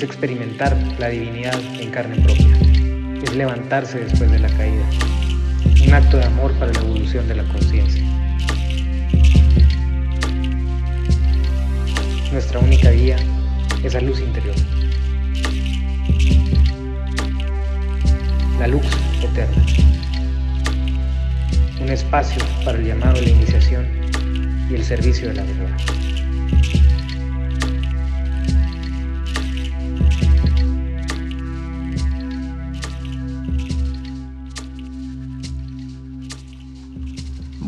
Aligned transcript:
es 0.00 0.04
experimentar 0.04 0.74
la 0.98 1.08
divinidad 1.08 1.60
en 1.78 1.90
carne 1.90 2.16
propia, 2.22 2.56
es 3.22 3.34
levantarse 3.34 3.98
después 3.98 4.30
de 4.30 4.38
la 4.38 4.48
caída, 4.48 4.82
un 5.86 5.92
acto 5.92 6.16
de 6.16 6.24
amor 6.24 6.54
para 6.54 6.72
la 6.72 6.80
evolución 6.80 7.28
de 7.28 7.34
la 7.34 7.44
conciencia. 7.44 8.02
Nuestra 12.32 12.60
única 12.60 12.90
guía 12.92 13.16
es 13.84 13.92
la 13.92 14.00
luz 14.00 14.20
interior. 14.20 14.54
La 18.58 18.68
luz 18.68 18.86
eterna. 19.22 19.66
Un 21.78 21.90
espacio 21.90 22.42
para 22.64 22.78
el 22.78 22.86
llamado 22.86 23.18
a 23.18 23.20
la 23.20 23.28
iniciación 23.28 23.86
y 24.70 24.76
el 24.76 24.82
servicio 24.82 25.28
de 25.28 25.34
la 25.34 25.42
verdad. 25.42 25.59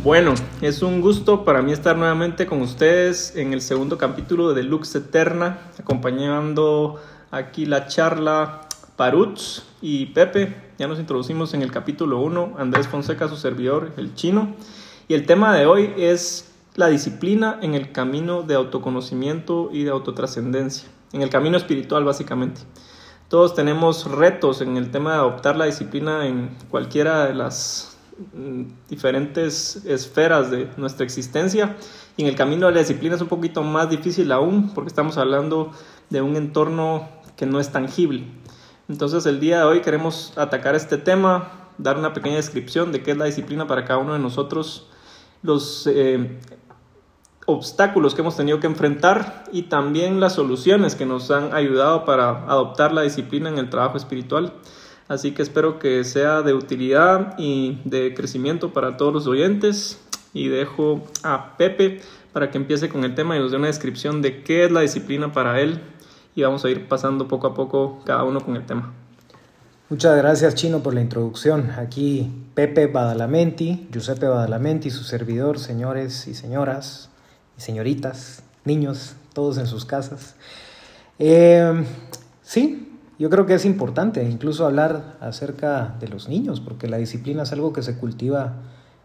Bueno, 0.04 0.34
es 0.60 0.82
un 0.82 1.00
gusto 1.00 1.44
para 1.44 1.62
mí 1.62 1.70
estar 1.70 1.96
nuevamente 1.96 2.44
con 2.44 2.60
ustedes 2.60 3.36
en 3.36 3.52
el 3.52 3.60
segundo 3.60 3.98
capítulo 3.98 4.52
de 4.52 4.64
Lux 4.64 4.96
Eterna, 4.96 5.70
acompañando 5.78 7.00
aquí 7.30 7.66
la 7.66 7.86
charla 7.86 8.62
Parutz 8.96 9.62
y 9.80 10.06
Pepe. 10.06 10.56
Ya 10.76 10.88
nos 10.88 10.98
introducimos 10.98 11.54
en 11.54 11.62
el 11.62 11.70
capítulo 11.70 12.18
1, 12.18 12.54
Andrés 12.58 12.88
Fonseca, 12.88 13.28
su 13.28 13.36
servidor, 13.36 13.92
el 13.96 14.12
chino. 14.16 14.56
Y 15.06 15.14
el 15.14 15.24
tema 15.24 15.56
de 15.56 15.66
hoy 15.66 15.94
es 15.96 16.52
la 16.74 16.88
disciplina 16.88 17.60
en 17.62 17.74
el 17.74 17.92
camino 17.92 18.42
de 18.42 18.56
autoconocimiento 18.56 19.70
y 19.72 19.84
de 19.84 19.92
autotrascendencia, 19.92 20.88
en 21.12 21.22
el 21.22 21.30
camino 21.30 21.56
espiritual 21.56 22.02
básicamente. 22.02 22.62
Todos 23.28 23.54
tenemos 23.54 24.10
retos 24.10 24.62
en 24.62 24.76
el 24.76 24.90
tema 24.90 25.12
de 25.12 25.18
adoptar 25.18 25.54
la 25.54 25.66
disciplina 25.66 26.26
en 26.26 26.56
cualquiera 26.70 27.24
de 27.24 27.34
las 27.34 27.91
diferentes 28.88 29.84
esferas 29.86 30.50
de 30.50 30.68
nuestra 30.76 31.04
existencia 31.04 31.76
y 32.16 32.22
en 32.22 32.28
el 32.28 32.36
camino 32.36 32.66
de 32.66 32.72
la 32.72 32.80
disciplina 32.80 33.14
es 33.16 33.20
un 33.20 33.28
poquito 33.28 33.62
más 33.62 33.90
difícil 33.90 34.30
aún 34.32 34.72
porque 34.74 34.88
estamos 34.88 35.16
hablando 35.18 35.72
de 36.10 36.22
un 36.22 36.36
entorno 36.36 37.08
que 37.36 37.46
no 37.46 37.58
es 37.58 37.72
tangible. 37.72 38.24
Entonces 38.88 39.26
el 39.26 39.40
día 39.40 39.58
de 39.58 39.64
hoy 39.64 39.80
queremos 39.80 40.32
atacar 40.36 40.74
este 40.74 40.98
tema, 40.98 41.70
dar 41.78 41.96
una 41.96 42.12
pequeña 42.12 42.36
descripción 42.36 42.92
de 42.92 43.02
qué 43.02 43.12
es 43.12 43.16
la 43.16 43.24
disciplina 43.24 43.66
para 43.66 43.84
cada 43.84 43.98
uno 43.98 44.12
de 44.12 44.18
nosotros, 44.18 44.88
los 45.42 45.86
eh, 45.86 46.38
obstáculos 47.46 48.14
que 48.14 48.20
hemos 48.20 48.36
tenido 48.36 48.60
que 48.60 48.66
enfrentar 48.66 49.44
y 49.52 49.62
también 49.62 50.20
las 50.20 50.34
soluciones 50.34 50.94
que 50.94 51.06
nos 51.06 51.30
han 51.30 51.54
ayudado 51.54 52.04
para 52.04 52.44
adoptar 52.44 52.92
la 52.92 53.02
disciplina 53.02 53.48
en 53.48 53.58
el 53.58 53.70
trabajo 53.70 53.96
espiritual. 53.96 54.52
Así 55.08 55.32
que 55.32 55.42
espero 55.42 55.78
que 55.78 56.04
sea 56.04 56.42
de 56.42 56.54
utilidad 56.54 57.34
y 57.38 57.80
de 57.84 58.14
crecimiento 58.14 58.72
para 58.72 58.96
todos 58.96 59.12
los 59.12 59.26
oyentes. 59.26 60.00
Y 60.34 60.48
dejo 60.48 61.02
a 61.22 61.56
Pepe 61.56 62.00
para 62.32 62.50
que 62.50 62.58
empiece 62.58 62.88
con 62.88 63.04
el 63.04 63.14
tema 63.14 63.36
y 63.36 63.40
nos 63.40 63.50
dé 63.50 63.58
una 63.58 63.66
descripción 63.66 64.22
de 64.22 64.42
qué 64.42 64.64
es 64.64 64.72
la 64.72 64.80
disciplina 64.80 65.32
para 65.32 65.60
él. 65.60 65.80
Y 66.34 66.42
vamos 66.42 66.64
a 66.64 66.70
ir 66.70 66.88
pasando 66.88 67.28
poco 67.28 67.46
a 67.46 67.54
poco 67.54 68.02
cada 68.06 68.24
uno 68.24 68.40
con 68.40 68.56
el 68.56 68.64
tema. 68.64 68.94
Muchas 69.90 70.16
gracias 70.16 70.54
Chino 70.54 70.82
por 70.82 70.94
la 70.94 71.02
introducción. 71.02 71.70
Aquí 71.72 72.30
Pepe 72.54 72.86
Badalamenti, 72.86 73.88
Giuseppe 73.92 74.26
Badalamenti, 74.26 74.90
su 74.90 75.04
servidor, 75.04 75.58
señores 75.58 76.26
y 76.28 76.34
señoras, 76.34 77.10
y 77.58 77.60
señoritas, 77.60 78.42
niños, 78.64 79.16
todos 79.34 79.58
en 79.58 79.66
sus 79.66 79.84
casas. 79.84 80.34
Eh, 81.18 81.84
sí, 82.42 82.91
yo 83.18 83.30
creo 83.30 83.46
que 83.46 83.54
es 83.54 83.64
importante 83.64 84.22
incluso 84.24 84.66
hablar 84.66 85.16
acerca 85.20 85.94
de 86.00 86.08
los 86.08 86.28
niños, 86.28 86.60
porque 86.60 86.88
la 86.88 86.96
disciplina 86.96 87.42
es 87.42 87.52
algo 87.52 87.72
que 87.72 87.82
se 87.82 87.96
cultiva 87.98 88.54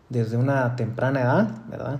desde 0.09 0.37
una 0.37 0.75
temprana 0.75 1.21
edad, 1.21 1.49
¿verdad? 1.69 1.99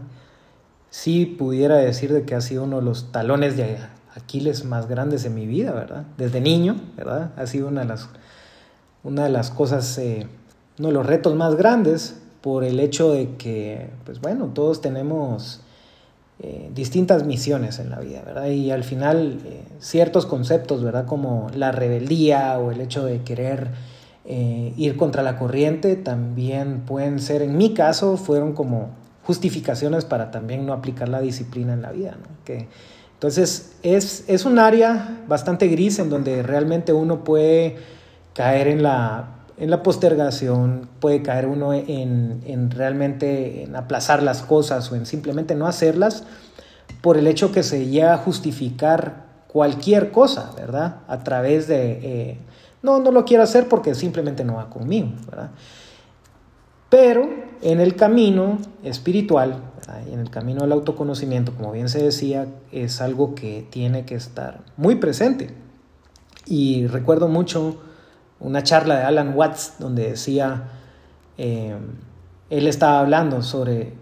Sí 0.90 1.26
pudiera 1.26 1.76
decir 1.78 2.14
de 2.14 2.24
que 2.24 2.36
ha 2.36 2.42
sido 2.42 2.64
uno 2.64 2.78
de 2.78 2.84
los 2.84 3.12
talones 3.12 3.58
de 3.58 3.78
Aquiles 4.16 4.66
más 4.66 4.88
grandes 4.88 5.26
en 5.26 5.36
mi 5.36 5.46
vida, 5.46 5.72
¿verdad? 5.74 6.06
Desde 6.18 6.42
niño, 6.42 6.76
¿verdad? 6.96 7.32
Ha 7.38 7.46
sido 7.46 7.68
una 7.68 7.82
de 7.82 7.88
las, 7.88 8.10
una 9.04 9.26
de 9.26 9.30
las 9.30 9.52
cosas, 9.52 9.98
eh, 9.98 10.28
uno 10.80 10.88
de 10.88 10.94
los 10.94 11.06
retos 11.06 11.36
más 11.36 11.56
grandes 11.56 12.20
por 12.42 12.64
el 12.64 12.80
hecho 12.80 13.12
de 13.12 13.36
que, 13.36 13.92
pues 14.06 14.22
bueno, 14.22 14.48
todos 14.48 14.82
tenemos 14.82 15.62
eh, 16.40 16.70
distintas 16.74 17.26
misiones 17.26 17.80
en 17.80 17.90
la 17.90 18.00
vida, 18.00 18.22
¿verdad? 18.24 18.48
Y 18.50 18.70
al 18.70 18.84
final 18.84 19.40
eh, 19.44 19.64
ciertos 19.80 20.28
conceptos, 20.28 20.84
¿verdad? 20.84 21.08
Como 21.08 21.48
la 21.56 21.72
rebeldía 21.72 22.60
o 22.60 22.72
el 22.72 22.80
hecho 22.80 23.04
de 23.06 23.24
querer 23.24 23.70
eh, 24.24 24.72
ir 24.78 24.98
contra 24.98 25.24
la 25.24 25.40
corriente 25.40 25.96
también 25.96 26.82
pueden 26.82 27.20
ser, 27.20 27.42
en 27.42 27.58
mi 27.58 27.74
caso, 27.74 28.18
fueron 28.18 28.54
como 28.54 28.90
justificaciones 29.24 30.06
para 30.06 30.30
también 30.30 30.66
no 30.66 30.74
aplicar 30.74 31.10
la 31.10 31.22
disciplina 31.22 31.74
en 31.74 31.82
la 31.82 31.92
vida, 31.92 32.18
¿no? 32.22 32.28
Que, 32.46 32.68
entonces 33.14 33.76
es, 33.82 34.24
es 34.28 34.46
un 34.46 34.60
área 34.60 35.24
bastante 35.28 35.68
gris 35.68 35.98
en 35.98 36.12
donde 36.12 36.44
realmente 36.44 36.94
uno 36.94 37.24
puede 37.24 37.78
caer 38.36 38.68
en 38.68 38.84
la 38.84 39.37
en 39.58 39.72
la 39.72 39.82
postergación, 39.82 40.88
puede 41.00 41.24
caer 41.24 41.48
uno 41.48 41.74
en, 41.74 42.42
en, 42.46 42.70
realmente 42.70 43.64
en 43.64 43.76
aplazar 43.76 44.22
las 44.22 44.44
cosas 44.44 44.92
o 44.92 44.96
en 44.96 45.06
simplemente 45.06 45.56
no 45.56 45.68
hacerlas 45.68 46.24
por 47.02 47.18
el 47.18 47.28
hecho 47.28 47.52
que 47.52 47.64
se 47.64 47.88
llega 47.88 48.14
a 48.14 48.18
justificar 48.18 49.26
cualquier 49.48 50.12
cosa, 50.12 50.52
¿verdad? 50.56 50.98
A 51.08 51.24
través 51.24 51.68
de, 51.68 52.00
eh, 52.04 52.38
no, 52.84 53.00
no 53.00 53.12
lo 53.12 53.26
quiero 53.26 53.44
hacer 53.44 53.68
porque 53.68 53.96
simplemente 53.96 54.44
no 54.44 54.56
va 54.56 54.70
conmigo, 54.70 55.10
¿verdad? 55.26 55.50
Pero 56.90 57.28
en 57.62 57.80
el 57.80 57.96
camino 57.96 58.60
espiritual, 58.84 59.56
en 60.12 60.20
el 60.20 60.30
camino 60.30 60.62
del 60.62 60.72
autoconocimiento, 60.72 61.54
como 61.54 61.72
bien 61.72 61.90
se 61.90 62.04
decía, 62.04 62.48
es 62.72 63.02
algo 63.02 63.36
que 63.36 63.66
tiene 63.70 64.06
que 64.06 64.16
estar 64.16 64.60
muy 64.78 64.96
presente. 64.96 65.50
Y 66.46 66.88
recuerdo 66.88 67.28
mucho 67.28 67.78
una 68.40 68.64
charla 68.64 68.98
de 68.98 69.04
Alan 69.04 69.34
Watts 69.36 69.74
donde 69.80 70.10
decía, 70.10 70.70
eh, 71.38 71.76
él 72.50 72.68
estaba 72.68 73.00
hablando 73.00 73.42
sobre 73.42 73.94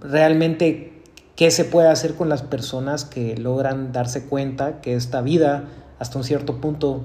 realmente 0.00 1.02
qué 1.36 1.50
se 1.50 1.64
puede 1.64 1.88
hacer 1.88 2.14
con 2.14 2.28
las 2.28 2.42
personas 2.42 3.04
que 3.04 3.36
logran 3.36 3.92
darse 3.92 4.26
cuenta 4.26 4.80
que 4.80 4.94
esta 4.94 5.20
vida 5.20 5.64
hasta 5.98 6.18
un 6.18 6.24
cierto 6.24 6.60
punto 6.60 7.02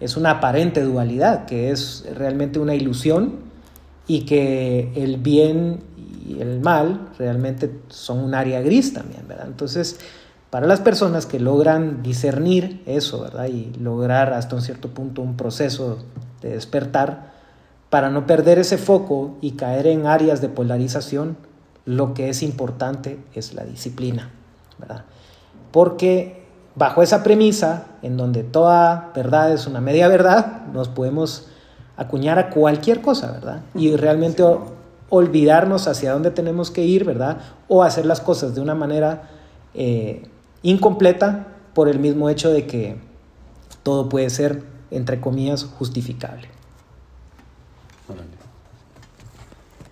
es 0.00 0.16
una 0.16 0.32
aparente 0.32 0.82
dualidad, 0.82 1.44
que 1.46 1.70
es 1.70 2.06
realmente 2.14 2.58
una 2.58 2.74
ilusión 2.74 3.40
y 4.06 4.22
que 4.24 4.92
el 4.94 5.18
bien 5.18 5.80
y 6.26 6.40
el 6.40 6.60
mal 6.60 7.08
realmente 7.18 7.70
son 7.88 8.18
un 8.18 8.34
área 8.34 8.60
gris 8.60 8.92
también, 8.92 9.26
¿verdad? 9.28 9.46
Entonces, 9.46 9.98
para 10.50 10.66
las 10.66 10.80
personas 10.80 11.26
que 11.26 11.38
logran 11.38 12.02
discernir 12.02 12.82
eso, 12.86 13.22
¿verdad? 13.22 13.46
Y 13.46 13.72
lograr 13.78 14.32
hasta 14.32 14.56
un 14.56 14.62
cierto 14.62 14.88
punto 14.88 15.22
un 15.22 15.36
proceso 15.36 15.98
de 16.42 16.50
despertar, 16.50 17.30
para 17.88 18.08
no 18.10 18.26
perder 18.26 18.58
ese 18.58 18.78
foco 18.78 19.36
y 19.40 19.52
caer 19.52 19.88
en 19.88 20.06
áreas 20.06 20.40
de 20.40 20.48
polarización, 20.48 21.36
lo 21.84 22.14
que 22.14 22.28
es 22.28 22.42
importante 22.42 23.18
es 23.34 23.52
la 23.52 23.64
disciplina, 23.64 24.30
¿verdad? 24.78 25.04
Porque 25.72 26.44
bajo 26.76 27.02
esa 27.02 27.22
premisa, 27.22 27.86
en 28.02 28.16
donde 28.16 28.44
toda 28.44 29.10
verdad 29.14 29.52
es 29.52 29.66
una 29.66 29.80
media 29.80 30.06
verdad, 30.08 30.66
nos 30.72 30.88
podemos 30.88 31.48
acuñar 31.96 32.38
a 32.38 32.50
cualquier 32.50 33.02
cosa, 33.02 33.32
¿verdad? 33.32 33.62
Y 33.74 33.96
realmente 33.96 34.44
olvidarnos 35.08 35.88
hacia 35.88 36.12
dónde 36.12 36.30
tenemos 36.30 36.70
que 36.70 36.84
ir, 36.84 37.04
¿verdad? 37.04 37.38
O 37.68 37.82
hacer 37.82 38.06
las 38.06 38.20
cosas 38.20 38.54
de 38.54 38.60
una 38.60 38.76
manera 38.76 39.22
eh, 39.74 40.22
incompleta 40.62 41.46
por 41.74 41.88
el 41.88 41.98
mismo 41.98 42.28
hecho 42.28 42.50
de 42.50 42.66
que 42.66 42.96
todo 43.82 44.08
puede 44.08 44.30
ser, 44.30 44.62
entre 44.90 45.20
comillas, 45.20 45.64
justificable. 45.64 46.48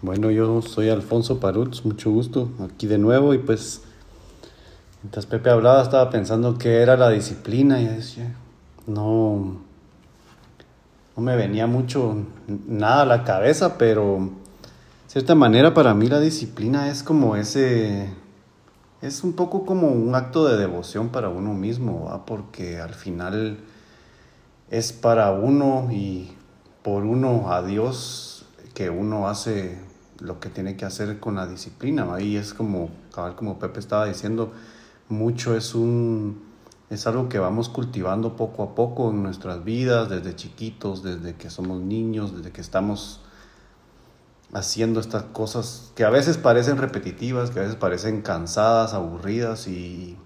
Bueno, 0.00 0.30
yo 0.30 0.62
soy 0.62 0.90
Alfonso 0.90 1.40
Parutz, 1.40 1.84
mucho 1.84 2.10
gusto, 2.10 2.50
aquí 2.64 2.86
de 2.86 2.98
nuevo 2.98 3.34
y 3.34 3.38
pues 3.38 3.82
mientras 5.02 5.26
Pepe 5.26 5.50
hablaba 5.50 5.82
estaba 5.82 6.08
pensando 6.10 6.56
qué 6.56 6.82
era 6.82 6.96
la 6.96 7.10
disciplina 7.10 7.80
y 7.80 7.86
decía, 7.86 8.32
no, 8.86 9.56
no 11.16 11.22
me 11.22 11.34
venía 11.34 11.66
mucho 11.66 12.16
nada 12.68 13.02
a 13.02 13.06
la 13.06 13.24
cabeza, 13.24 13.76
pero 13.76 14.30
de 15.06 15.10
cierta 15.10 15.34
manera 15.34 15.74
para 15.74 15.94
mí 15.94 16.06
la 16.06 16.20
disciplina 16.20 16.90
es 16.90 17.02
como 17.02 17.34
ese 17.34 18.08
es 19.00 19.22
un 19.22 19.34
poco 19.34 19.64
como 19.64 19.88
un 19.88 20.14
acto 20.14 20.46
de 20.46 20.56
devoción 20.56 21.10
para 21.10 21.28
uno 21.28 21.54
mismo, 21.54 22.22
porque 22.26 22.80
al 22.80 22.94
final 22.94 23.58
es 24.70 24.92
para 24.92 25.32
uno 25.32 25.88
y 25.90 26.32
por 26.82 27.04
uno 27.04 27.52
a 27.52 27.62
Dios 27.62 28.44
que 28.74 28.90
uno 28.90 29.28
hace 29.28 29.78
lo 30.18 30.40
que 30.40 30.48
tiene 30.48 30.76
que 30.76 30.84
hacer 30.84 31.20
con 31.20 31.36
la 31.36 31.46
disciplina. 31.46 32.12
Ahí 32.12 32.36
es 32.36 32.54
como, 32.54 32.90
como 33.36 33.58
Pepe 33.58 33.78
estaba 33.80 34.06
diciendo, 34.06 34.52
mucho 35.08 35.56
es 35.56 35.74
un 35.74 36.48
es 36.90 37.06
algo 37.06 37.28
que 37.28 37.38
vamos 37.38 37.68
cultivando 37.68 38.34
poco 38.34 38.62
a 38.62 38.74
poco 38.74 39.10
en 39.10 39.22
nuestras 39.22 39.62
vidas, 39.62 40.08
desde 40.08 40.34
chiquitos, 40.34 41.02
desde 41.02 41.34
que 41.34 41.50
somos 41.50 41.82
niños, 41.82 42.34
desde 42.34 42.50
que 42.50 42.62
estamos 42.62 43.20
haciendo 44.52 45.00
estas 45.00 45.24
cosas 45.24 45.92
que 45.94 46.04
a 46.04 46.10
veces 46.10 46.38
parecen 46.38 46.78
repetitivas, 46.78 47.50
que 47.50 47.58
a 47.60 47.62
veces 47.62 47.76
parecen 47.76 48.22
cansadas, 48.22 48.94
aburridas 48.94 49.68
y 49.68 50.16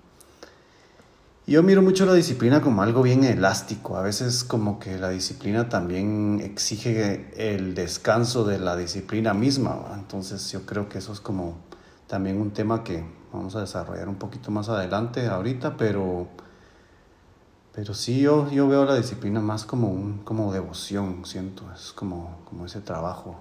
yo 1.45 1.63
miro 1.65 1.83
mucho 1.83 2.07
la 2.07 2.15
disciplina 2.15 2.61
como 2.61 2.83
algo 2.83 3.03
bien 3.03 3.25
elástico. 3.25 3.97
A 3.97 4.03
veces 4.03 4.45
como 4.45 4.79
que 4.79 4.97
la 4.97 5.09
disciplina 5.11 5.69
también 5.69 6.41
exige 6.41 7.33
el 7.37 7.75
descanso 7.75 8.45
de 8.45 8.61
la 8.61 8.77
disciplina 8.77 9.35
misma. 9.35 9.93
Entonces 9.95 10.53
yo 10.53 10.65
creo 10.65 10.89
que 10.89 10.99
eso 10.99 11.13
es 11.13 11.21
como 11.21 11.57
también 12.07 12.41
un 12.41 12.53
tema 12.53 12.85
que 12.85 13.05
vamos 13.33 13.57
a 13.57 13.61
desarrollar 13.61 14.09
un 14.09 14.17
poquito 14.17 14.53
más 14.53 14.69
adelante 14.69 15.27
ahorita, 15.27 15.77
pero, 15.77 16.29
pero 17.75 17.93
sí 17.93 18.21
yo, 18.21 18.49
yo 18.51 18.69
veo 18.69 18.85
la 18.85 18.95
disciplina 18.95 19.41
más 19.41 19.65
como, 19.65 19.89
un, 19.89 20.19
como 20.19 20.53
devoción, 20.53 21.25
siento. 21.25 21.65
Es 21.75 21.93
como, 21.93 22.39
como 22.49 22.67
ese 22.67 22.81
trabajo 22.81 23.37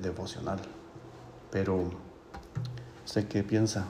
devocional. 0.00 0.58
Pero, 1.50 1.90
¿usted 3.04 3.28
qué 3.28 3.42
piensa, 3.42 3.86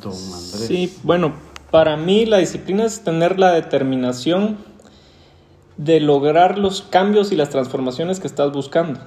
don 0.00 0.12
Andrés? 0.12 0.66
Sí, 0.66 0.98
bueno, 1.02 1.34
para 1.70 1.96
mí 1.96 2.24
la 2.26 2.38
disciplina 2.38 2.84
es 2.84 3.04
tener 3.04 3.38
la 3.38 3.52
determinación 3.52 4.56
de 5.76 6.00
lograr 6.00 6.58
los 6.58 6.82
cambios 6.82 7.30
y 7.30 7.36
las 7.36 7.50
transformaciones 7.50 8.20
que 8.20 8.26
estás 8.26 8.52
buscando. 8.52 9.00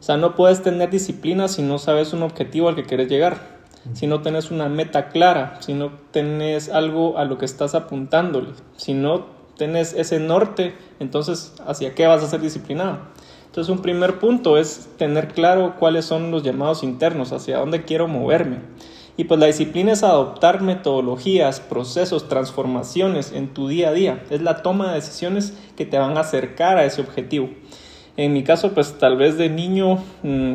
O 0.00 0.02
sea, 0.02 0.16
no 0.16 0.34
puedes 0.34 0.62
tener 0.62 0.88
disciplina 0.88 1.46
si 1.48 1.62
no 1.62 1.78
sabes 1.78 2.12
un 2.12 2.22
objetivo 2.22 2.68
al 2.68 2.74
que 2.74 2.84
quieres 2.84 3.08
llegar, 3.08 3.60
si 3.92 4.06
no 4.06 4.22
tienes 4.22 4.50
una 4.50 4.68
meta 4.68 5.08
clara, 5.08 5.58
si 5.60 5.74
no 5.74 5.92
tienes 6.10 6.70
algo 6.70 7.18
a 7.18 7.24
lo 7.24 7.36
que 7.36 7.44
estás 7.44 7.74
apuntándole, 7.74 8.50
si 8.76 8.94
no 8.94 9.26
tienes 9.58 9.92
ese 9.92 10.18
norte, 10.18 10.74
entonces 11.00 11.52
¿hacia 11.66 11.94
qué 11.94 12.06
vas 12.06 12.22
a 12.22 12.28
ser 12.28 12.40
disciplinado? 12.40 12.98
Entonces 13.50 13.74
un 13.74 13.82
primer 13.82 14.20
punto 14.20 14.58
es 14.58 14.90
tener 14.96 15.26
claro 15.26 15.74
cuáles 15.76 16.04
son 16.04 16.30
los 16.30 16.44
llamados 16.44 16.84
internos, 16.84 17.32
hacia 17.32 17.58
dónde 17.58 17.82
quiero 17.82 18.06
moverme. 18.06 18.58
Y 19.16 19.24
pues 19.24 19.40
la 19.40 19.46
disciplina 19.46 19.90
es 19.90 20.04
adoptar 20.04 20.62
metodologías, 20.62 21.58
procesos, 21.58 22.28
transformaciones 22.28 23.32
en 23.32 23.52
tu 23.52 23.66
día 23.66 23.88
a 23.88 23.92
día. 23.92 24.22
Es 24.30 24.40
la 24.40 24.62
toma 24.62 24.90
de 24.90 24.94
decisiones 24.94 25.52
que 25.76 25.84
te 25.84 25.98
van 25.98 26.16
a 26.16 26.20
acercar 26.20 26.78
a 26.78 26.84
ese 26.84 27.00
objetivo. 27.00 27.50
En 28.16 28.32
mi 28.32 28.44
caso, 28.44 28.70
pues 28.70 28.96
tal 28.98 29.16
vez 29.16 29.36
de 29.36 29.50
niño 29.50 29.96
mm, 30.22 30.52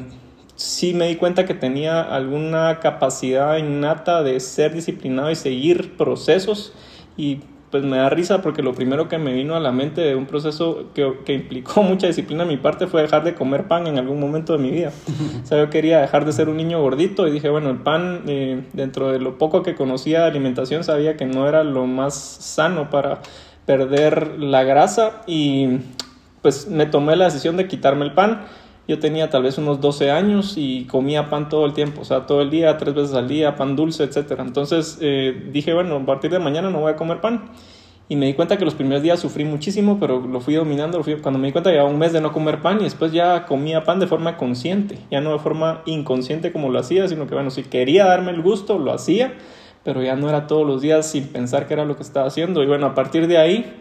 sí 0.56 0.94
me 0.94 1.10
di 1.10 1.18
cuenta 1.18 1.44
que 1.44 1.54
tenía 1.54 2.02
alguna 2.02 2.80
capacidad 2.80 3.58
innata 3.58 4.24
de 4.24 4.40
ser 4.40 4.74
disciplinado 4.74 5.30
y 5.32 5.36
seguir 5.36 5.98
procesos 5.98 6.72
y 7.18 7.42
pues 7.76 7.84
me 7.84 7.98
da 7.98 8.10
risa 8.10 8.42
porque 8.42 8.64
lo 8.64 8.74
primero 8.74 9.10
que 9.10 9.18
me 9.18 9.34
vino 9.34 9.54
a 9.54 9.60
la 9.60 9.74
mente 9.74 10.00
de 10.00 10.16
un 10.16 10.28
proceso 10.28 10.86
que, 10.94 11.14
que, 11.26 11.34
implicó 11.34 11.84
mucha 11.84 12.08
disciplina 12.08 12.44
a 12.44 12.46
mi 12.46 12.56
parte 12.56 12.88
fue 12.88 13.02
dejar 13.02 13.26
de 13.26 13.36
comer 13.36 13.68
pan 13.68 13.86
en 13.86 13.98
algún 13.98 14.18
momento 14.18 14.54
de 14.54 14.60
mi 14.60 14.72
vida. 14.72 14.94
o 15.44 15.46
sea, 15.46 15.58
yo 15.58 15.70
quería 15.70 16.00
dejar 16.00 16.24
de 16.24 16.32
ser 16.32 16.48
un 16.48 16.56
niño 16.56 16.82
gordito 16.82 17.28
y 17.28 17.32
dije, 17.32 17.50
bueno, 17.50 17.70
el 17.70 17.80
pan, 17.80 18.22
eh, 18.28 18.64
dentro 18.72 19.12
de 19.12 19.20
lo 19.20 19.38
poco 19.38 19.62
que 19.62 19.76
conocía 19.76 20.22
de 20.22 20.28
alimentación, 20.28 20.86
sabía 20.86 21.18
que 21.18 21.26
no 21.26 21.50
era 21.50 21.66
lo 21.66 21.86
más 21.86 22.14
sano 22.16 22.90
para 22.90 23.20
perder 23.66 24.40
la 24.40 24.64
grasa 24.64 25.24
y 25.28 25.80
pues 26.42 26.70
me 26.70 26.86
tomé 26.86 27.18
la 27.18 27.26
decisión 27.26 27.58
de 27.58 27.68
quitarme 27.68 28.06
el 28.06 28.14
pan 28.14 28.46
yo 28.88 29.00
tenía 29.00 29.30
tal 29.30 29.44
vez 29.44 29.58
unos 29.58 29.82
12 29.82 30.12
años 30.12 30.56
y 30.58 30.86
comía 30.86 31.30
pan 31.30 31.50
todo 31.50 31.66
el 31.66 31.74
tiempo, 31.74 32.02
o 32.02 32.06
sea, 32.06 32.26
todo 32.26 32.42
el 32.42 32.52
día, 32.52 32.78
tres 32.78 32.94
veces 32.94 33.16
al 33.16 33.28
día, 33.28 33.56
pan 33.56 33.76
dulce, 33.76 34.04
etc. 34.04 34.40
Entonces 34.40 35.00
eh, 35.02 35.50
dije, 35.52 35.74
bueno, 35.74 35.96
a 35.96 36.06
partir 36.06 36.32
de 36.32 36.40
mañana 36.40 36.70
no 36.70 36.82
voy 36.82 36.92
a 36.92 36.96
comer 36.96 37.22
pan. 37.22 37.50
Y 38.08 38.16
me 38.16 38.28
di 38.28 38.36
cuenta 38.36 38.58
que 38.58 38.66
los 38.66 38.76
primeros 38.76 39.02
días 39.02 39.20
sufrí 39.20 39.46
muchísimo, 39.46 39.98
pero 40.00 40.20
lo 40.20 40.40
fui 40.40 40.54
dominando. 40.54 41.02
cuando 41.24 41.40
me 41.40 41.48
di 41.48 41.52
cuenta, 41.52 41.72
llevaba 41.72 41.90
un 41.90 41.98
mes 41.98 42.14
de 42.14 42.22
no 42.22 42.32
comer 42.32 42.62
pan 42.62 42.80
y 42.80 42.84
después 42.84 43.12
ya 43.12 43.48
comía 43.48 43.84
pan 43.84 44.00
de 44.00 44.06
forma 44.06 44.38
consciente, 44.38 45.00
ya 45.10 45.22
no 45.22 45.34
de 45.34 45.40
forma 45.40 45.82
inconsciente 45.88 46.52
como 46.52 46.70
lo 46.70 46.78
hacía, 46.78 47.08
sino 47.08 47.26
que, 47.26 47.34
bueno, 47.34 47.50
si 47.50 47.64
quería 47.64 48.06
darme 48.06 48.30
el 48.30 48.44
gusto, 48.44 48.78
lo 48.78 48.94
hacía, 48.94 49.34
pero 49.84 50.04
ya 50.04 50.16
no 50.16 50.30
era 50.30 50.46
todos 50.46 50.68
los 50.68 50.84
días 50.84 51.10
sin 51.10 51.30
pensar 51.30 51.66
que 51.66 51.74
era 51.74 51.84
lo 51.84 51.96
que 51.96 52.04
estaba 52.04 52.28
haciendo. 52.28 52.62
Y 52.62 52.68
bueno, 52.68 52.86
a 52.86 52.94
partir 52.94 53.26
de 53.26 53.40
ahí 53.40 53.74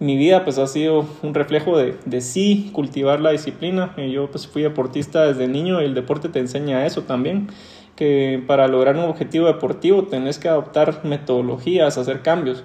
mi 0.00 0.16
vida 0.16 0.44
pues 0.44 0.58
ha 0.58 0.66
sido 0.66 1.06
un 1.22 1.34
reflejo 1.34 1.76
de, 1.76 2.20
sí 2.20 2.70
cultivar 2.72 3.20
la 3.20 3.30
disciplina. 3.30 3.94
Yo 3.96 4.30
pues 4.30 4.46
fui 4.46 4.62
deportista 4.62 5.24
desde 5.24 5.48
niño 5.48 5.80
y 5.82 5.86
el 5.86 5.94
deporte 5.94 6.28
te 6.28 6.38
enseña 6.38 6.86
eso 6.86 7.02
también, 7.02 7.48
que 7.96 8.42
para 8.46 8.68
lograr 8.68 8.96
un 8.96 9.04
objetivo 9.04 9.46
deportivo 9.46 10.04
tenés 10.04 10.38
que 10.38 10.48
adoptar 10.48 11.04
metodologías, 11.04 11.98
hacer 11.98 12.22
cambios. 12.22 12.62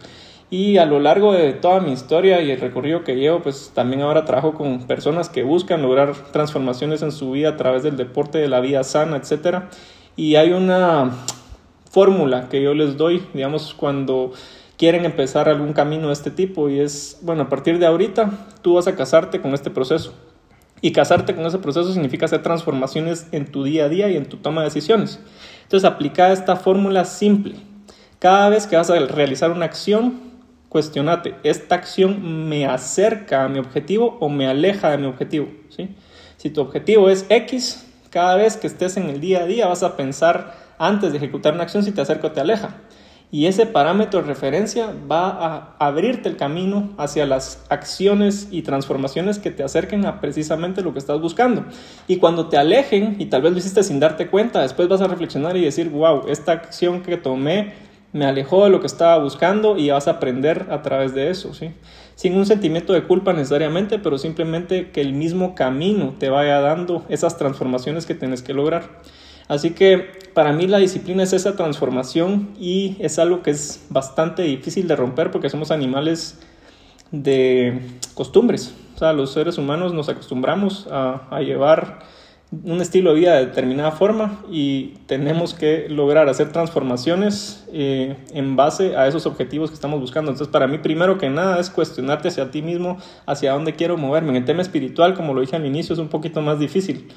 Y 0.51 0.77
a 0.77 0.85
lo 0.85 0.99
largo 0.99 1.33
de 1.33 1.53
toda 1.53 1.79
mi 1.79 1.91
historia 1.91 2.39
y 2.41 2.51
el 2.51 2.59
recorrido 2.59 3.03
que 3.03 3.15
llevo, 3.15 3.39
pues 3.39 3.71
también 3.73 4.03
ahora 4.03 4.25
trabajo 4.25 4.53
con 4.53 4.85
personas 4.85 5.27
que 5.27 5.41
buscan 5.41 5.81
lograr 5.81 6.13
transformaciones 6.31 7.01
en 7.01 7.11
su 7.11 7.31
vida 7.31 7.49
a 7.49 7.57
través 7.57 7.81
del 7.81 7.97
deporte, 7.97 8.37
de 8.37 8.47
la 8.47 8.59
vida 8.59 8.83
sana, 8.83 9.17
etc. 9.17 9.63
Y 10.15 10.35
hay 10.35 10.51
una 10.51 11.09
fórmula 11.89 12.49
que 12.49 12.61
yo 12.61 12.75
les 12.75 12.97
doy, 12.97 13.23
digamos, 13.33 13.73
cuando 13.73 14.33
quieren 14.83 15.05
empezar 15.05 15.47
algún 15.47 15.71
camino 15.71 16.07
de 16.07 16.13
este 16.13 16.29
tipo 16.29 16.67
y 16.67 16.81
es, 16.81 17.17
bueno, 17.21 17.43
a 17.43 17.47
partir 17.47 17.79
de 17.79 17.85
ahorita 17.85 18.49
tú 18.61 18.73
vas 18.73 18.85
a 18.85 18.97
casarte 18.97 19.39
con 19.39 19.53
este 19.53 19.69
proceso. 19.69 20.13
Y 20.81 20.91
casarte 20.91 21.33
con 21.33 21.45
ese 21.45 21.57
proceso 21.59 21.93
significa 21.93 22.25
hacer 22.25 22.43
transformaciones 22.43 23.27
en 23.31 23.49
tu 23.49 23.63
día 23.63 23.85
a 23.85 23.87
día 23.87 24.09
y 24.09 24.17
en 24.17 24.25
tu 24.25 24.35
toma 24.35 24.59
de 24.59 24.65
decisiones. 24.65 25.21
Entonces 25.61 25.89
aplica 25.89 26.33
esta 26.33 26.57
fórmula 26.57 27.05
simple. 27.05 27.55
Cada 28.19 28.49
vez 28.49 28.67
que 28.67 28.75
vas 28.75 28.89
a 28.89 28.99
realizar 28.99 29.51
una 29.51 29.63
acción, 29.63 30.19
cuestionate, 30.67 31.35
¿esta 31.43 31.75
acción 31.75 32.49
me 32.49 32.65
acerca 32.65 33.45
a 33.45 33.47
mi 33.47 33.59
objetivo 33.59 34.17
o 34.19 34.27
me 34.27 34.47
aleja 34.47 34.91
de 34.91 34.97
mi 34.97 35.05
objetivo? 35.05 35.47
Si 36.35 36.49
tu 36.49 36.59
objetivo 36.59 37.09
es 37.09 37.25
X, 37.29 37.87
cada 38.09 38.35
vez 38.35 38.57
que 38.57 38.67
estés 38.67 38.97
en 38.97 39.09
el 39.09 39.21
día 39.21 39.43
a 39.43 39.45
día 39.45 39.65
vas 39.65 39.81
a 39.81 39.95
pensar 39.95 40.57
antes 40.77 41.13
de 41.13 41.19
ejecutar 41.19 41.53
una 41.53 41.63
acción 41.63 41.85
si 41.85 41.93
te 41.93 42.01
acerca 42.01 42.27
o 42.27 42.31
te 42.33 42.41
aleja 42.41 42.75
y 43.33 43.47
ese 43.47 43.65
parámetro 43.65 44.21
de 44.21 44.27
referencia 44.27 44.93
va 45.11 45.27
a 45.27 45.75
abrirte 45.79 46.29
el 46.29 46.37
camino 46.37 46.91
hacia 46.99 47.25
las 47.25 47.65
acciones 47.67 48.47
y 48.51 48.61
transformaciones 48.61 49.39
que 49.39 49.49
te 49.49 49.63
acerquen 49.63 50.05
a 50.05 50.21
precisamente 50.21 50.83
lo 50.83 50.93
que 50.93 50.99
estás 50.99 51.19
buscando. 51.19 51.65
Y 52.07 52.17
cuando 52.17 52.47
te 52.47 52.57
alejen, 52.57 53.15
y 53.17 53.25
tal 53.25 53.41
vez 53.41 53.51
lo 53.51 53.57
hiciste 53.57 53.81
sin 53.81 53.99
darte 53.99 54.27
cuenta, 54.27 54.61
después 54.61 54.87
vas 54.87 55.01
a 55.01 55.07
reflexionar 55.07 55.57
y 55.57 55.61
decir, 55.61 55.89
wow, 55.89 56.25
esta 56.27 56.51
acción 56.51 57.01
que 57.01 57.17
tomé 57.17 57.73
me 58.11 58.27
alejó 58.27 58.65
de 58.65 58.69
lo 58.69 58.79
que 58.81 58.85
estaba 58.85 59.17
buscando 59.17 59.77
y 59.79 59.89
vas 59.89 60.07
a 60.07 60.11
aprender 60.11 60.67
a 60.69 60.83
través 60.83 61.15
de 61.15 61.31
eso. 61.31 61.53
Sin 62.13 62.37
un 62.37 62.45
sentimiento 62.45 62.93
de 62.93 63.05
culpa 63.05 63.33
necesariamente, 63.33 63.97
pero 63.97 64.19
simplemente 64.19 64.91
que 64.91 65.01
el 65.01 65.13
mismo 65.13 65.55
camino 65.55 66.13
te 66.19 66.29
vaya 66.29 66.59
dando 66.59 67.03
esas 67.09 67.35
transformaciones 67.35 68.05
que 68.05 68.13
tienes 68.13 68.43
que 68.43 68.53
lograr. 68.53 69.01
Así 69.53 69.69
que 69.69 70.09
para 70.33 70.51
mí 70.51 70.65
la 70.65 70.79
disciplina 70.79 71.21
es 71.21 71.31
esa 71.31 71.55
transformación 71.55 72.49
y 72.59 72.97
es 72.99 73.19
algo 73.19 73.43
que 73.43 73.51
es 73.51 73.85
bastante 73.91 74.41
difícil 74.41 74.87
de 74.87 74.95
romper 74.95 75.29
porque 75.29 75.47
somos 75.47 75.69
animales 75.69 76.39
de 77.11 77.79
costumbres. 78.15 78.73
O 78.95 78.97
sea, 78.97 79.13
los 79.13 79.31
seres 79.31 79.59
humanos 79.59 79.93
nos 79.93 80.09
acostumbramos 80.09 80.87
a, 80.89 81.39
llevar 81.41 81.99
un 82.63 82.81
estilo 82.81 83.13
de 83.13 83.19
vida 83.19 83.35
de 83.35 83.45
determinada 83.45 83.91
forma 83.91 84.43
y 84.49 84.95
tenemos 85.05 85.53
que 85.53 85.87
lograr 85.87 86.29
hacer 86.29 86.51
transformaciones 86.51 87.67
eh, 87.71 88.15
en 88.33 88.55
base 88.55 88.95
a 88.95 89.07
esos 89.07 89.27
objetivos 89.27 89.69
que 89.69 89.75
estamos 89.75 89.99
buscando. 89.99 90.31
Entonces, 90.31 90.51
para 90.51 90.65
mí, 90.65 90.79
primero 90.79 91.19
que 91.19 91.29
nada, 91.29 91.59
es 91.59 91.69
cuestionarte 91.69 92.29
hacia 92.29 92.49
ti 92.49 92.63
mismo, 92.63 92.97
hacia 93.27 93.53
dónde 93.53 93.75
quiero 93.75 93.97
moverme. 93.97 94.29
En 94.29 94.37
el 94.37 94.45
tema 94.45 94.63
espiritual, 94.63 95.13
como 95.13 95.35
lo 95.35 95.41
dije 95.41 95.55
al 95.55 95.65
inicio, 95.67 95.93
es 95.93 95.99
un 95.99 96.09
poquito 96.09 96.41
más 96.41 96.57
difícil 96.57 97.07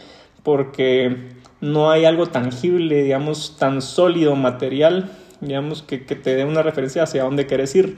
porque 0.46 1.34
no 1.60 1.90
hay 1.90 2.04
algo 2.04 2.26
tangible, 2.26 3.02
digamos, 3.02 3.56
tan 3.58 3.82
sólido, 3.82 4.36
material, 4.36 5.10
digamos, 5.40 5.82
que, 5.82 5.98
te 5.98 6.36
dé 6.36 6.44
una 6.44 6.62
referencia 6.62 7.02
hacia 7.02 7.24
dónde 7.24 7.46
quieres 7.46 7.74
ir. 7.74 7.96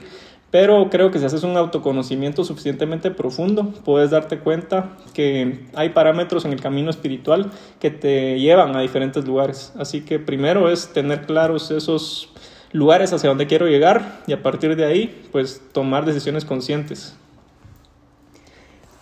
Pero 0.51 0.89
creo 0.89 1.11
que 1.11 1.19
si 1.19 1.25
haces 1.25 1.43
un 1.43 1.55
autoconocimiento 1.57 2.43
suficientemente 2.43 3.11
profundo, 3.11 3.71
puedes 3.85 4.09
darte 4.09 4.39
cuenta 4.39 4.97
que 5.13 5.65
hay 5.75 5.89
parámetros 5.89 6.43
en 6.45 6.53
el 6.53 6.61
camino 6.61 6.89
espiritual 6.89 7.51
que 7.79 7.91
te 7.91 8.39
llevan 8.39 8.75
a 8.75 8.81
diferentes 8.81 9.25
lugares. 9.25 9.73
Así 9.77 10.01
que 10.01 10.17
primero 10.17 10.71
es 10.71 10.91
tener 10.91 11.27
claros 11.27 11.69
esos 11.69 12.29
lugares 12.71 13.13
hacia 13.13 13.29
donde 13.29 13.45
quiero 13.45 13.67
llegar 13.67 14.21
y 14.25 14.33
a 14.33 14.41
partir 14.41 14.75
de 14.75 14.85
ahí, 14.85 15.27
pues 15.31 15.61
tomar 15.71 16.05
decisiones 16.05 16.45
conscientes. 16.45 17.15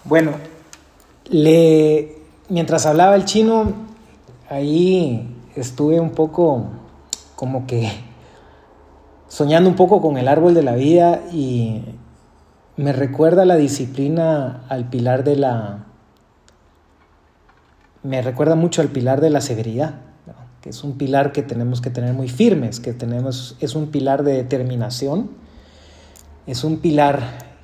Bueno, 0.04 0.34
le, 1.30 2.18
mientras 2.50 2.86
hablaba 2.86 3.16
el 3.16 3.24
chino, 3.24 3.87
ahí 4.50 5.36
estuve 5.56 6.00
un 6.00 6.12
poco 6.12 6.66
como 7.36 7.68
que 7.68 7.92
soñando 9.28 9.70
un 9.70 9.76
poco 9.76 10.02
con 10.02 10.18
el 10.18 10.28
árbol 10.28 10.54
de 10.54 10.64
la 10.64 10.76
vida 10.76 11.22
y 11.32 11.84
me 12.76 12.94
recuerda 12.94 13.46
la 13.46 13.56
disciplina 13.56 14.64
al 14.70 14.90
pilar 14.90 15.24
de 15.24 15.36
la... 15.36 15.86
Me 18.04 18.22
recuerda 18.22 18.56
mucho 18.56 18.82
al 18.82 18.88
pilar 18.88 19.22
de 19.22 19.30
la 19.30 19.42
severidad, 19.42 19.96
que 20.62 20.70
es 20.70 20.84
un 20.84 20.98
pilar 20.98 21.32
que 21.32 21.44
tenemos 21.44 21.82
que 21.82 21.90
tener 21.90 22.14
muy 22.14 22.30
firmes, 22.30 22.80
que 22.80 22.94
tenemos, 22.94 23.58
es 23.60 23.76
un 23.76 23.88
pilar 23.88 24.24
de 24.24 24.34
determinación 24.34 25.32
es 26.48 26.64
un 26.64 26.78
pilar 26.78 27.20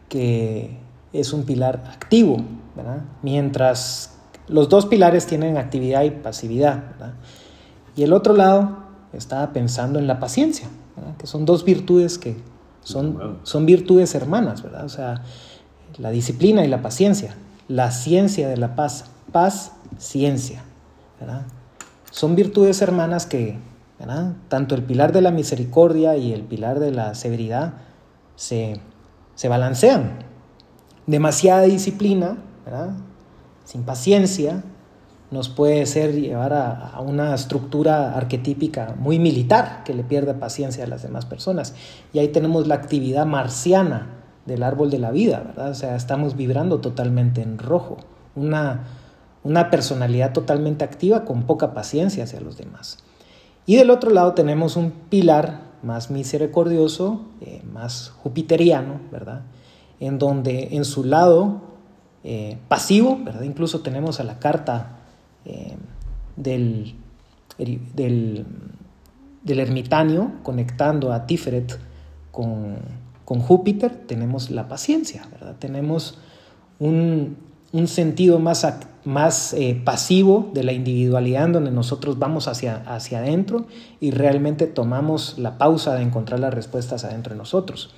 que 0.09 0.77
es 1.13 1.31
un 1.31 1.45
pilar 1.45 1.83
activo, 1.91 2.37
¿verdad? 2.75 3.01
Mientras 3.21 4.12
los 4.47 4.69
dos 4.69 4.85
pilares 4.85 5.25
tienen 5.25 5.57
actividad 5.57 6.03
y 6.03 6.11
pasividad, 6.11 6.83
¿verdad? 6.91 7.13
Y 7.95 8.03
el 8.03 8.13
otro 8.13 8.35
lado 8.35 8.77
estaba 9.13 9.53
pensando 9.53 9.99
en 9.99 10.07
la 10.07 10.19
paciencia, 10.19 10.67
que 11.17 11.27
son 11.27 11.45
dos 11.45 11.63
virtudes 11.63 12.17
que 12.17 12.35
son, 12.81 13.39
son 13.43 13.65
virtudes 13.65 14.13
hermanas, 14.15 14.61
¿verdad? 14.61 14.85
O 14.85 14.89
sea, 14.89 15.21
la 15.97 16.09
disciplina 16.09 16.65
y 16.65 16.67
la 16.67 16.81
paciencia, 16.81 17.35
la 17.67 17.91
ciencia 17.91 18.49
de 18.49 18.57
la 18.57 18.75
paz, 18.75 19.05
paz, 19.31 19.73
ciencia, 19.97 20.63
¿verdad? 21.19 21.43
Son 22.11 22.35
virtudes 22.35 22.81
hermanas 22.81 23.25
que, 23.25 23.57
¿verdad? 23.99 24.33
Tanto 24.49 24.75
el 24.75 24.83
pilar 24.83 25.13
de 25.13 25.21
la 25.21 25.31
misericordia 25.31 26.17
y 26.17 26.33
el 26.33 26.43
pilar 26.43 26.79
de 26.79 26.91
la 26.91 27.15
severidad 27.15 27.75
se, 28.35 28.79
se 29.35 29.47
balancean. 29.47 30.19
Demasiada 31.07 31.63
disciplina, 31.63 32.37
¿verdad? 32.65 32.95
Sin 33.63 33.83
paciencia, 33.83 34.63
nos 35.33 35.49
puede 35.49 35.85
ser 35.87 36.13
llevar 36.13 36.53
a, 36.53 36.99
una 37.01 37.33
estructura 37.33 38.15
arquetípica 38.15 38.95
muy 38.99 39.17
militar 39.17 39.83
que 39.83 39.93
le 39.93 40.03
pierde 40.03 40.33
paciencia 40.35 40.83
a 40.83 40.87
las 40.87 41.01
demás 41.01 41.25
personas. 41.25 41.73
Y 42.13 42.19
ahí 42.19 42.27
tenemos 42.27 42.67
la 42.67 42.75
actividad 42.75 43.25
marciana 43.25 44.09
del 44.45 44.61
árbol 44.61 44.91
de 44.91 44.99
la 44.99 45.11
vida, 45.11 45.41
¿verdad? 45.43 45.71
O 45.71 45.73
sea, 45.73 45.95
estamos 45.95 46.37
vibrando 46.37 46.79
totalmente 46.79 47.41
en 47.41 47.57
rojo. 47.57 47.97
Una, 48.35 48.83
una 49.43 49.71
personalidad 49.71 50.33
totalmente 50.33 50.83
activa 50.85 51.25
con 51.25 51.43
poca 51.43 51.73
paciencia 51.73 52.25
hacia 52.25 52.39
los 52.39 52.57
demás. 52.57 52.99
Y 53.65 53.77
del 53.77 53.89
otro 53.89 54.11
lado 54.11 54.33
tenemos 54.33 54.75
un 54.75 54.91
pilar 54.91 55.61
más 55.81 56.11
misericordioso, 56.11 57.21
eh, 57.41 57.63
más 57.71 58.13
jupiteriano, 58.21 58.99
¿verdad? 59.11 59.41
En 59.99 60.19
donde 60.19 60.69
en 60.75 60.85
su 60.85 61.03
lado 61.03 61.72
eh, 62.25 62.57
pasivo, 62.69 63.19
¿verdad? 63.21 63.41
Incluso 63.41 63.81
tenemos 63.81 64.21
a 64.21 64.23
la 64.23 64.39
carta 64.39 64.99
eh, 65.43 65.75
del, 66.37 66.95
del, 67.57 68.45
ermitaño 69.45 70.35
conectando 70.41 71.11
a 71.11 71.25
Tiferet 71.25 71.77
con, 72.31 72.77
Júpiter, 73.25 73.91
tenemos 74.07 74.51
la 74.51 74.67
paciencia, 74.67 75.27
¿verdad? 75.31 75.55
Tenemos 75.59 76.19
un, 76.79 77.37
sentido 77.87 78.39
más, 78.39 78.65
más 79.03 79.53
eh, 79.53 79.81
pasivo 79.83 80.51
de 80.53 80.63
la 80.63 80.71
individualidad, 80.71 81.45
en 81.45 81.53
donde 81.53 81.71
nosotros 81.71 82.19
vamos 82.19 82.47
hacia, 82.47 82.83
hacia 82.85 83.17
adentro 83.17 83.65
y 83.99 84.11
realmente 84.11 84.67
tomamos 84.67 85.39
la 85.39 85.57
pausa 85.57 85.95
de 85.95 86.03
encontrar 86.03 86.39
las 86.39 86.53
respuestas 86.53 87.03
adentro 87.03 87.33
de 87.33 87.39
nosotros. 87.39 87.93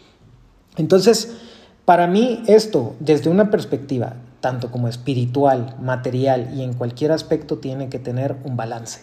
Entonces, 0.77 1.37
para 1.85 2.07
mí 2.07 2.43
esto, 2.47 2.95
desde 2.99 3.29
una 3.29 3.51
perspectiva 3.51 4.15
tanto 4.45 4.69
como 4.69 4.87
espiritual, 4.87 5.75
material 5.81 6.51
y 6.55 6.61
en 6.61 6.73
cualquier 6.73 7.11
aspecto 7.11 7.57
tiene 7.57 7.89
que 7.89 7.97
tener 7.97 8.35
un 8.43 8.55
balance, 8.55 9.01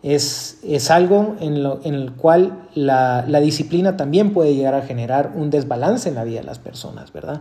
Es, 0.00 0.60
es 0.62 0.92
algo 0.92 1.34
en, 1.40 1.64
lo, 1.64 1.80
el 1.82 2.12
cual 2.12 2.68
la, 2.76 3.24
disciplina 3.40 3.96
también 3.96 4.32
puede 4.32 4.54
llegar 4.54 4.74
a 4.74 4.82
generar 4.82 5.32
un 5.34 5.50
desbalance 5.50 6.08
en 6.08 6.14
la 6.14 6.22
vida 6.22 6.38
de 6.38 6.46
las 6.46 6.60
personas, 6.60 7.12
¿verdad? 7.12 7.40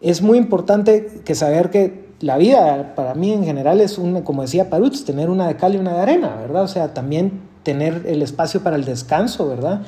Es 0.00 0.22
muy 0.22 0.38
importante 0.38 1.20
que 1.22 1.34
saber 1.34 1.68
que 1.68 2.06
la 2.20 2.38
vida 2.38 2.94
para 2.94 3.14
mí 3.14 3.34
en 3.34 3.44
general 3.44 3.82
es, 3.82 3.98
un, 3.98 4.22
como 4.22 4.40
decía 4.40 4.70
Parutz, 4.70 5.04
tener 5.04 5.28
una 5.28 5.48
de 5.48 5.56
cal 5.56 5.74
y 5.74 5.76
una 5.76 5.92
de 5.92 6.00
arena, 6.00 6.34
¿verdad? 6.36 6.62
O 6.62 6.68
sea, 6.68 6.94
también 6.94 7.42
tener 7.62 8.04
el 8.06 8.22
espacio 8.22 8.62
para 8.62 8.76
el 8.76 8.86
descanso, 8.86 9.46
¿verdad? 9.48 9.82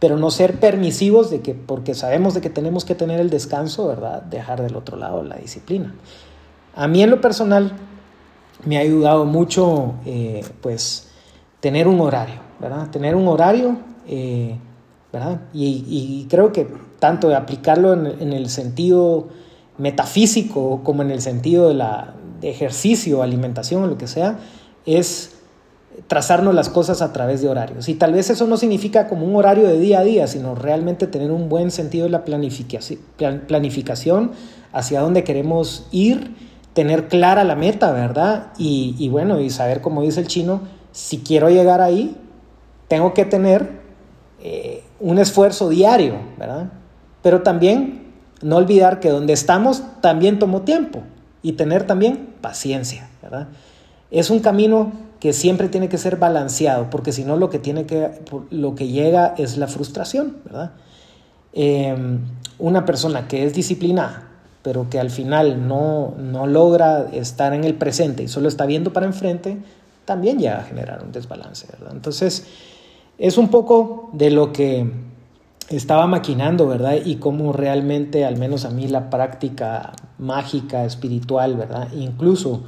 Pero 0.00 0.16
no 0.16 0.30
ser 0.30 0.58
permisivos 0.58 1.30
de 1.30 1.40
que, 1.42 1.54
porque 1.54 1.94
sabemos 1.94 2.34
de 2.34 2.40
que 2.40 2.50
tenemos 2.50 2.84
que 2.84 2.94
tener 2.94 3.20
el 3.20 3.30
descanso, 3.30 3.86
¿verdad? 3.86 4.22
Dejar 4.22 4.62
del 4.62 4.74
otro 4.74 4.96
lado 4.96 5.22
la 5.22 5.36
disciplina. 5.36 5.94
A 6.74 6.88
mí 6.88 7.02
en 7.02 7.10
lo 7.10 7.20
personal 7.20 7.72
me 8.64 8.78
ha 8.78 8.80
ayudado 8.80 9.26
mucho, 9.26 9.94
eh, 10.06 10.42
pues, 10.62 11.08
tener 11.60 11.86
un 11.86 12.00
horario, 12.00 12.40
¿verdad? 12.58 12.88
Tener 12.90 13.14
un 13.14 13.28
horario, 13.28 13.76
eh, 14.08 14.56
¿verdad? 15.12 15.42
Y, 15.52 16.26
creo 16.30 16.52
que 16.52 16.66
tanto 16.98 17.34
aplicarlo 17.36 17.92
en, 17.92 18.32
el 18.32 18.48
sentido 18.48 19.28
metafísico 19.76 20.80
como 20.82 21.02
en 21.02 21.10
el 21.10 21.20
sentido 21.20 21.68
de 21.68 21.74
la 21.74 22.14
de 22.40 22.50
ejercicio, 22.50 23.22
alimentación 23.22 23.88
lo 23.88 23.98
que 23.98 24.06
sea, 24.06 24.38
es 24.86 25.39
trazarnos 26.06 26.54
las 26.54 26.68
cosas 26.68 27.02
a 27.02 27.12
través 27.12 27.42
de 27.42 27.48
horarios. 27.48 27.88
Y 27.88 27.94
tal 27.94 28.12
vez 28.12 28.30
eso 28.30 28.46
no 28.46 28.56
significa 28.56 29.08
como 29.08 29.26
un 29.26 29.36
horario 29.36 29.66
de 29.66 29.78
día 29.78 30.00
a 30.00 30.04
día, 30.04 30.26
sino 30.26 30.54
realmente 30.54 31.06
tener 31.06 31.30
un 31.30 31.48
buen 31.48 31.70
sentido 31.70 32.04
de 32.04 32.10
la 32.10 32.24
planificación 32.24 34.32
hacia 34.72 35.00
dónde 35.00 35.24
queremos 35.24 35.86
ir, 35.90 36.34
tener 36.72 37.08
clara 37.08 37.44
la 37.44 37.56
meta, 37.56 37.92
¿verdad? 37.92 38.52
Y, 38.58 39.08
bueno, 39.08 39.40
y 39.40 39.50
saber, 39.50 39.80
como 39.80 40.02
dice 40.02 40.20
el 40.20 40.26
chino, 40.26 40.62
si 40.92 41.18
quiero 41.18 41.50
llegar 41.50 41.80
ahí, 41.80 42.16
tengo 42.88 43.14
que 43.14 43.24
tener 43.24 43.80
eh, 44.42 44.82
un 44.98 45.18
esfuerzo 45.18 45.68
diario, 45.68 46.16
¿verdad? 46.38 46.72
Pero 47.22 47.42
también 47.42 48.12
no 48.42 48.56
olvidar 48.56 49.00
que 49.00 49.10
donde 49.10 49.32
estamos 49.32 49.82
también 50.00 50.38
tomó 50.38 50.62
tiempo 50.62 51.02
y 51.42 51.52
tener 51.52 51.86
también 51.86 52.34
paciencia, 52.40 53.08
¿verdad? 53.22 53.48
Es 54.10 54.30
un 54.30 54.40
camino 54.40 54.92
que 55.20 55.34
siempre 55.34 55.68
tiene 55.68 55.88
que 55.88 55.98
ser 55.98 56.16
balanceado, 56.16 56.88
porque 56.88 57.12
si 57.12 57.24
no 57.24 57.36
lo 57.36 57.50
que, 57.50 57.58
tiene 57.58 57.84
que, 57.84 58.10
lo 58.50 58.74
que 58.74 58.88
llega 58.88 59.34
es 59.36 59.58
la 59.58 59.68
frustración, 59.68 60.38
¿verdad? 60.44 60.72
Em, 61.52 62.20
una 62.58 62.86
persona 62.86 63.28
que 63.28 63.44
es 63.44 63.52
disciplinada, 63.52 64.28
pero 64.62 64.88
que 64.88 64.98
al 64.98 65.10
final 65.10 65.68
no, 65.68 66.14
no 66.18 66.46
logra 66.46 67.08
estar 67.12 67.52
en 67.52 67.64
el 67.64 67.74
presente 67.74 68.22
y 68.22 68.28
solo 68.28 68.48
está 68.48 68.64
viendo 68.64 68.92
para 68.92 69.06
enfrente, 69.06 69.58
también 70.06 70.38
llega 70.38 70.60
a 70.60 70.64
generar 70.64 71.02
un 71.04 71.12
desbalance, 71.12 71.66
¿verdad? 71.70 71.92
Entonces, 71.92 72.46
es 73.18 73.36
un 73.36 73.48
poco 73.48 74.10
de 74.14 74.30
lo 74.30 74.52
que 74.52 74.90
estaba 75.68 76.06
maquinando, 76.06 76.66
¿verdad? 76.66 76.96
Y 77.04 77.16
cómo 77.16 77.52
realmente, 77.52 78.24
al 78.24 78.38
menos 78.38 78.64
a 78.64 78.70
mí, 78.70 78.88
la 78.88 79.10
práctica 79.10 79.92
mágica, 80.18 80.84
espiritual, 80.84 81.56
¿verdad? 81.56 81.88
Incluso 81.92 82.64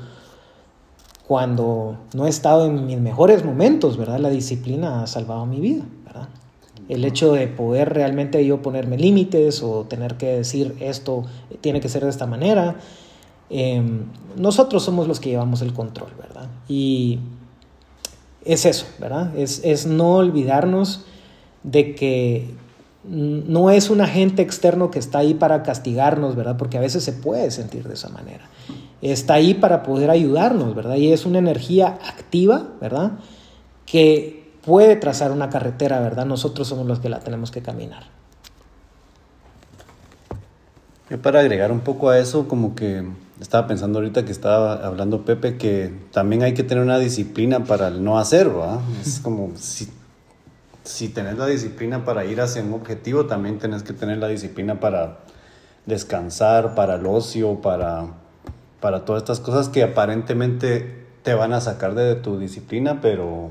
cuando 1.33 1.97
no 2.13 2.27
he 2.27 2.29
estado 2.29 2.67
en 2.67 2.85
mis 2.85 3.01
mejores 3.01 3.43
momentos, 3.43 3.97
¿verdad? 3.97 4.19
La 4.19 4.29
disciplina 4.29 5.03
ha 5.03 5.07
salvado 5.07 5.47
mi 5.47 5.61
vida, 5.61 5.83
¿verdad? 6.05 6.29
El 6.91 7.07
hecho 7.07 7.33
de 7.33 7.49
poder 7.49 7.95
realmente 7.95 8.45
yo 8.45 8.61
ponerme 8.61 8.99
límites 8.99 9.63
o 9.63 9.87
tener 9.89 10.19
que 10.19 10.27
decir 10.27 10.77
esto 10.79 11.25
tiene 11.63 11.81
que 11.81 11.89
ser 11.89 12.05
de 12.05 12.11
esta 12.11 12.27
manera, 12.27 12.77
em, 13.49 14.03
nosotros 14.37 14.83
somos 14.83 15.09
los 15.09 15.21
que 15.21 15.31
llevamos 15.31 15.63
el 15.63 15.73
control, 15.73 16.11
¿verdad? 16.21 16.51
Y 16.69 17.21
es 18.45 18.67
eso, 18.67 18.85
¿verdad? 18.99 19.35
Es, 19.35 19.63
es 19.65 19.87
no 19.87 20.17
olvidarnos 20.17 21.07
de 21.63 21.95
que 21.95 22.55
no 23.05 23.71
es 23.71 23.89
un 23.89 24.03
agente 24.03 24.43
externo 24.43 24.91
que 24.91 24.99
está 24.99 25.21
ahí 25.21 25.33
para 25.33 25.63
castigarnos, 25.63 26.37
¿verdad? 26.37 26.59
Porque 26.59 26.77
a 26.77 26.83
veces 26.83 27.03
se 27.03 27.15
puede 27.15 27.51
sentir 27.51 27.89
de 27.89 27.95
esa 27.95 28.11
manera 28.11 28.51
está 29.11 29.35
ahí 29.35 29.55
para 29.55 29.83
poder 29.83 30.11
ayudarnos, 30.11 30.75
¿verdad? 30.75 30.95
Y 30.95 31.13
es 31.13 31.27
una 31.27 31.39
energía 31.39 31.99
activa, 32.07 32.69
¿verdad? 32.81 33.13
Que 33.85 34.53
puede 34.65 34.95
trazar 34.97 35.33
una 35.33 35.51
carretera, 35.51 36.01
¿verdad? 36.01 36.25
Nosotros 36.25 36.69
somos 36.69 36.87
los 36.87 37.01
que 37.01 37.09
la 37.09 37.19
tenemos 37.19 37.51
que 37.51 37.63
caminar. 37.63 38.05
Yo 41.11 41.21
para 41.21 41.41
agregar 41.41 41.73
un 41.73 41.81
poco 41.81 42.11
a 42.11 42.19
eso, 42.19 42.47
como 42.47 42.75
que 42.77 43.05
estaba 43.41 43.67
pensando 43.67 43.99
ahorita 43.99 44.25
que 44.25 44.31
estaba 44.31 44.87
hablando 44.87 45.25
Pepe, 45.25 45.59
que 45.59 45.93
también 46.13 46.43
hay 46.43 46.55
que 46.55 46.63
tener 46.63 46.85
una 46.85 46.99
disciplina 46.99 47.65
para 47.65 47.89
el 47.89 48.05
no 48.05 48.19
hacer, 48.19 48.49
¿verdad? 48.49 48.79
Es 49.05 49.19
como 49.19 49.51
si, 49.57 49.89
si 50.85 51.09
tenés 51.09 51.37
la 51.37 51.47
disciplina 51.47 52.05
para 52.05 52.25
ir 52.25 52.41
hacia 52.41 52.63
un 52.63 52.73
objetivo, 52.73 53.27
también 53.27 53.59
tenés 53.59 53.83
que 53.83 53.93
tener 53.93 54.19
la 54.19 54.29
disciplina 54.29 54.79
para 54.79 55.19
descansar, 55.87 56.77
para 56.77 56.95
el 56.95 57.05
ocio, 57.05 57.61
para 57.61 58.22
para 58.83 59.05
todas 59.05 59.23
estas 59.23 59.41
cosas 59.41 59.69
que 59.71 59.85
aparentemente 59.85 61.07
te 61.23 61.35
van 61.35 61.53
a 61.53 61.61
sacar 61.61 61.95
de 61.95 62.17
tu 62.17 62.39
disciplina, 62.39 63.01
pero, 63.01 63.49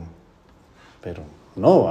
pero 1.02 1.24
no, 1.56 1.90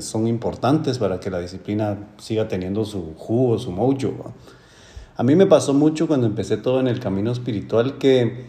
son 0.00 0.26
importantes 0.26 0.98
para 0.98 1.20
que 1.20 1.30
la 1.30 1.38
disciplina 1.38 1.96
siga 2.18 2.48
teniendo 2.48 2.84
su 2.84 3.14
jugo, 3.16 3.56
su 3.58 3.70
mojo. 3.70 4.32
A 5.16 5.22
mí 5.22 5.36
me 5.36 5.46
pasó 5.46 5.74
mucho 5.74 6.08
cuando 6.08 6.26
empecé 6.26 6.56
todo 6.56 6.80
en 6.80 6.88
el 6.88 6.98
camino 6.98 7.30
espiritual 7.30 7.98
que 7.98 8.46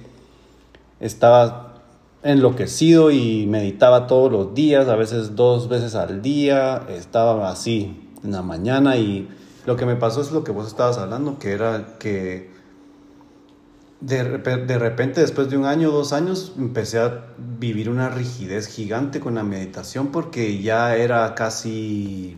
estaba 0.99 1.75
enloquecido 2.23 3.11
y 3.11 3.45
meditaba 3.45 4.07
todos 4.07 4.31
los 4.31 4.55
días, 4.55 4.87
a 4.87 4.95
veces 4.95 5.35
dos 5.35 5.69
veces 5.69 5.93
al 5.93 6.23
día, 6.23 6.87
estaba 6.89 7.51
así 7.51 8.09
en 8.23 8.31
la 8.31 8.41
mañana 8.41 8.97
y 8.97 9.29
lo 9.67 9.75
que 9.75 9.85
me 9.85 9.95
pasó 9.95 10.21
es 10.21 10.31
lo 10.31 10.43
que 10.43 10.51
vos 10.51 10.65
estabas 10.65 10.97
hablando, 10.97 11.37
que 11.37 11.51
era 11.51 11.97
que 11.99 12.52
de, 14.05 14.77
repente, 14.77 15.21
después 15.21 15.49
de 15.49 15.57
un 15.57 15.65
año, 15.65 15.89
dos 15.89 16.11
años, 16.11 16.51
empecé 16.57 16.99
a 16.99 17.25
vivir 17.37 17.89
una 17.89 18.09
rigidez 18.09 18.67
gigante 18.67 19.21
con 19.21 19.35
la 19.35 19.43
meditación 19.43 20.07
porque 20.07 20.61
ya 20.61 20.95
era 20.97 21.33
casi, 21.35 22.37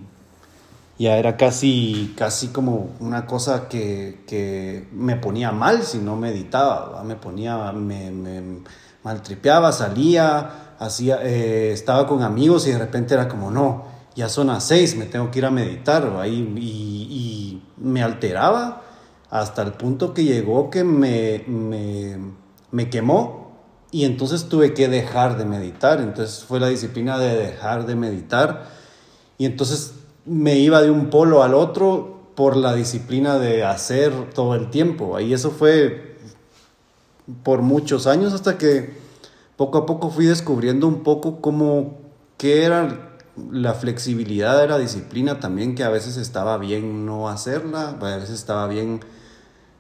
ya 0.99 1.17
era 1.17 1.37
casi, 1.37 2.13
casi 2.15 2.49
como 2.49 2.91
una 2.99 3.25
cosa 3.25 3.67
que, 3.67 4.23
que 4.27 4.87
me 4.91 5.15
ponía 5.15 5.51
mal 5.51 5.81
si 5.81 5.97
no 5.97 6.15
meditaba, 6.15 7.03
me 7.03 7.15
ponía, 7.15 7.71
me, 7.71 8.11
me 8.11 8.59
maltripeaba, 9.03 9.71
salía, 9.71 10.75
hacía, 10.77 11.19
eh, 11.23 11.71
estaba 11.71 12.05
con 12.05 12.21
amigos 12.21 12.67
y 12.67 12.71
de 12.71 12.77
repente 12.77 13.15
era 13.15 13.27
como, 13.27 13.49
no, 13.49 13.85
ya 14.15 14.29
son 14.29 14.47
las 14.47 14.65
seis, 14.65 14.95
me 14.95 15.05
tengo 15.05 15.31
que 15.31 15.39
ir 15.39 15.45
a 15.45 15.51
meditar, 15.51 16.07
y, 16.27 16.29
y, 16.29 17.61
me 17.77 18.01
alteraba 18.01 18.84
hasta 19.29 19.61
el 19.61 19.73
punto 19.73 20.13
que 20.13 20.23
llegó 20.23 20.69
que 20.69 20.83
me, 20.83 21.43
me, 21.47 22.17
me 22.71 22.89
quemó. 22.89 23.45
Y 23.91 24.03
entonces 24.03 24.49
tuve 24.49 24.73
que 24.73 24.89
dejar 24.89 25.37
de 25.37 25.45
meditar, 25.45 26.01
entonces 26.01 26.43
fue 26.43 26.59
la 26.59 26.67
disciplina 26.67 27.17
de 27.17 27.35
dejar 27.35 27.85
de 27.85 27.95
meditar. 27.95 28.67
Y 29.37 29.45
entonces 29.45 29.93
me 30.25 30.57
iba 30.57 30.81
de 30.81 30.91
un 30.91 31.09
polo 31.09 31.43
al 31.43 31.53
otro 31.53 32.31
por 32.35 32.57
la 32.57 32.73
disciplina 32.73 33.39
de 33.39 33.63
hacer 33.63 34.31
todo 34.33 34.55
el 34.55 34.69
tiempo. 34.69 35.19
Y 35.19 35.33
eso 35.33 35.51
fue 35.51 36.17
por 37.43 37.61
muchos 37.61 38.07
años 38.07 38.33
hasta 38.33 38.57
que 38.57 38.93
poco 39.55 39.77
a 39.79 39.85
poco 39.85 40.09
fui 40.09 40.25
descubriendo 40.25 40.87
un 40.87 41.03
poco 41.03 41.41
cómo, 41.41 41.97
qué 42.37 42.63
era 42.63 43.17
la 43.51 43.73
flexibilidad 43.73 44.59
de 44.59 44.67
la 44.67 44.77
disciplina 44.77 45.39
también, 45.39 45.75
que 45.75 45.83
a 45.83 45.89
veces 45.89 46.17
estaba 46.17 46.57
bien 46.57 47.05
no 47.05 47.29
hacerla, 47.29 47.89
a 47.89 48.17
veces 48.17 48.31
estaba 48.31 48.67
bien 48.67 49.01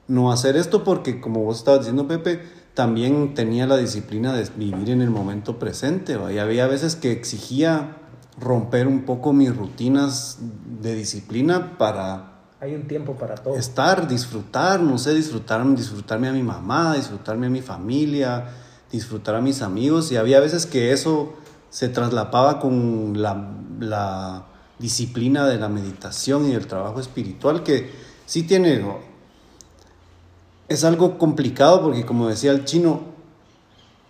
no 0.07 0.31
hacer 0.31 0.55
esto, 0.55 0.83
porque 0.83 1.19
como 1.19 1.43
vos 1.43 1.57
estabas 1.57 1.81
diciendo, 1.81 2.07
Pepe, 2.07 2.41
también 2.73 3.33
tenía 3.33 3.67
la 3.67 3.77
disciplina 3.77 4.33
de 4.33 4.47
vivir 4.55 4.89
en 4.89 5.01
el 5.01 5.09
momento 5.09 5.57
presente, 5.57 6.17
y 6.33 6.37
había 6.37 6.67
veces 6.67 6.95
que 6.95 7.11
exigía 7.11 7.97
romper 8.39 8.87
un 8.87 9.03
poco 9.03 9.33
mis 9.33 9.55
rutinas 9.55 10.39
de 10.81 10.95
disciplina 10.95 11.77
para... 11.77 12.33
Hay 12.59 12.75
un 12.75 12.87
tiempo 12.87 13.15
para 13.15 13.35
todo. 13.35 13.55
Estar, 13.55 14.07
disfrutar, 14.07 14.81
no 14.81 14.97
sé, 14.97 15.13
disfrutar, 15.13 15.65
disfrutarme 15.75 16.27
a 16.27 16.33
mi 16.33 16.43
mamá, 16.43 16.95
disfrutarme 16.95 17.47
a 17.47 17.49
mi 17.49 17.61
familia, 17.61 18.45
disfrutar 18.91 19.35
a 19.35 19.41
mis 19.41 19.61
amigos. 19.61 20.11
Y 20.11 20.17
había 20.17 20.39
veces 20.39 20.65
que 20.65 20.91
eso 20.91 21.33
se 21.69 21.89
traslapaba 21.89 22.59
con 22.59 23.21
la, 23.21 23.51
la 23.79 24.45
disciplina 24.79 25.45
de 25.45 25.57
la 25.57 25.69
meditación 25.69 26.49
y 26.49 26.53
el 26.53 26.67
trabajo 26.67 26.99
espiritual, 26.99 27.63
que 27.63 27.91
sí 28.25 28.43
tiene... 28.43 28.83
Es 30.67 30.83
algo 30.83 31.17
complicado 31.17 31.81
porque 31.81 32.05
como 32.05 32.27
decía 32.27 32.51
el 32.51 32.65
chino, 32.65 33.01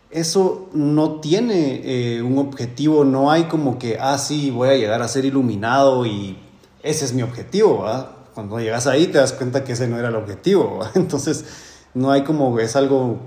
eso 0.10 0.70
no 0.74 1.20
tiene 1.20 1.82
eh, 1.84 2.22
un 2.22 2.38
objetivo, 2.38 3.04
no 3.04 3.32
hay 3.32 3.46
como 3.46 3.78
que, 3.78 3.98
ah, 4.00 4.18
sí, 4.18 4.50
voy 4.50 4.70
a 4.70 4.76
llegar 4.76 5.02
a 5.02 5.08
ser 5.08 5.26
iluminado 5.26 6.06
y 6.06 6.38
ese 6.84 7.04
es 7.04 7.14
mi 7.14 7.22
objetivo. 7.22 7.86
Cuando 8.34 8.60
llegas 8.60 8.88
ahí 8.88 9.08
te 9.08 9.18
das 9.18 9.34
cuenta 9.34 9.64
que 9.64 9.74
ese 9.74 9.88
no 9.88 10.00
era 10.00 10.10
el 10.10 10.16
objetivo. 10.16 10.80
Entonces, 10.96 11.46
no 11.94 12.12
hay 12.12 12.24
como, 12.24 12.58
es 12.60 12.76
algo 12.76 13.20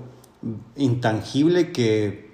intangible 0.76 1.72
que 1.72 2.28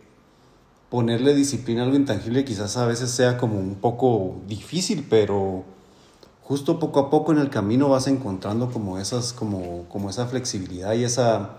ponerle 0.91 1.35
disciplina 1.35 1.83
a 1.83 1.85
algo 1.87 1.97
intangible 1.97 2.45
quizás 2.45 2.77
a 2.77 2.87
veces 2.87 3.11
sea 3.11 3.37
como 3.37 3.59
un 3.59 3.75
poco 3.77 4.37
difícil, 4.47 5.05
pero 5.11 5.65
justo 6.45 6.79
poco 6.79 7.01
a 7.01 7.11
poco 7.11 7.33
en 7.33 7.39
el 7.39 7.51
camino 7.51 7.89
vas 7.89 8.07
encontrando 8.07 8.71
como 8.71 8.99
esas, 8.99 9.33
como, 9.33 9.85
como 9.89 10.11
esa 10.11 10.27
flexibilidad 10.27 10.93
y 10.93 11.05
esa 11.05 11.57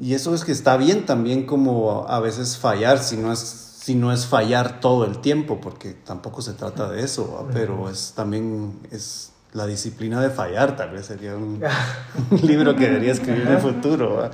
y 0.00 0.12
eso 0.14 0.34
es 0.34 0.44
que 0.44 0.52
está 0.52 0.76
bien 0.76 1.06
también 1.06 1.46
como 1.46 2.06
a 2.08 2.20
veces 2.20 2.58
fallar, 2.58 2.98
si 2.98 3.16
no 3.16 3.32
es, 3.32 3.38
si 3.38 3.94
no 3.94 4.12
es 4.12 4.26
fallar 4.26 4.80
todo 4.80 5.06
el 5.06 5.18
tiempo, 5.18 5.58
porque 5.60 5.92
tampoco 5.92 6.42
se 6.42 6.52
trata 6.52 6.90
de 6.90 7.02
eso, 7.02 7.48
pero 7.52 7.88
es 7.88 8.12
también 8.14 8.78
es 8.90 9.32
la 9.54 9.66
disciplina 9.66 10.20
de 10.20 10.28
fallar, 10.28 10.76
tal 10.76 10.90
vez 10.90 11.06
sería 11.06 11.34
un, 11.34 11.62
libro 12.42 12.76
que 12.76 12.84
debería 12.84 13.12
escribir 13.12 13.42
en 13.42 13.52
el 13.54 13.58
futuro, 13.58 14.30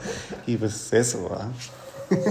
y 0.47 0.57
pues 0.57 0.93
eso. 0.93 1.31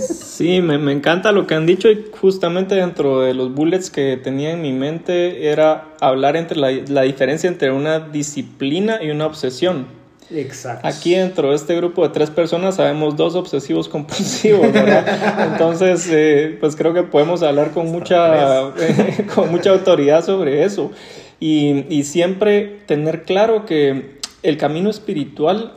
Sí, 0.01 0.61
me, 0.61 0.77
me, 0.77 0.91
encanta 0.91 1.31
lo 1.31 1.47
que 1.47 1.55
han 1.55 1.65
dicho 1.65 1.89
y 1.89 2.07
justamente 2.19 2.75
dentro 2.75 3.21
de 3.21 3.33
los 3.33 3.53
bullets 3.53 3.89
que 3.89 4.17
tenía 4.17 4.51
en 4.51 4.61
mi 4.61 4.73
mente 4.73 5.51
era 5.51 5.93
hablar 5.99 6.35
entre 6.35 6.57
la, 6.57 6.71
la 6.71 7.01
diferencia 7.03 7.47
entre 7.47 7.71
una 7.71 7.99
disciplina 7.99 8.99
y 9.01 9.11
una 9.11 9.25
obsesión. 9.25 10.01
Exacto. 10.33 10.87
Aquí 10.87 11.15
dentro 11.15 11.49
de 11.49 11.55
este 11.55 11.75
grupo 11.75 12.03
de 12.03 12.13
tres 12.13 12.29
personas 12.29 12.75
sabemos 12.75 13.17
dos 13.17 13.35
obsesivos 13.35 13.89
compulsivos, 13.89 14.71
¿verdad? 14.71 15.51
Entonces, 15.51 16.07
eh, 16.09 16.57
pues 16.59 16.75
creo 16.75 16.93
que 16.93 17.03
podemos 17.03 17.43
hablar 17.43 17.71
con 17.71 17.87
mucha, 17.87 18.71
con 19.35 19.51
mucha 19.51 19.71
autoridad 19.71 20.23
sobre 20.23 20.63
eso. 20.63 20.91
Y, 21.39 21.85
y 21.89 22.03
siempre 22.03 22.79
tener 22.85 23.23
claro 23.23 23.65
que 23.65 24.19
el 24.43 24.57
camino 24.57 24.89
espiritual 24.89 25.73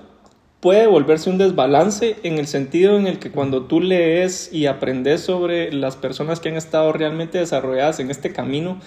puede 0.65 0.87
volverse 0.87 1.29
un 1.29 1.37
desbalance 1.37 2.17
en 2.23 2.39
el 2.39 2.47
sentido 2.47 2.97
en 2.97 3.07
el 3.07 3.19
que 3.19 3.31
cuando 3.31 3.65
tú 3.65 3.83
lees 3.83 4.51
y 4.51 4.65
aprendes 4.65 5.21
sobre 5.21 5.71
las 5.71 5.95
personas 5.95 6.41
que 6.41 6.49
han 6.49 6.57
estado 6.57 6.91
realmente 6.91 7.37
desarrolladas 7.37 8.01
en 8.01 8.11
este 8.11 8.33
camino, 8.33 8.79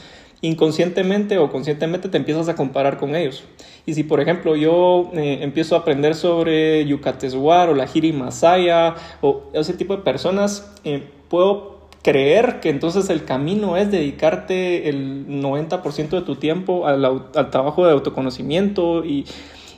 inconscientemente 0.41 1.37
o 1.37 1.51
conscientemente 1.51 2.09
te 2.09 2.17
empiezas 2.17 2.49
a 2.49 2.55
comparar 2.55 2.97
con 2.97 3.15
ellos. 3.15 3.43
Y 3.85 3.93
si, 3.93 4.01
por 4.01 4.19
ejemplo, 4.19 4.55
yo 4.55 5.11
eh, 5.13 5.37
empiezo 5.43 5.75
a 5.75 5.81
aprender 5.81 6.15
sobre 6.15 6.83
Yucateswar 6.87 7.69
o 7.69 7.75
la 7.75 7.85
Jiri 7.85 8.11
Masaya 8.11 8.95
o 9.21 9.43
ese 9.53 9.73
tipo 9.73 9.95
de 9.95 10.01
personas, 10.01 10.73
eh, 10.83 11.03
puedo 11.29 11.77
creer 12.01 12.59
que 12.59 12.71
entonces 12.71 13.11
el 13.11 13.23
camino 13.23 13.77
es 13.77 13.91
dedicarte 13.91 14.89
el 14.89 15.27
90% 15.27 16.09
de 16.09 16.21
tu 16.21 16.37
tiempo 16.37 16.87
al, 16.87 17.05
al, 17.05 17.51
trabajo 17.51 17.85
de 17.85 17.91
autoconocimiento 17.91 19.05
y, 19.05 19.25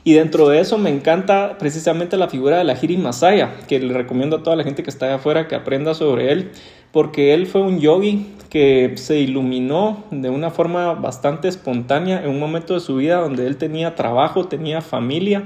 y, 0.04 0.12
dentro 0.14 0.48
de 0.48 0.60
eso 0.60 0.78
me 0.78 0.90
encanta 0.90 1.56
precisamente 1.58 2.16
la 2.16 2.28
figura 2.28 2.58
de 2.58 2.64
la 2.64 2.76
Jiri 2.76 2.96
Masaya, 2.96 3.56
que 3.68 3.78
le 3.78 3.92
recomiendo 3.94 4.36
a 4.36 4.42
toda 4.42 4.56
la 4.56 4.64
gente 4.64 4.82
que 4.82 4.90
está 4.90 5.14
afuera 5.14 5.48
que 5.48 5.54
aprenda 5.54 5.94
sobre 5.94 6.32
él, 6.32 6.50
porque 6.92 7.34
él 7.34 7.46
fue 7.46 7.62
un 7.62 7.80
yogi 7.80 8.26
que 8.48 8.92
se 8.96 9.18
iluminó 9.18 10.04
de 10.10 10.28
una 10.28 10.50
forma 10.50 10.94
bastante 10.94 11.48
espontánea 11.48 12.22
en 12.24 12.30
un 12.30 12.40
momento 12.40 12.74
de 12.74 12.80
su 12.80 12.96
vida 12.96 13.16
donde 13.16 13.46
él 13.46 13.56
tenía 13.56 13.94
trabajo, 13.94 14.46
tenía 14.46 14.80
familia 14.80 15.44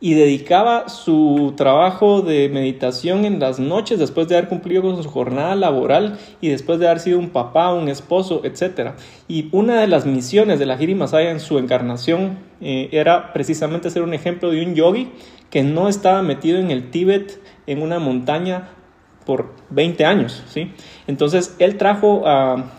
y 0.00 0.14
dedicaba 0.14 0.88
su 0.88 1.52
trabajo 1.56 2.22
de 2.22 2.48
meditación 2.48 3.26
en 3.26 3.38
las 3.38 3.60
noches 3.60 3.98
después 3.98 4.28
de 4.28 4.36
haber 4.36 4.48
cumplido 4.48 4.82
con 4.82 5.02
su 5.02 5.08
jornada 5.08 5.54
laboral 5.54 6.18
y 6.40 6.48
después 6.48 6.78
de 6.78 6.88
haber 6.88 7.00
sido 7.00 7.18
un 7.18 7.30
papá, 7.30 7.74
un 7.74 7.88
esposo, 7.88 8.40
etc. 8.44 8.92
Y 9.28 9.48
una 9.52 9.80
de 9.80 9.86
las 9.86 10.06
misiones 10.06 10.58
de 10.58 10.66
la 10.66 10.78
Giri 10.78 10.94
Masaya 10.94 11.30
en 11.30 11.40
su 11.40 11.58
encarnación 11.58 12.38
eh, 12.62 12.88
era 12.92 13.32
precisamente 13.34 13.90
ser 13.90 14.02
un 14.02 14.14
ejemplo 14.14 14.50
de 14.50 14.64
un 14.64 14.74
yogi 14.74 15.10
que 15.50 15.62
no 15.62 15.88
estaba 15.88 16.22
metido 16.22 16.58
en 16.58 16.70
el 16.70 16.90
Tíbet, 16.90 17.42
en 17.66 17.82
una 17.82 17.98
montaña, 17.98 18.70
por 19.26 19.54
20 19.70 20.04
años, 20.04 20.42
¿sí? 20.48 20.72
Entonces, 21.06 21.54
él 21.58 21.76
trajo 21.76 22.24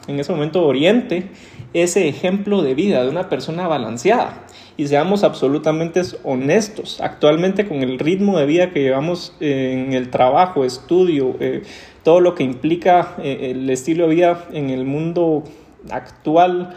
en 0.08 0.20
ese 0.20 0.32
momento 0.32 0.66
Oriente 0.66 1.30
ese 1.74 2.10
ejemplo 2.10 2.62
de 2.62 2.74
vida 2.76 3.04
de 3.04 3.10
una 3.10 3.30
persona 3.30 3.68
balanceada. 3.68 4.46
Y 4.78 4.88
seamos 4.88 5.24
absolutamente 5.24 6.02
honestos, 6.24 7.02
actualmente 7.02 7.68
con 7.68 7.84
el 7.84 8.00
ritmo 8.00 8.40
de 8.40 8.46
vida 8.46 8.72
que 8.72 8.82
llevamos 8.82 9.36
en 9.40 9.94
el 9.94 10.10
trabajo, 10.10 10.64
estudio, 10.64 11.36
eh, 11.40 11.64
todo 12.04 12.20
lo 12.20 12.36
que 12.36 12.44
implica 12.44 13.16
eh, 13.22 13.52
el 13.52 13.70
estilo 13.70 14.08
de 14.08 14.16
vida 14.16 14.46
en 14.54 14.70
el 14.70 14.86
mundo 14.86 15.44
actual, 15.90 16.76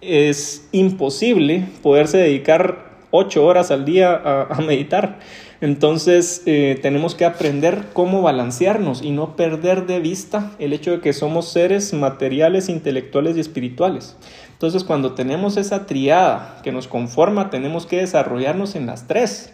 es 0.00 0.68
imposible 0.72 1.68
poderse 1.82 2.18
dedicar 2.18 2.90
ocho 3.12 3.44
horas 3.44 3.70
al 3.70 3.84
día 3.84 4.20
a 4.50 4.60
meditar. 4.60 5.20
Entonces 5.62 6.42
eh, 6.44 6.76
tenemos 6.82 7.14
que 7.14 7.24
aprender 7.24 7.84
cómo 7.92 8.20
balancearnos 8.20 9.00
y 9.00 9.12
no 9.12 9.36
perder 9.36 9.86
de 9.86 10.00
vista 10.00 10.50
el 10.58 10.72
hecho 10.72 10.90
de 10.90 11.00
que 11.00 11.12
somos 11.12 11.52
seres 11.52 11.92
materiales, 11.94 12.68
intelectuales 12.68 13.36
y 13.36 13.40
espirituales. 13.40 14.16
Entonces 14.62 14.84
cuando 14.84 15.14
tenemos 15.14 15.56
esa 15.56 15.86
triada 15.86 16.60
que 16.62 16.70
nos 16.70 16.86
conforma, 16.86 17.50
tenemos 17.50 17.84
que 17.84 17.96
desarrollarnos 17.96 18.76
en 18.76 18.86
las 18.86 19.08
tres. 19.08 19.52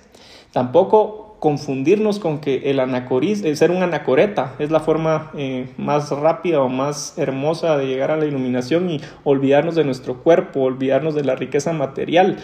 Tampoco 0.53 1.39
confundirnos 1.41 2.19
con 2.19 2.41
que 2.41 2.71
el, 2.71 2.79
anacoris, 2.79 3.43
el 3.43 3.57
ser 3.57 3.71
un 3.71 3.83
anacoreta 3.83 4.53
es 4.59 4.71
la 4.71 4.81
forma 4.81 5.31
eh, 5.35 5.73
más 5.79 6.11
rápida 6.11 6.61
o 6.61 6.69
más 6.69 7.17
hermosa 7.17 7.79
de 7.79 7.87
llegar 7.87 8.11
a 8.11 8.19
la 8.19 8.27
iluminación 8.27 8.91
y 8.91 9.01
olvidarnos 9.25 9.77
de 9.77 9.85
nuestro 9.85 10.23
cuerpo, 10.23 10.61
olvidarnos 10.61 11.15
de 11.15 11.25
la 11.25 11.37
riqueza 11.37 11.73
material 11.73 12.37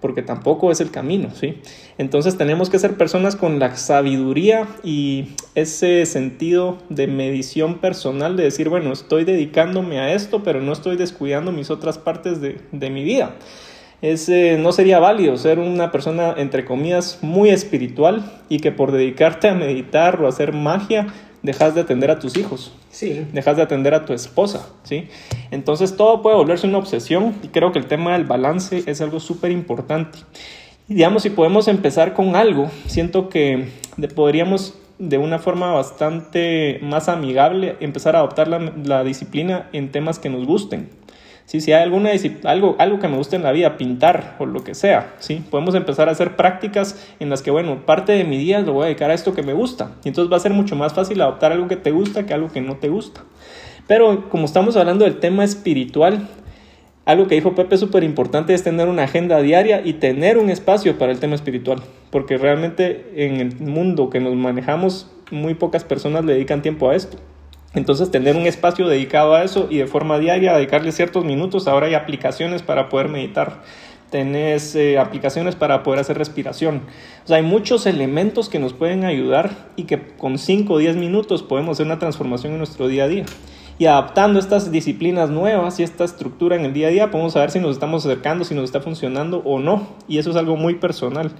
porque 0.00 0.22
tampoco 0.22 0.70
es 0.70 0.80
el 0.80 0.90
camino, 0.90 1.30
¿sí? 1.34 1.58
Entonces 1.98 2.38
tenemos 2.38 2.70
que 2.70 2.78
ser 2.78 2.96
personas 2.96 3.36
con 3.36 3.58
la 3.58 3.76
sabiduría 3.76 4.66
y 4.82 5.28
ese 5.54 6.06
sentido 6.06 6.78
de 6.88 7.06
medición 7.06 7.78
personal 7.78 8.36
de 8.36 8.44
decir, 8.44 8.68
bueno, 8.68 8.92
estoy 8.92 9.24
dedicándome 9.24 10.00
a 10.00 10.12
esto, 10.14 10.42
pero 10.42 10.60
no 10.60 10.72
estoy 10.72 10.96
descuidando 10.96 11.52
mis 11.52 11.70
otras 11.70 11.98
partes 11.98 12.40
de, 12.40 12.90
mi 12.90 13.04
vida. 13.04 13.36
Ese 14.02 14.56
no 14.58 14.72
sería 14.72 14.98
válido 14.98 15.36
ser 15.36 15.58
una 15.58 15.92
persona, 15.92 16.34
entre 16.38 16.64
comillas, 16.64 17.18
muy 17.20 17.50
espiritual 17.50 18.40
y 18.48 18.60
que 18.60 18.72
por 18.72 18.92
dedicarte 18.92 19.48
a 19.48 19.54
meditar 19.54 20.20
o 20.22 20.26
a 20.26 20.30
hacer 20.30 20.54
magia, 20.54 21.08
dejas 21.42 21.74
de 21.74 21.80
atender 21.80 22.10
a 22.10 22.18
tus 22.18 22.36
hijos. 22.36 22.72
Sí. 22.90 23.26
Dejas 23.32 23.56
de 23.56 23.62
atender 23.62 23.94
a 23.94 24.04
tu 24.04 24.12
esposa, 24.12 24.68
¿sí? 24.82 25.08
Entonces 25.50 25.96
todo 25.96 26.22
puede 26.22 26.36
volverse 26.36 26.66
una 26.66 26.78
obsesión 26.78 27.34
y 27.42 27.48
creo 27.48 27.72
que 27.72 27.78
el 27.78 27.86
tema 27.86 28.12
del 28.12 28.24
balance 28.24 28.82
es 28.86 29.00
algo 29.00 29.20
súper 29.20 29.50
importante. 29.50 30.18
Y 30.88 30.94
digamos, 30.94 31.22
si 31.22 31.30
podemos 31.30 31.68
empezar 31.68 32.14
con 32.14 32.36
algo, 32.36 32.68
siento 32.86 33.28
que 33.28 33.68
podríamos 34.14 34.74
de 34.98 35.16
una 35.16 35.38
forma 35.38 35.72
bastante 35.72 36.78
más 36.82 37.08
amigable 37.08 37.76
empezar 37.80 38.16
a 38.16 38.18
adoptar 38.18 38.48
la, 38.48 38.58
la 38.84 39.02
disciplina 39.02 39.68
en 39.72 39.90
temas 39.92 40.18
que 40.18 40.28
nos 40.28 40.46
gusten. 40.46 40.90
Si 41.58 41.72
hay 41.72 41.82
alguna, 41.82 42.10
algo, 42.44 42.76
algo 42.78 43.00
que 43.00 43.08
me 43.08 43.16
guste 43.16 43.34
en 43.34 43.42
la 43.42 43.50
vida, 43.50 43.76
pintar 43.76 44.36
o 44.38 44.46
lo 44.46 44.62
que 44.62 44.76
sea, 44.76 45.14
¿sí? 45.18 45.42
podemos 45.50 45.74
empezar 45.74 46.08
a 46.08 46.12
hacer 46.12 46.36
prácticas 46.36 47.12
en 47.18 47.28
las 47.28 47.42
que, 47.42 47.50
bueno, 47.50 47.84
parte 47.84 48.12
de 48.12 48.22
mi 48.22 48.38
día 48.38 48.60
lo 48.60 48.74
voy 48.74 48.84
a 48.84 48.86
dedicar 48.86 49.10
a 49.10 49.14
esto 49.14 49.34
que 49.34 49.42
me 49.42 49.52
gusta. 49.52 49.90
Y 50.04 50.08
entonces 50.08 50.32
va 50.32 50.36
a 50.36 50.40
ser 50.40 50.52
mucho 50.52 50.76
más 50.76 50.94
fácil 50.94 51.20
adoptar 51.20 51.50
algo 51.50 51.66
que 51.66 51.74
te 51.74 51.90
gusta 51.90 52.24
que 52.24 52.34
algo 52.34 52.52
que 52.52 52.60
no 52.60 52.76
te 52.76 52.88
gusta. 52.88 53.22
Pero 53.88 54.28
como 54.28 54.44
estamos 54.44 54.76
hablando 54.76 55.04
del 55.04 55.18
tema 55.18 55.42
espiritual, 55.42 56.28
algo 57.04 57.26
que 57.26 57.34
dijo 57.34 57.56
Pepe 57.56 57.76
súper 57.76 58.04
importante 58.04 58.54
es 58.54 58.62
tener 58.62 58.86
una 58.86 59.02
agenda 59.02 59.42
diaria 59.42 59.82
y 59.84 59.94
tener 59.94 60.38
un 60.38 60.50
espacio 60.50 60.98
para 60.98 61.10
el 61.10 61.18
tema 61.18 61.34
espiritual, 61.34 61.82
porque 62.10 62.38
realmente 62.38 63.10
en 63.16 63.40
el 63.40 63.56
mundo 63.56 64.08
que 64.08 64.20
nos 64.20 64.36
manejamos, 64.36 65.10
muy 65.32 65.54
pocas 65.54 65.82
personas 65.82 66.24
le 66.24 66.34
dedican 66.34 66.62
tiempo 66.62 66.90
a 66.90 66.94
esto. 66.94 67.16
Entonces, 67.74 68.10
tener 68.10 68.36
un 68.36 68.46
espacio 68.46 68.88
dedicado 68.88 69.34
a 69.34 69.44
eso 69.44 69.68
y 69.70 69.78
de 69.78 69.86
forma 69.86 70.18
diaria 70.18 70.54
dedicarle 70.54 70.90
ciertos 70.92 71.24
minutos. 71.24 71.68
Ahora 71.68 71.86
hay 71.86 71.94
aplicaciones 71.94 72.62
para 72.62 72.88
poder 72.88 73.08
meditar. 73.08 73.62
Tenés 74.10 74.74
eh, 74.74 74.98
aplicaciones 74.98 75.54
para 75.54 75.84
poder 75.84 76.00
hacer 76.00 76.18
respiración. 76.18 76.82
O 77.24 77.28
sea, 77.28 77.36
hay 77.36 77.44
muchos 77.44 77.86
elementos 77.86 78.48
que 78.48 78.58
nos 78.58 78.72
pueden 78.72 79.04
ayudar 79.04 79.68
y 79.76 79.84
que 79.84 80.00
con 80.16 80.38
5 80.38 80.72
o 80.72 80.78
10 80.78 80.96
minutos 80.96 81.44
podemos 81.44 81.76
hacer 81.76 81.86
una 81.86 82.00
transformación 82.00 82.52
en 82.52 82.58
nuestro 82.58 82.88
día 82.88 83.04
a 83.04 83.08
día. 83.08 83.24
Y 83.78 83.86
adaptando 83.86 84.40
estas 84.40 84.72
disciplinas 84.72 85.30
nuevas 85.30 85.80
y 85.80 85.84
esta 85.84 86.04
estructura 86.04 86.56
en 86.56 86.66
el 86.66 86.72
día 86.74 86.88
a 86.88 86.90
día, 86.90 87.10
podemos 87.10 87.32
saber 87.32 87.50
si 87.50 87.60
nos 87.60 87.70
estamos 87.70 88.04
acercando, 88.04 88.44
si 88.44 88.54
nos 88.54 88.64
está 88.64 88.80
funcionando 88.80 89.38
o 89.44 89.58
no. 89.60 89.86
Y 90.08 90.18
eso 90.18 90.30
es 90.30 90.36
algo 90.36 90.56
muy 90.56 90.74
personal. 90.74 91.30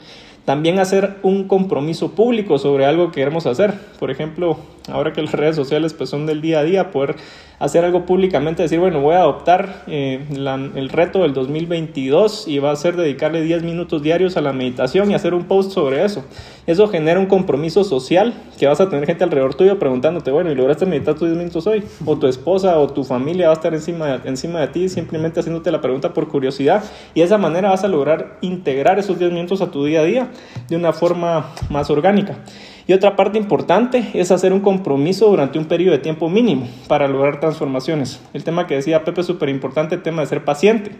También 0.51 0.81
hacer 0.81 1.19
un 1.23 1.47
compromiso 1.47 2.11
público 2.17 2.59
sobre 2.59 2.85
algo 2.85 3.13
que 3.13 3.21
queremos 3.21 3.47
hacer. 3.47 3.73
Por 4.01 4.11
ejemplo, 4.11 4.57
ahora 4.89 5.13
que 5.13 5.23
las 5.23 5.33
redes 5.33 5.55
sociales 5.55 5.95
pues, 5.95 6.11
son 6.11 6.27
del 6.27 6.41
día 6.41 6.59
a 6.59 6.65
día, 6.65 6.91
poder 6.91 7.15
hacer 7.61 7.85
algo 7.85 8.07
públicamente, 8.07 8.63
decir, 8.63 8.81
bueno, 8.81 9.01
voy 9.01 9.15
a 9.15 9.21
adoptar 9.21 9.85
eh, 9.87 10.25
el 10.31 10.89
reto 10.89 11.23
del 11.23 11.35
2022 11.35 12.49
y 12.49 12.59
va 12.59 12.71
a 12.71 12.77
ser 12.77 12.97
dedicarle 12.97 13.43
10 13.43 13.63
minutos 13.63 14.03
diarios 14.03 14.39
a 14.39 14.41
la 14.41 14.55
meditación 14.55 15.11
y 15.11 15.15
hacer 15.15 15.35
un 15.35 15.45
post 15.45 15.73
sobre 15.73 16.05
eso. 16.05 16.25
Eso 16.67 16.89
genera 16.89 17.21
un 17.21 17.27
compromiso 17.27 17.85
social 17.85 18.33
que 18.59 18.67
vas 18.67 18.81
a 18.81 18.89
tener 18.89 19.05
gente 19.05 19.25
alrededor 19.25 19.55
tuyo 19.55 19.79
preguntándote, 19.79 20.31
bueno, 20.31 20.51
¿y 20.51 20.55
lograste 20.55 20.87
meditar 20.87 21.15
tus 21.15 21.29
10 21.29 21.37
minutos 21.37 21.67
hoy? 21.67 21.85
O 22.07 22.17
tu 22.17 22.27
esposa 22.27 22.79
o 22.79 22.89
tu 22.89 23.05
familia 23.05 23.49
va 23.49 23.53
a 23.53 23.57
estar 23.57 23.75
encima, 23.75 24.21
encima 24.25 24.61
de 24.61 24.69
ti 24.69 24.89
simplemente 24.89 25.41
haciéndote 25.41 25.71
la 25.71 25.83
pregunta 25.83 26.15
por 26.15 26.29
curiosidad 26.29 26.83
y 27.15 27.21
de 27.21 27.27
esa 27.27 27.37
manera 27.37 27.69
vas 27.69 27.85
a 27.85 27.89
lograr 27.89 28.39
integrar 28.41 28.99
esos 28.99 29.19
10 29.19 29.33
minutos 29.33 29.61
a 29.61 29.71
tu 29.71 29.85
día 29.85 30.01
a 30.01 30.05
día 30.05 30.31
de 30.69 30.77
una 30.77 30.93
forma 30.93 31.51
más 31.69 31.91
orgánica. 31.91 32.37
Y 32.91 32.93
otra 32.93 33.15
parte 33.15 33.39
importante 33.39 34.11
es 34.15 34.33
hacer 34.33 34.53
un 34.53 34.59
compromiso 34.61 35.29
durante 35.29 35.61
un 35.61 35.67
periodo 35.67 35.93
de 35.93 36.01
tiempo 36.01 36.29
mínimo 36.29 36.67
para 36.89 37.07
lograr 37.07 37.39
transformaciones. 37.39 38.21
El 38.33 38.43
tema 38.43 38.67
que 38.67 38.75
decía 38.75 39.05
Pepe 39.05 39.21
es 39.21 39.29
súper 39.29 39.49
importante, 39.49 39.95
el 39.95 40.03
tema 40.03 40.23
de 40.23 40.27
ser 40.27 40.45
paciente. 40.45 40.91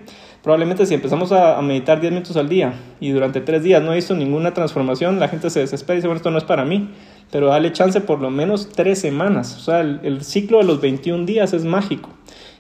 Probablemente 0.41 0.87
si 0.87 0.95
empezamos 0.95 1.33
a, 1.33 1.61
meditar 1.63 2.01
10 2.01 2.13
minutos 2.13 2.37
al 2.37 2.49
día 2.49 2.75
y 3.01 3.11
durante 3.11 3.41
3 3.41 3.63
días 3.63 3.83
no 3.83 3.93
he 3.93 3.97
visto 3.97 4.15
ninguna 4.15 4.55
transformación, 4.55 5.19
la 5.19 5.27
gente 5.27 5.51
se 5.51 5.59
desespera 5.59 5.95
y 5.95 5.97
dice, 5.97 6.07
bueno, 6.07 6.19
esto 6.19 6.31
no 6.31 6.39
es 6.39 6.45
para 6.45 6.65
mí. 6.65 6.91
Pero 7.33 7.49
dale 7.49 7.73
chance 7.73 8.01
por 8.01 8.21
lo 8.21 8.31
menos 8.31 8.69
3 8.69 8.97
semanas. 8.97 9.57
O 9.57 9.61
sea, 9.61 9.81
el, 9.81 9.99
el 10.05 10.23
ciclo 10.23 10.59
de 10.59 10.65
los 10.65 10.81
21 10.81 11.27
días 11.27 11.53
es 11.53 11.65
mágico. 11.65 12.11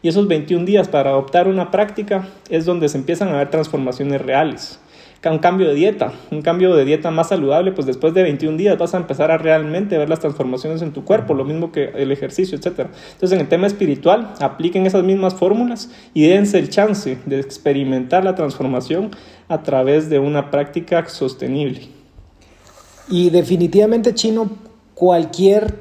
Y 0.03 0.09
esos 0.09 0.27
21 0.27 0.65
días 0.65 0.89
para 0.89 1.11
adoptar 1.11 1.47
una 1.47 1.71
práctica 1.71 2.27
es 2.49 2.65
donde 2.65 2.89
se 2.89 2.99
empiezan 2.99 3.29
a 3.29 3.37
ver 3.37 3.51
transformaciones 3.51 4.21
reales 4.21 4.81
un 5.29 5.39
cambio 5.39 5.69
de 5.69 5.75
dieta, 5.75 6.13
un 6.31 6.41
cambio 6.41 6.75
de 6.75 6.87
dieta 6.87 7.11
más 7.11 7.29
saludable, 7.29 7.73
pues 7.73 7.87
después 7.87 8.15
de 8.15 8.23
21 8.23 8.57
días 8.57 8.79
vas 8.79 8.95
a 8.95 8.97
empezar 8.97 9.31
a 9.31 9.37
realmente 9.37 9.99
ver 9.99 10.09
las 10.09 10.21
transformaciones 10.21 10.81
en 10.81 10.93
tu 10.93 11.05
cuerpo, 11.05 11.35
lo 11.35 11.45
mismo 11.45 11.73
que 11.73 11.91
el 11.95 12.11
ejercicio, 12.11 12.57
etc. 12.57 12.89
Entonces 13.13 13.33
en 13.33 13.41
el 13.41 13.49
tema 13.49 13.67
espiritual, 13.67 14.33
apliquen 14.41 14.87
esas 14.87 15.05
mismas 15.05 15.35
fórmulas 15.35 15.91
y 16.15 16.27
dense 16.27 16.59
el 16.59 16.71
chance 16.71 17.19
de 17.27 17.39
experimentar 17.39 18.25
la 18.25 18.35
transformación 18.35 19.11
a 19.49 19.63
través 19.63 20.09
de 20.09 20.19
una 20.19 20.51
práctica 20.51 21.07
sostenible. 21.07 21.89
Y 23.11 23.29
definitivamente, 23.29 24.15
Chino, 24.15 24.49
cualquier 24.95 25.75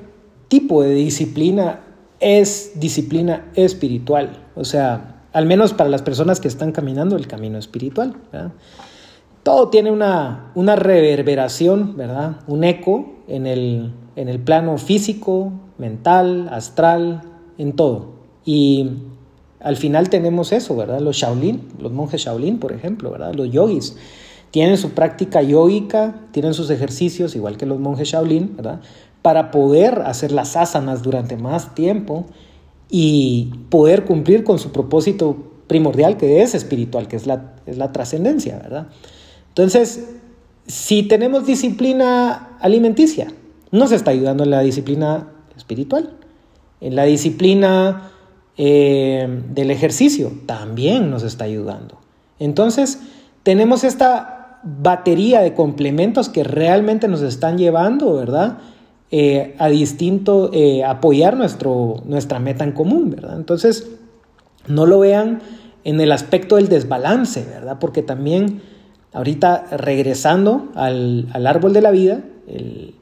tipo 0.49 0.83
de 0.83 0.95
disciplina 0.95 1.81
es 2.19 2.73
disciplina 2.75 3.45
espiritual, 3.55 4.43
o 4.55 4.65
sea, 4.65 5.21
al 5.31 5.45
menos 5.45 5.73
para 5.73 5.89
las 5.89 6.01
personas 6.01 6.39
que 6.39 6.47
están 6.47 6.71
caminando 6.71 7.15
el 7.15 7.27
camino 7.27 7.57
espiritual. 7.57 8.15
¿verdad? 8.31 8.51
Todo 9.43 9.69
tiene 9.69 9.91
una, 9.91 10.51
reverberación, 10.55 11.95
¿verdad? 11.97 12.37
Un 12.47 12.63
eco 12.63 13.13
en 13.27 13.47
el, 13.47 13.91
en 14.15 14.29
el 14.29 14.39
plano 14.39 14.77
físico, 14.77 15.51
mental, 15.77 16.49
astral, 16.51 17.21
en 17.57 17.73
todo. 17.73 18.11
Y 18.45 18.89
al 19.59 19.75
final 19.75 20.09
tenemos 20.09 20.51
eso, 20.51 20.75
¿verdad? 20.75 20.99
Los 20.99 21.17
Shaolin, 21.17 21.67
los 21.79 21.91
monjes 21.91 22.21
Shaolin, 22.21 22.59
por 22.59 22.71
ejemplo, 22.71 23.11
¿verdad? 23.11 23.33
Los 23.33 23.51
yogis 23.51 23.95
tienen 24.51 24.77
su 24.77 24.91
práctica 24.91 25.41
yógica, 25.41 26.15
tienen 26.31 26.53
sus 26.53 26.69
ejercicios, 26.69 27.35
igual 27.35 27.57
que 27.57 27.65
los 27.65 27.79
monjes 27.79 28.09
Shaolin, 28.09 28.55
¿verdad? 28.55 28.81
Para 29.21 29.51
poder 29.51 30.01
hacer 30.05 30.31
las 30.31 30.55
asanas 30.55 31.03
durante 31.03 31.37
más 31.37 31.75
tiempo 31.75 32.25
y 32.89 33.51
poder 33.69 34.05
cumplir 34.05 34.43
con 34.43 34.57
su 34.57 34.71
propósito 34.71 35.37
primordial 35.67 36.17
que 36.17 36.41
es 36.41 36.55
espiritual, 36.55 37.07
que 37.07 37.15
es 37.15 37.27
la, 37.27 37.53
es 37.67 37.77
la 37.77 37.91
trascendencia, 37.91 38.57
¿verdad? 38.57 38.87
Entonces, 39.59 40.07
si 40.67 41.03
tenemos 41.03 41.45
disciplina 41.45 42.55
alimenticia, 42.61 43.27
nos 43.71 43.91
está 43.91 44.11
ayudando 44.11 44.45
en 44.45 44.51
la 44.51 44.61
disciplina 44.61 45.27
espiritual. 45.57 46.11
En 46.79 46.95
la 46.95 47.03
disciplina 47.03 48.11
eh, 48.55 49.27
del 49.49 49.69
ejercicio 49.69 50.31
también 50.45 51.11
nos 51.11 51.23
está 51.23 51.43
ayudando. 51.43 51.99
Entonces, 52.39 53.01
tenemos 53.43 53.83
esta 53.83 54.61
batería 54.63 55.41
de 55.41 55.53
complementos 55.53 56.29
que 56.29 56.45
realmente 56.45 57.09
nos 57.09 57.21
están 57.21 57.57
llevando, 57.57 58.13
¿verdad? 58.13 58.59
Eh, 59.11 59.57
a 59.59 59.67
distinto, 59.67 60.51
eh, 60.53 60.85
apoyar 60.85 61.35
nuestro, 61.35 62.01
nuestra 62.05 62.39
meta 62.39 62.63
en 62.63 62.71
común, 62.71 63.09
¿verdad? 63.09 63.35
Entonces, 63.35 63.89
no 64.67 64.85
lo 64.85 64.99
vean 64.99 65.41
en 65.83 65.99
el 65.99 66.13
aspecto 66.13 66.55
del 66.55 66.69
desbalance, 66.69 67.43
¿verdad? 67.43 67.75
Porque 67.77 68.01
también 68.01 68.61
Ahorita 69.13 69.65
regresando 69.71 70.69
al, 70.75 71.29
árbol 71.33 71.73
de 71.73 71.81
la 71.81 71.91
vida, 71.91 72.21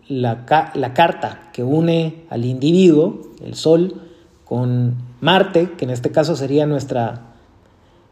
la, 0.08 0.46
carta 0.94 1.50
que 1.54 1.64
une 1.64 2.24
al 2.30 2.46
individuo, 2.46 3.22
el 3.44 3.56
Sol, 3.56 4.02
con 4.46 4.96
Marte, 5.20 5.72
que 5.78 5.86
en 5.86 5.92
este 5.92 6.12
caso 6.12 6.36
sería 6.36 6.66
nuestra 6.66 7.34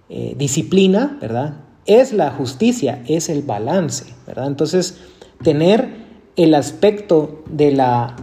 eh, 0.09 0.35
disciplina, 0.37 1.17
¿verdad? 1.21 1.55
Es 1.85 2.11
la 2.11 2.31
justicia, 2.31 3.03
es 3.07 3.29
el 3.29 3.43
balance, 3.43 4.13
¿verdad? 4.27 4.47
Entonces, 4.47 4.99
tener 5.41 6.05
el 6.35 6.53
aspecto 6.53 7.43
de 7.49 7.71
la, 7.71 8.15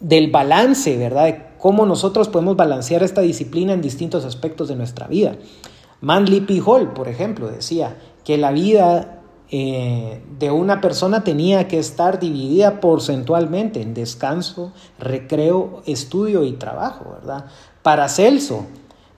del 0.00 0.30
balance, 0.30 0.96
¿verdad? 0.96 1.26
De 1.26 1.42
cómo 1.58 1.86
nosotros 1.86 2.28
podemos 2.28 2.56
balancear 2.56 3.02
esta 3.02 3.20
disciplina 3.20 3.72
en 3.72 3.82
distintos 3.82 4.24
aspectos 4.24 4.68
de 4.68 4.76
nuestra 4.76 5.06
vida. 5.06 5.36
Manly 6.00 6.40
P. 6.40 6.62
Hall, 6.64 6.92
por 6.92 7.08
ejemplo, 7.08 7.48
decía, 7.48 7.96
que 8.30 8.38
la 8.38 8.52
vida 8.52 9.22
eh, 9.50 10.22
de 10.38 10.52
una 10.52 10.80
persona 10.80 11.24
tenía 11.24 11.66
que 11.66 11.80
estar 11.80 12.20
dividida 12.20 12.78
porcentualmente 12.78 13.82
en 13.82 13.92
descanso, 13.92 14.72
recreo, 15.00 15.82
estudio 15.84 16.44
y 16.44 16.52
trabajo, 16.52 17.10
¿verdad? 17.10 17.46
Para 17.82 18.08
Celso, 18.08 18.66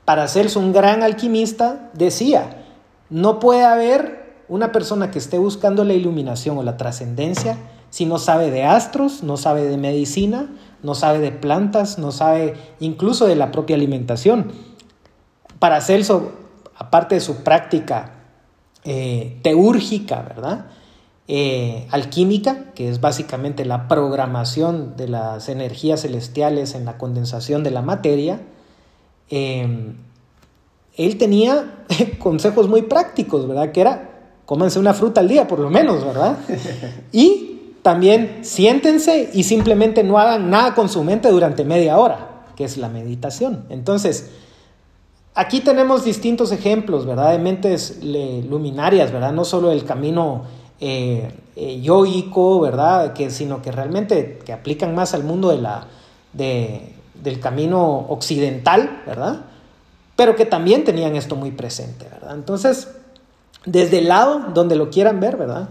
para 0.06 0.28
Celso, 0.28 0.60
un 0.60 0.72
gran 0.72 1.02
alquimista, 1.02 1.90
decía, 1.92 2.64
no 3.10 3.38
puede 3.38 3.64
haber 3.64 4.44
una 4.48 4.72
persona 4.72 5.10
que 5.10 5.18
esté 5.18 5.36
buscando 5.36 5.84
la 5.84 5.92
iluminación 5.92 6.56
o 6.56 6.62
la 6.62 6.78
trascendencia 6.78 7.58
si 7.90 8.06
no 8.06 8.18
sabe 8.18 8.50
de 8.50 8.64
astros, 8.64 9.22
no 9.22 9.36
sabe 9.36 9.64
de 9.64 9.76
medicina, 9.76 10.48
no 10.82 10.94
sabe 10.94 11.18
de 11.18 11.32
plantas, 11.32 11.98
no 11.98 12.12
sabe 12.12 12.54
incluso 12.80 13.26
de 13.26 13.36
la 13.36 13.52
propia 13.52 13.76
alimentación. 13.76 14.52
Para 15.58 15.82
Celso, 15.82 16.32
aparte 16.78 17.16
de 17.16 17.20
su 17.20 17.44
práctica 17.44 18.21
eh, 18.84 19.38
teúrgica, 19.42 20.22
¿verdad? 20.22 20.66
Eh, 21.28 21.86
alquímica, 21.90 22.72
que 22.74 22.88
es 22.88 23.00
básicamente 23.00 23.64
la 23.64 23.86
programación 23.86 24.96
de 24.96 25.08
las 25.08 25.48
energías 25.48 26.02
celestiales 26.02 26.74
en 26.74 26.84
la 26.84 26.98
condensación 26.98 27.62
de 27.62 27.70
la 27.70 27.82
materia, 27.82 28.40
eh, 29.30 29.94
él 30.96 31.18
tenía 31.18 31.84
consejos 32.18 32.68
muy 32.68 32.82
prácticos, 32.82 33.46
¿verdad? 33.46 33.72
Que 33.72 33.80
era, 33.80 34.10
cómanse 34.44 34.78
una 34.78 34.94
fruta 34.94 35.20
al 35.20 35.28
día, 35.28 35.46
por 35.46 35.60
lo 35.60 35.70
menos, 35.70 36.04
¿verdad? 36.04 36.36
Y 37.12 37.52
también 37.82 38.38
siéntense 38.42 39.30
y 39.32 39.42
simplemente 39.44 40.04
no 40.04 40.18
hagan 40.18 40.50
nada 40.50 40.74
con 40.74 40.88
su 40.88 41.02
mente 41.02 41.30
durante 41.30 41.64
media 41.64 41.98
hora, 41.98 42.44
que 42.56 42.64
es 42.64 42.76
la 42.76 42.88
meditación. 42.88 43.64
Entonces, 43.70 44.30
aquí 45.34 45.60
tenemos 45.60 46.04
distintos 46.04 46.52
ejemplos, 46.52 47.06
¿verdad? 47.06 47.32
De 47.32 47.38
mentes 47.38 48.00
luminarias, 48.02 49.12
¿verdad? 49.12 49.32
No 49.32 49.44
solo 49.44 49.70
el 49.70 49.84
camino 49.84 50.44
eh, 50.80 51.32
eh, 51.56 51.80
yoico, 51.80 52.60
¿verdad? 52.60 53.12
Que, 53.12 53.30
sino 53.30 53.62
que 53.62 53.72
realmente 53.72 54.40
que 54.44 54.52
aplican 54.52 54.94
más 54.94 55.14
al 55.14 55.24
mundo 55.24 55.50
de 55.50 55.58
la, 55.58 55.86
del 56.32 57.40
camino 57.40 58.06
occidental, 58.08 59.02
¿verdad? 59.06 59.42
Pero 60.16 60.36
que 60.36 60.44
también 60.44 60.84
tenían 60.84 61.16
esto 61.16 61.36
muy 61.36 61.52
presente, 61.52 62.06
¿verdad? 62.10 62.34
Entonces, 62.34 62.88
desde 63.64 63.98
el 63.98 64.08
lado 64.08 64.46
donde 64.52 64.76
lo 64.76 64.90
quieran 64.90 65.20
ver, 65.20 65.36
¿verdad? 65.36 65.68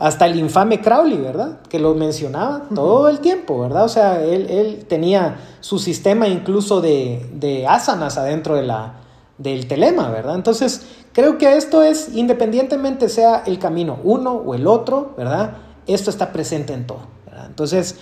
Hasta 0.00 0.26
el 0.26 0.38
infame 0.38 0.80
Crowley, 0.80 1.18
¿verdad? 1.18 1.60
Que 1.68 1.78
lo 1.78 1.94
mencionaba 1.94 2.68
todo 2.74 3.08
el 3.10 3.20
tiempo, 3.20 3.60
¿verdad? 3.60 3.84
O 3.84 3.88
sea, 3.88 4.22
él, 4.24 4.86
tenía 4.88 5.36
su 5.60 5.78
sistema 5.78 6.26
incluso 6.26 6.80
de, 6.80 7.28
de 7.34 7.66
asanas 7.66 8.16
adentro 8.16 8.56
de 8.56 8.62
la, 8.62 8.94
del 9.36 9.68
telema, 9.68 10.10
¿verdad? 10.10 10.36
Entonces, 10.36 10.86
creo 11.12 11.36
que 11.36 11.56
esto 11.56 11.82
es, 11.82 12.14
independientemente 12.14 13.08
sea 13.10 13.42
el 13.46 13.58
camino 13.58 13.98
uno 14.02 14.32
o 14.32 14.54
el 14.54 14.66
otro, 14.66 15.14
¿verdad? 15.16 15.58
Esto 15.86 16.08
está 16.08 16.32
presente 16.32 16.72
en 16.72 16.86
todo, 16.86 17.00
¿verdad? 17.26 17.46
Entonces, 17.46 17.96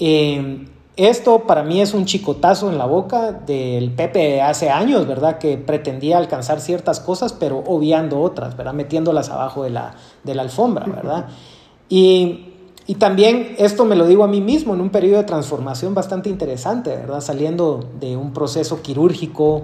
eh, 0.00 0.66
esto 1.06 1.40
para 1.40 1.62
mí 1.62 1.80
es 1.80 1.94
un 1.94 2.04
chicotazo 2.04 2.70
en 2.70 2.78
la 2.78 2.86
boca 2.86 3.32
del 3.32 3.90
Pepe 3.90 4.42
hace 4.42 4.70
años, 4.70 5.06
¿verdad? 5.06 5.38
Que 5.38 5.56
pretendía 5.56 6.18
alcanzar 6.18 6.60
ciertas 6.60 7.00
cosas, 7.00 7.32
pero 7.32 7.62
obviando 7.66 8.20
otras, 8.20 8.56
¿verdad? 8.56 8.74
Metiéndolas 8.74 9.30
abajo 9.30 9.64
de 9.64 9.70
la, 9.70 9.94
de 10.24 10.34
la 10.34 10.42
alfombra, 10.42 10.86
¿verdad? 10.86 11.28
Y, 11.88 12.46
y, 12.86 12.96
también 12.96 13.54
esto 13.58 13.84
me 13.84 13.96
lo 13.96 14.06
digo 14.06 14.24
a 14.24 14.28
mí 14.28 14.40
mismo 14.40 14.74
en 14.74 14.80
un 14.80 14.90
periodo 14.90 15.18
de 15.18 15.24
transformación 15.24 15.94
bastante 15.94 16.28
interesante, 16.28 16.90
¿verdad? 16.90 17.20
Saliendo 17.20 17.88
de 17.98 18.16
un 18.16 18.32
proceso 18.32 18.82
quirúrgico, 18.82 19.62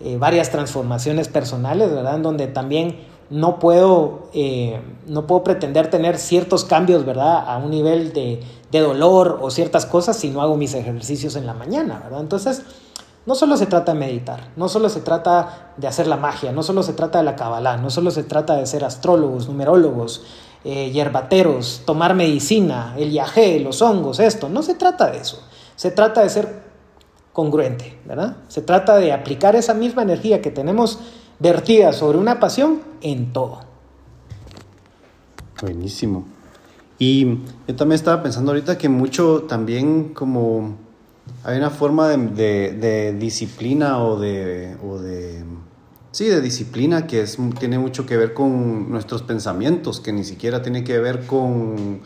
eh, 0.00 0.16
varias 0.16 0.50
transformaciones 0.50 1.26
personales, 1.28 1.92
¿verdad? 1.92 2.16
En 2.16 2.22
donde 2.22 2.46
también 2.46 2.96
no 3.30 3.58
puedo, 3.58 4.28
eh, 4.32 4.80
no 5.06 5.26
puedo 5.26 5.42
pretender 5.42 5.90
tener 5.90 6.18
ciertos 6.18 6.64
cambios, 6.64 7.04
¿verdad? 7.04 7.44
A 7.46 7.58
un 7.58 7.70
nivel 7.70 8.12
de, 8.12 8.40
de, 8.70 8.80
dolor 8.80 9.38
o 9.42 9.50
ciertas 9.50 9.86
cosas 9.86 10.16
si 10.16 10.30
no 10.30 10.42
hago 10.42 10.56
mis 10.56 10.74
ejercicios 10.74 11.36
en 11.36 11.46
la 11.46 11.54
mañana, 11.54 12.00
¿verdad? 12.02 12.20
Entonces, 12.20 12.62
no 13.26 13.34
solo 13.34 13.56
se 13.56 13.66
trata 13.66 13.92
de 13.92 13.98
meditar, 13.98 14.48
no 14.56 14.68
solo 14.68 14.88
se 14.88 15.00
trata 15.00 15.72
de 15.76 15.86
hacer 15.86 16.06
la 16.06 16.16
magia, 16.16 16.52
no 16.52 16.62
solo 16.62 16.82
se 16.82 16.94
trata 16.94 17.18
de 17.18 17.24
la 17.24 17.36
cabalá, 17.36 17.76
no 17.76 17.90
solo 17.90 18.10
se 18.10 18.24
trata 18.24 18.56
de 18.56 18.66
ser 18.66 18.84
astrólogos, 18.84 19.48
numerólogos, 19.48 20.22
eh, 20.64 20.90
hierbateros, 20.90 21.82
tomar 21.84 22.14
medicina, 22.14 22.94
el 22.96 23.12
yagé, 23.12 23.60
los 23.60 23.82
hongos, 23.82 24.18
esto, 24.18 24.48
no 24.48 24.62
se 24.62 24.74
trata 24.74 25.10
de 25.10 25.18
eso. 25.18 25.42
Se 25.76 25.90
trata 25.90 26.22
de 26.22 26.30
ser 26.30 26.62
congruente, 27.32 27.98
¿verdad? 28.04 28.38
Se 28.48 28.62
trata 28.62 28.96
de 28.96 29.12
aplicar 29.12 29.54
esa 29.54 29.74
misma 29.74 30.02
energía 30.02 30.42
que 30.42 30.50
tenemos 30.50 30.98
vertida 31.38 31.92
sobre 31.92 32.18
una 32.18 32.40
pasión 32.40 32.82
en 33.00 33.32
todo. 33.32 33.60
Buenísimo. 35.60 36.37
Y 36.98 37.38
yo 37.66 37.76
también 37.76 37.96
estaba 37.96 38.22
pensando 38.22 38.50
ahorita 38.50 38.76
que 38.76 38.88
mucho 38.88 39.44
también 39.48 40.12
como 40.14 40.76
hay 41.44 41.56
una 41.56 41.70
forma 41.70 42.08
de, 42.08 43.16
disciplina 43.18 44.02
o 44.02 44.18
de, 44.18 44.76
o 44.84 44.98
de, 44.98 45.44
sí, 46.10 46.26
de 46.26 46.40
disciplina 46.40 47.06
que 47.06 47.20
es, 47.20 47.38
tiene 47.58 47.78
mucho 47.78 48.04
que 48.06 48.16
ver 48.16 48.34
con 48.34 48.90
nuestros 48.90 49.22
pensamientos, 49.22 50.00
que 50.00 50.12
ni 50.12 50.24
siquiera 50.24 50.62
tiene 50.62 50.82
que 50.82 50.98
ver 50.98 51.26
con, 51.26 52.00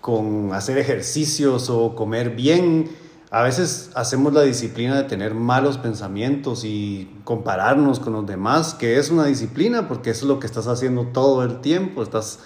con 0.00 0.52
hacer 0.52 0.76
ejercicios 0.78 1.70
o 1.70 1.94
comer 1.94 2.30
bien, 2.30 2.90
a 3.32 3.42
veces 3.42 3.90
hacemos 3.94 4.32
la 4.32 4.42
disciplina 4.42 4.96
de 4.96 5.04
tener 5.04 5.34
malos 5.34 5.78
pensamientos 5.78 6.64
y 6.64 7.08
compararnos 7.22 8.00
con 8.00 8.12
los 8.12 8.26
demás, 8.26 8.74
que 8.74 8.98
es 8.98 9.10
una 9.10 9.24
disciplina 9.24 9.86
porque 9.86 10.10
es 10.10 10.24
lo 10.24 10.40
que 10.40 10.46
estás 10.46 10.66
haciendo 10.66 11.06
todo 11.06 11.44
el 11.44 11.60
tiempo, 11.60 12.02
estás 12.02 12.40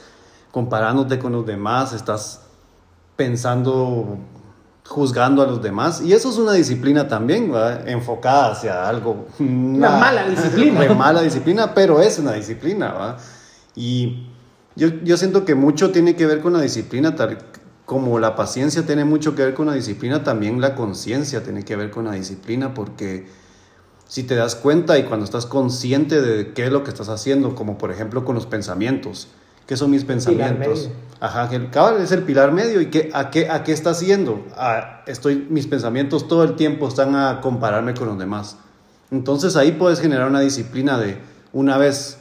comparándote 0.54 1.18
con 1.18 1.32
los 1.32 1.44
demás, 1.44 1.92
estás 1.92 2.42
pensando, 3.16 4.18
juzgando 4.86 5.42
a 5.42 5.46
los 5.46 5.60
demás 5.60 6.00
y 6.00 6.12
eso 6.12 6.30
es 6.30 6.36
una 6.38 6.52
disciplina 6.52 7.08
también, 7.08 7.52
enfocada 7.86 8.52
hacia 8.52 8.88
algo. 8.88 9.26
Una, 9.40 9.90
mala 9.90 10.28
disciplina. 10.28 10.82
Una 10.84 10.94
mala 11.06 11.22
disciplina, 11.22 11.74
pero 11.74 12.00
es 12.00 12.20
una 12.20 12.34
disciplina. 12.34 12.92
¿va? 12.92 13.16
Y 13.74 14.28
yo, 14.76 14.90
yo 15.02 15.16
siento 15.16 15.44
que 15.44 15.56
mucho 15.56 15.90
tiene 15.90 16.14
que 16.14 16.24
ver 16.24 16.40
con 16.40 16.52
la 16.52 16.60
disciplina, 16.60 17.16
tal, 17.16 17.36
como 17.84 18.20
la 18.20 18.36
paciencia 18.36 18.86
tiene 18.86 19.04
mucho 19.04 19.34
que 19.34 19.42
ver 19.42 19.54
con 19.54 19.66
la 19.66 19.74
disciplina, 19.74 20.22
también 20.22 20.60
la 20.60 20.76
conciencia 20.76 21.42
tiene 21.42 21.64
que 21.64 21.74
ver 21.74 21.90
con 21.90 22.04
la 22.04 22.12
disciplina, 22.12 22.74
porque 22.74 23.26
si 24.06 24.22
te 24.22 24.36
das 24.36 24.54
cuenta 24.54 25.00
y 25.00 25.02
cuando 25.02 25.24
estás 25.24 25.46
consciente 25.46 26.22
de 26.22 26.52
qué 26.52 26.66
es 26.66 26.70
lo 26.70 26.84
que 26.84 26.90
estás 26.90 27.08
haciendo, 27.08 27.56
como 27.56 27.76
por 27.76 27.90
ejemplo 27.90 28.24
con 28.24 28.36
los 28.36 28.46
pensamientos, 28.46 29.26
¿qué 29.66 29.76
son 29.76 29.90
mis 29.90 30.04
pensamientos? 30.04 30.90
Ajá, 31.20 31.48
el 31.54 31.70
cabal 31.70 32.00
es 32.00 32.12
el 32.12 32.22
pilar 32.22 32.52
medio 32.52 32.80
y 32.80 32.86
qué, 32.86 33.10
a 33.14 33.30
qué 33.30 33.48
a 33.48 33.64
qué 33.64 33.72
está 33.72 33.90
haciendo? 33.90 34.44
estoy 35.06 35.46
mis 35.48 35.66
pensamientos 35.66 36.28
todo 36.28 36.44
el 36.44 36.54
tiempo 36.56 36.88
están 36.88 37.16
a 37.16 37.40
compararme 37.40 37.94
con 37.94 38.08
los 38.08 38.18
demás. 38.18 38.56
Entonces 39.10 39.56
ahí 39.56 39.72
puedes 39.72 40.00
generar 40.00 40.28
una 40.28 40.40
disciplina 40.40 40.98
de 40.98 41.18
una 41.52 41.78
vez 41.78 42.18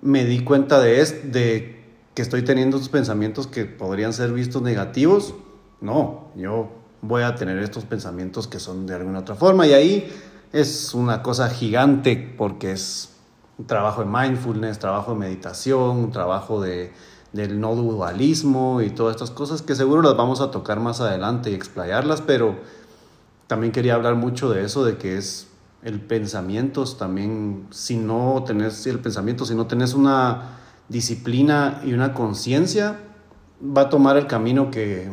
me 0.00 0.24
di 0.24 0.40
cuenta 0.40 0.80
de, 0.80 1.00
es, 1.00 1.32
de 1.32 1.80
que 2.14 2.22
estoy 2.22 2.42
teniendo 2.42 2.76
estos 2.76 2.90
pensamientos 2.90 3.46
que 3.46 3.64
podrían 3.64 4.12
ser 4.12 4.32
vistos 4.32 4.62
negativos. 4.62 5.34
No, 5.80 6.30
yo 6.36 6.70
voy 7.00 7.22
a 7.22 7.34
tener 7.34 7.58
estos 7.58 7.84
pensamientos 7.84 8.46
que 8.46 8.58
son 8.58 8.86
de 8.86 8.94
alguna 8.94 9.20
otra 9.20 9.34
forma. 9.34 9.66
Y 9.66 9.72
ahí 9.72 10.12
es 10.52 10.94
una 10.94 11.22
cosa 11.22 11.48
gigante 11.48 12.34
porque 12.36 12.72
es 12.72 13.11
trabajo 13.66 14.04
de 14.04 14.10
mindfulness, 14.10 14.78
trabajo 14.78 15.12
de 15.12 15.18
meditación, 15.18 16.10
trabajo 16.10 16.60
de, 16.60 16.92
del 17.32 17.60
no 17.60 17.74
dualismo 17.74 18.82
y 18.82 18.90
todas 18.90 19.16
estas 19.16 19.30
cosas 19.30 19.62
que 19.62 19.74
seguro 19.74 20.02
las 20.02 20.16
vamos 20.16 20.40
a 20.40 20.50
tocar 20.50 20.80
más 20.80 21.00
adelante 21.00 21.50
y 21.50 21.54
explayarlas, 21.54 22.20
pero 22.20 22.56
también 23.46 23.72
quería 23.72 23.94
hablar 23.94 24.14
mucho 24.14 24.50
de 24.50 24.64
eso, 24.64 24.84
de 24.84 24.96
que 24.96 25.16
es 25.16 25.48
el 25.82 26.00
pensamiento 26.00 26.84
también, 26.84 27.66
si 27.70 27.96
no 27.96 28.44
tenés 28.46 28.86
el 28.86 29.00
pensamiento, 29.00 29.44
si 29.44 29.54
no 29.54 29.66
tenés 29.66 29.94
una 29.94 30.58
disciplina 30.88 31.80
y 31.84 31.92
una 31.92 32.14
conciencia, 32.14 33.00
va 33.64 33.82
a 33.82 33.88
tomar 33.88 34.16
el 34.16 34.26
camino 34.26 34.70
que, 34.70 35.10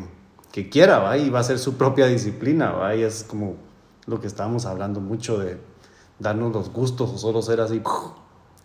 que 0.51 0.69
quiera, 0.69 0.99
¿va? 0.99 1.17
Y 1.17 1.29
va 1.29 1.39
a 1.39 1.43
ser 1.43 1.57
su 1.57 1.75
propia 1.75 2.07
disciplina, 2.07 2.71
¿va? 2.71 2.95
Y 2.95 3.01
es 3.01 3.23
como 3.23 3.55
lo 4.05 4.19
que 4.19 4.27
estábamos 4.27 4.65
hablando 4.65 4.99
mucho 4.99 5.37
de 5.37 5.57
darnos 6.19 6.53
los 6.53 6.71
gustos 6.71 7.11
o 7.11 7.17
solo 7.17 7.41
ser 7.41 7.61
así, 7.61 7.81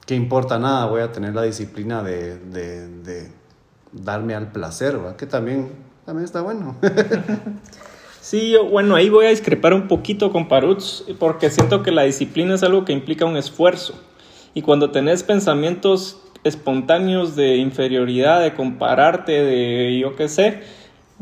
que 0.07 0.15
importa 0.15 0.59
nada, 0.59 0.87
voy 0.87 1.01
a 1.01 1.13
tener 1.13 1.35
la 1.35 1.43
disciplina 1.43 2.03
de, 2.03 2.39
de, 2.39 3.31
darme 3.93 4.35
al 4.35 4.53
placer, 4.53 5.03
¿va? 5.05 5.17
Que 5.17 5.27
también, 5.27 5.71
también 6.05 6.25
está 6.25 6.41
bueno. 6.41 6.77
Sí, 8.21 8.57
bueno, 8.71 8.95
ahí 8.95 9.11
voy 9.11 9.27
a 9.27 9.29
discrepar 9.29 9.75
un 9.75 9.87
poquito 9.87 10.33
con 10.33 10.49
Parutz, 10.49 11.05
porque 11.19 11.51
siento 11.51 11.83
que 11.83 11.91
la 11.91 12.05
disciplina 12.05 12.55
es 12.55 12.63
algo 12.63 12.87
que 12.87 12.95
implica 12.95 13.27
un 13.27 13.37
esfuerzo. 13.37 14.01
Y 14.55 14.63
cuando 14.63 14.91
tenés 14.91 15.23
pensamientos 15.23 16.23
espontáneos 16.43 17.37
de 17.37 17.57
inferioridad, 17.57 18.41
de 18.41 18.55
compararte, 18.55 19.33
de 19.45 19.99
yo 19.99 20.17
qué 20.17 20.29
sé, 20.29 20.63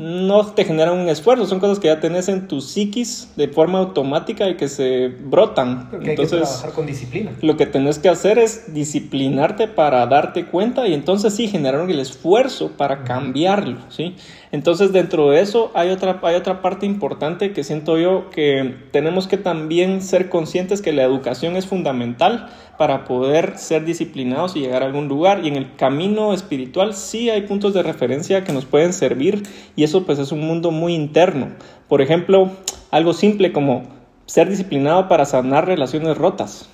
no 0.02 0.44
te 0.46 0.64
generan 0.64 0.98
un 0.98 1.08
esfuerzo, 1.08 1.46
son 1.46 1.60
cosas 1.60 1.78
que 1.78 1.86
ya 1.86 2.00
tenés 2.00 2.28
en 2.28 2.48
tu 2.48 2.60
psiquis 2.60 3.28
de 3.36 3.46
forma 3.46 3.78
automática 3.78 4.48
y 4.48 4.56
que 4.56 4.68
se 4.68 5.08
brotan. 5.08 5.90
entonces, 5.92 6.08
hay 6.08 6.16
que 6.16 6.26
trabajar 6.26 6.72
con 6.72 6.86
disciplina. 6.86 7.30
Lo 7.40 7.56
que 7.56 7.66
tenés 7.66 8.00
que 8.00 8.08
hacer 8.08 8.38
es 8.38 8.74
disciplinarte 8.74 9.68
para 9.68 10.04
darte 10.06 10.46
cuenta 10.46 10.88
y 10.88 10.94
entonces 10.94 11.34
sí 11.34 11.46
generar 11.46 11.88
el 11.88 12.00
esfuerzo 12.00 12.72
para 12.76 13.04
cambiarlo, 13.04 13.78
¿sí? 13.90 14.16
Entonces 14.52 14.92
dentro 14.92 15.30
de 15.30 15.40
eso 15.40 15.70
hay 15.72 15.88
otra, 15.88 16.20
hay 16.22 16.34
otra 16.34 16.60
parte 16.60 16.84
importante 16.84 17.54
que 17.54 17.64
siento 17.64 17.96
yo 17.96 18.28
que 18.28 18.74
tenemos 18.90 19.26
que 19.26 19.38
también 19.38 20.02
ser 20.02 20.28
conscientes 20.28 20.82
que 20.82 20.92
la 20.92 21.02
educación 21.04 21.56
es 21.56 21.66
fundamental 21.66 22.50
para 22.76 23.04
poder 23.04 23.56
ser 23.56 23.86
disciplinados 23.86 24.54
y 24.54 24.60
llegar 24.60 24.82
a 24.82 24.86
algún 24.86 25.08
lugar. 25.08 25.40
Y 25.42 25.48
en 25.48 25.56
el 25.56 25.74
camino 25.76 26.34
espiritual 26.34 26.92
sí 26.92 27.30
hay 27.30 27.42
puntos 27.42 27.72
de 27.72 27.82
referencia 27.82 28.44
que 28.44 28.52
nos 28.52 28.66
pueden 28.66 28.92
servir 28.92 29.42
y 29.74 29.84
eso 29.84 30.04
pues 30.04 30.18
es 30.18 30.32
un 30.32 30.40
mundo 30.46 30.70
muy 30.70 30.94
interno. 30.94 31.48
Por 31.88 32.02
ejemplo, 32.02 32.50
algo 32.90 33.14
simple 33.14 33.52
como 33.52 33.84
ser 34.26 34.50
disciplinado 34.50 35.08
para 35.08 35.24
sanar 35.24 35.66
relaciones 35.66 36.18
rotas. 36.18 36.68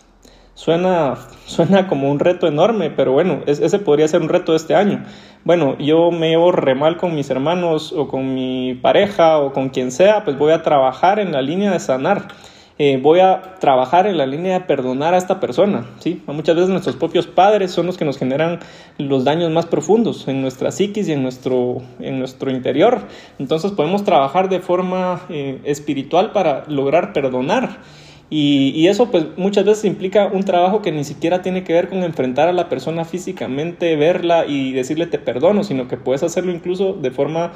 Suena, 0.58 1.16
suena 1.46 1.86
como 1.86 2.10
un 2.10 2.18
reto 2.18 2.48
enorme, 2.48 2.90
pero 2.90 3.12
bueno, 3.12 3.42
ese 3.46 3.78
podría 3.78 4.08
ser 4.08 4.22
un 4.22 4.28
reto 4.28 4.50
de 4.50 4.56
este 4.56 4.74
año. 4.74 5.04
Bueno, 5.44 5.78
yo 5.78 6.10
me 6.10 6.30
llevo 6.30 6.50
re 6.50 6.74
mal 6.74 6.96
con 6.96 7.14
mis 7.14 7.30
hermanos 7.30 7.92
o 7.92 8.08
con 8.08 8.34
mi 8.34 8.74
pareja 8.74 9.38
o 9.38 9.52
con 9.52 9.68
quien 9.68 9.92
sea, 9.92 10.24
pues 10.24 10.36
voy 10.36 10.50
a 10.50 10.64
trabajar 10.64 11.20
en 11.20 11.30
la 11.30 11.42
línea 11.42 11.70
de 11.70 11.78
sanar 11.78 12.26
eh, 12.80 12.96
voy 13.02 13.18
a 13.18 13.56
trabajar 13.58 14.06
en 14.06 14.16
la 14.16 14.24
línea 14.24 14.60
de 14.60 14.64
perdonar 14.64 15.12
a 15.12 15.18
esta 15.18 15.40
persona. 15.40 15.86
¿sí? 15.98 16.22
Muchas 16.26 16.54
veces 16.54 16.70
nuestros 16.70 16.94
propios 16.94 17.26
padres 17.26 17.72
son 17.72 17.86
los 17.86 17.96
que 17.96 18.04
nos 18.04 18.18
generan 18.18 18.60
los 18.98 19.24
daños 19.24 19.50
más 19.50 19.66
profundos 19.66 20.28
en 20.28 20.42
nuestra 20.42 20.70
psiquis 20.70 21.08
y 21.08 21.12
en 21.12 21.22
nuestro, 21.24 21.82
en 21.98 22.20
nuestro 22.20 22.52
interior. 22.52 23.00
Entonces 23.40 23.72
podemos 23.72 24.04
trabajar 24.04 24.48
de 24.48 24.60
forma 24.60 25.20
eh, 25.28 25.60
espiritual 25.64 26.30
para 26.30 26.64
lograr 26.68 27.12
perdonar. 27.12 27.78
Y, 28.30 28.86
eso 28.88 29.10
pues 29.10 29.26
muchas 29.38 29.64
veces 29.64 29.84
implica 29.86 30.26
un 30.26 30.42
trabajo 30.42 30.82
que 30.82 30.92
ni 30.92 31.04
siquiera 31.04 31.40
tiene 31.40 31.64
que 31.64 31.72
ver 31.72 31.88
con 31.88 32.02
enfrentar 32.02 32.48
a 32.48 32.52
la 32.52 32.68
persona 32.68 33.06
físicamente, 33.06 33.96
verla 33.96 34.44
y 34.46 34.72
decirle 34.72 35.06
te 35.06 35.18
perdono, 35.18 35.64
sino 35.64 35.88
que 35.88 35.96
puedes 35.96 36.22
hacerlo 36.22 36.52
incluso 36.52 36.92
de 36.92 37.10
forma 37.10 37.52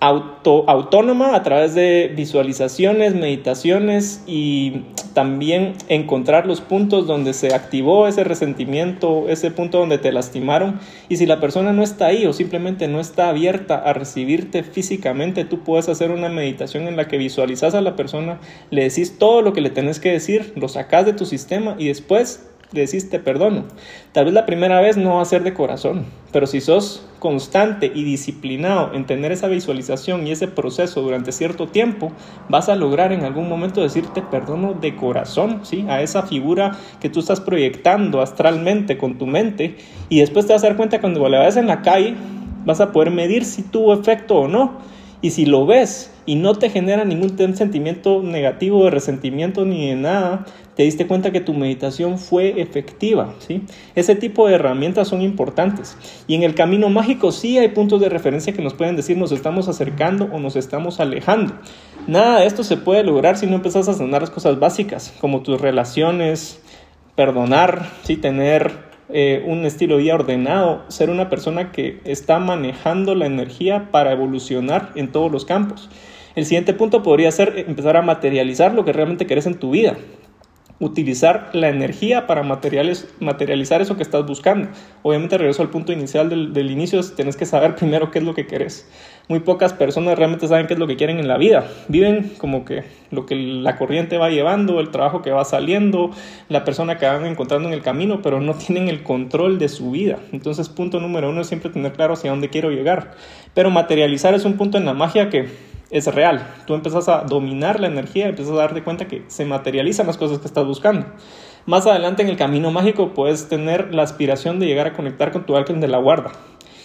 auto, 0.00 0.68
autónoma 0.68 1.34
a 1.34 1.42
través 1.42 1.74
de 1.74 2.12
visualizaciones, 2.14 3.14
meditaciones 3.14 4.22
y 4.26 4.82
también 5.14 5.72
encontrar 5.88 6.46
los 6.46 6.60
puntos 6.60 7.06
donde 7.06 7.32
se 7.32 7.54
activó 7.54 8.06
ese 8.06 8.22
resentimiento, 8.22 9.28
ese 9.28 9.50
punto 9.50 9.78
donde 9.78 9.98
te 9.98 10.12
lastimaron. 10.12 10.78
Y 11.08 11.16
si 11.16 11.24
la 11.24 11.40
persona 11.40 11.72
no 11.72 11.82
está 11.82 12.06
ahí 12.06 12.26
o 12.26 12.32
simplemente 12.32 12.88
no 12.88 13.00
está 13.00 13.30
abierta 13.30 13.76
a 13.76 13.94
recibirte 13.94 14.62
físicamente, 14.62 15.44
tú 15.44 15.60
puedes 15.60 15.88
hacer 15.88 16.10
una 16.10 16.28
meditación 16.28 16.86
en 16.86 16.96
la 16.96 17.08
que 17.08 17.16
visualizas 17.16 17.74
a 17.74 17.80
la 17.80 17.96
persona, 17.96 18.38
le 18.70 18.84
decís 18.84 19.18
todo 19.18 19.40
lo 19.40 19.52
que 19.52 19.62
le 19.62 19.70
tenés 19.70 20.00
que 20.00 20.12
decir, 20.12 20.52
lo 20.56 20.68
sacas 20.68 21.06
de 21.06 21.14
tu 21.14 21.24
sistema 21.24 21.76
y 21.78 21.88
después 21.88 22.46
decís 22.72 23.08
te 23.08 23.18
perdono. 23.18 23.64
Tal 24.12 24.24
vez 24.26 24.34
la 24.34 24.46
primera 24.46 24.80
vez 24.80 24.96
no 24.96 25.16
va 25.16 25.22
a 25.22 25.26
ser 25.26 25.42
de 25.42 25.54
corazón, 25.54 26.06
pero 26.32 26.46
si 26.46 26.60
sos 26.60 27.06
constante 27.18 27.90
y 27.94 28.04
disciplinado 28.04 28.92
en 28.94 29.06
tener 29.06 29.32
esa 29.32 29.48
visualización 29.48 30.26
y 30.26 30.32
ese 30.32 30.48
proceso 30.48 31.02
durante 31.02 31.32
cierto 31.32 31.68
tiempo, 31.68 32.12
vas 32.48 32.68
a 32.68 32.76
lograr 32.76 33.12
en 33.12 33.24
algún 33.24 33.48
momento 33.48 33.80
decirte 33.80 34.22
perdono 34.22 34.74
de 34.74 34.96
corazón, 34.96 35.60
¿sí? 35.62 35.86
A 35.88 36.02
esa 36.02 36.22
figura 36.22 36.76
que 37.00 37.08
tú 37.08 37.20
estás 37.20 37.40
proyectando 37.40 38.20
astralmente 38.20 38.98
con 38.98 39.18
tu 39.18 39.26
mente 39.26 39.76
y 40.08 40.20
después 40.20 40.46
te 40.46 40.52
vas 40.52 40.64
a 40.64 40.68
dar 40.68 40.76
cuenta 40.76 41.00
cuando 41.00 41.28
la 41.28 41.40
ves 41.40 41.56
en 41.56 41.66
la 41.66 41.82
calle, 41.82 42.14
vas 42.64 42.80
a 42.80 42.92
poder 42.92 43.10
medir 43.10 43.44
si 43.44 43.62
tuvo 43.62 43.94
efecto 43.94 44.36
o 44.36 44.48
no. 44.48 44.78
Y 45.22 45.30
si 45.30 45.46
lo 45.46 45.64
ves 45.64 46.12
y 46.26 46.34
no 46.34 46.54
te 46.54 46.68
genera 46.68 47.04
ningún 47.04 47.56
sentimiento 47.56 48.22
negativo 48.22 48.84
de 48.84 48.90
resentimiento 48.90 49.64
ni 49.64 49.88
de 49.88 49.96
nada, 49.96 50.44
te 50.76 50.82
diste 50.82 51.06
cuenta 51.06 51.32
que 51.32 51.40
tu 51.40 51.54
meditación 51.54 52.18
fue 52.18 52.60
efectiva. 52.60 53.34
¿sí? 53.38 53.62
Ese 53.94 54.14
tipo 54.14 54.46
de 54.46 54.54
herramientas 54.54 55.08
son 55.08 55.22
importantes. 55.22 55.96
Y 56.28 56.34
en 56.34 56.42
el 56.42 56.54
camino 56.54 56.90
mágico 56.90 57.32
sí 57.32 57.58
hay 57.58 57.68
puntos 57.68 58.00
de 58.00 58.10
referencia 58.10 58.52
que 58.52 58.62
nos 58.62 58.74
pueden 58.74 58.94
decir 58.94 59.16
nos 59.16 59.32
estamos 59.32 59.68
acercando 59.68 60.28
o 60.32 60.38
nos 60.38 60.54
estamos 60.54 61.00
alejando. 61.00 61.54
Nada 62.06 62.40
de 62.40 62.46
esto 62.46 62.62
se 62.62 62.76
puede 62.76 63.02
lograr 63.02 63.38
si 63.38 63.46
no 63.46 63.56
empezás 63.56 63.88
a 63.88 63.94
sanar 63.94 64.20
las 64.20 64.30
cosas 64.30 64.60
básicas, 64.60 65.14
como 65.18 65.42
tus 65.42 65.58
relaciones, 65.60 66.60
perdonar, 67.14 67.88
¿sí? 68.02 68.18
tener 68.18 68.70
eh, 69.08 69.42
un 69.46 69.64
estilo 69.64 69.96
de 69.96 70.02
vida 70.02 70.14
ordenado, 70.14 70.84
ser 70.88 71.08
una 71.08 71.30
persona 71.30 71.72
que 71.72 72.00
está 72.04 72.38
manejando 72.38 73.14
la 73.14 73.24
energía 73.24 73.88
para 73.90 74.12
evolucionar 74.12 74.92
en 74.94 75.10
todos 75.10 75.32
los 75.32 75.46
campos. 75.46 75.88
El 76.34 76.44
siguiente 76.44 76.74
punto 76.74 77.02
podría 77.02 77.32
ser 77.32 77.64
empezar 77.66 77.96
a 77.96 78.02
materializar 78.02 78.74
lo 78.74 78.84
que 78.84 78.92
realmente 78.92 79.26
querés 79.26 79.46
en 79.46 79.54
tu 79.54 79.70
vida 79.70 79.96
utilizar 80.78 81.50
la 81.54 81.68
energía 81.68 82.26
para 82.26 82.42
materializar 82.42 83.80
eso 83.80 83.96
que 83.96 84.02
estás 84.02 84.26
buscando. 84.26 84.68
Obviamente 85.02 85.38
regreso 85.38 85.62
al 85.62 85.70
punto 85.70 85.92
inicial 85.92 86.28
del, 86.28 86.70
inicio, 86.70 87.00
tienes 87.14 87.36
que 87.36 87.46
saber 87.46 87.74
primero 87.76 88.10
qué 88.10 88.18
es 88.18 88.24
lo 88.24 88.34
que 88.34 88.46
querés. 88.46 88.88
Muy 89.28 89.40
pocas 89.40 89.72
personas 89.72 90.16
realmente 90.16 90.46
saben 90.46 90.66
qué 90.66 90.74
es 90.74 90.78
lo 90.78 90.86
que 90.86 90.96
quieren 90.96 91.18
en 91.18 91.26
la 91.26 91.38
vida. 91.38 91.66
Viven 91.88 92.32
como 92.38 92.64
que 92.64 92.84
lo 93.10 93.26
que 93.26 93.34
la 93.34 93.76
corriente 93.76 94.18
va 94.18 94.30
llevando, 94.30 94.78
el 94.78 94.90
trabajo 94.90 95.22
que 95.22 95.30
va 95.30 95.44
saliendo, 95.44 96.10
la 96.48 96.62
persona 96.62 96.96
que 96.98 97.06
van 97.06 97.26
encontrando 97.26 97.68
en 97.68 97.74
el 97.74 97.82
camino, 97.82 98.20
pero 98.22 98.40
no 98.40 98.54
tienen 98.54 98.88
el 98.88 99.02
control 99.02 99.58
de 99.58 99.68
su 99.68 99.90
vida. 99.90 100.18
Entonces 100.32 100.68
punto 100.68 101.00
número 101.00 101.30
uno 101.30 101.40
es 101.40 101.48
siempre 101.48 101.70
tener 101.70 101.92
claro 101.92 102.14
hacia 102.14 102.30
dónde 102.30 102.50
quiero 102.50 102.70
llegar. 102.70 103.14
Pero 103.54 103.70
materializar 103.70 104.34
es 104.34 104.44
un 104.44 104.56
punto 104.56 104.78
en 104.78 104.84
la 104.84 104.94
magia 104.94 105.28
que 105.30 105.48
es 105.90 106.06
real. 106.12 106.46
Tú 106.66 106.74
empiezas 106.74 107.08
a 107.08 107.22
dominar 107.22 107.80
la 107.80 107.86
energía, 107.86 108.28
empiezas 108.28 108.54
a 108.54 108.58
darte 108.58 108.82
cuenta 108.82 109.06
que 109.06 109.24
se 109.28 109.44
materializan 109.44 110.06
las 110.06 110.16
cosas 110.16 110.38
que 110.38 110.46
estás 110.46 110.66
buscando. 110.66 111.06
Más 111.64 111.86
adelante 111.86 112.22
en 112.22 112.28
el 112.28 112.36
camino 112.36 112.70
mágico 112.70 113.12
puedes 113.14 113.48
tener 113.48 113.94
la 113.94 114.02
aspiración 114.02 114.60
de 114.60 114.66
llegar 114.66 114.86
a 114.86 114.92
conectar 114.92 115.32
con 115.32 115.46
tu 115.46 115.56
ángel 115.56 115.80
de 115.80 115.88
la 115.88 115.98
guarda 115.98 116.32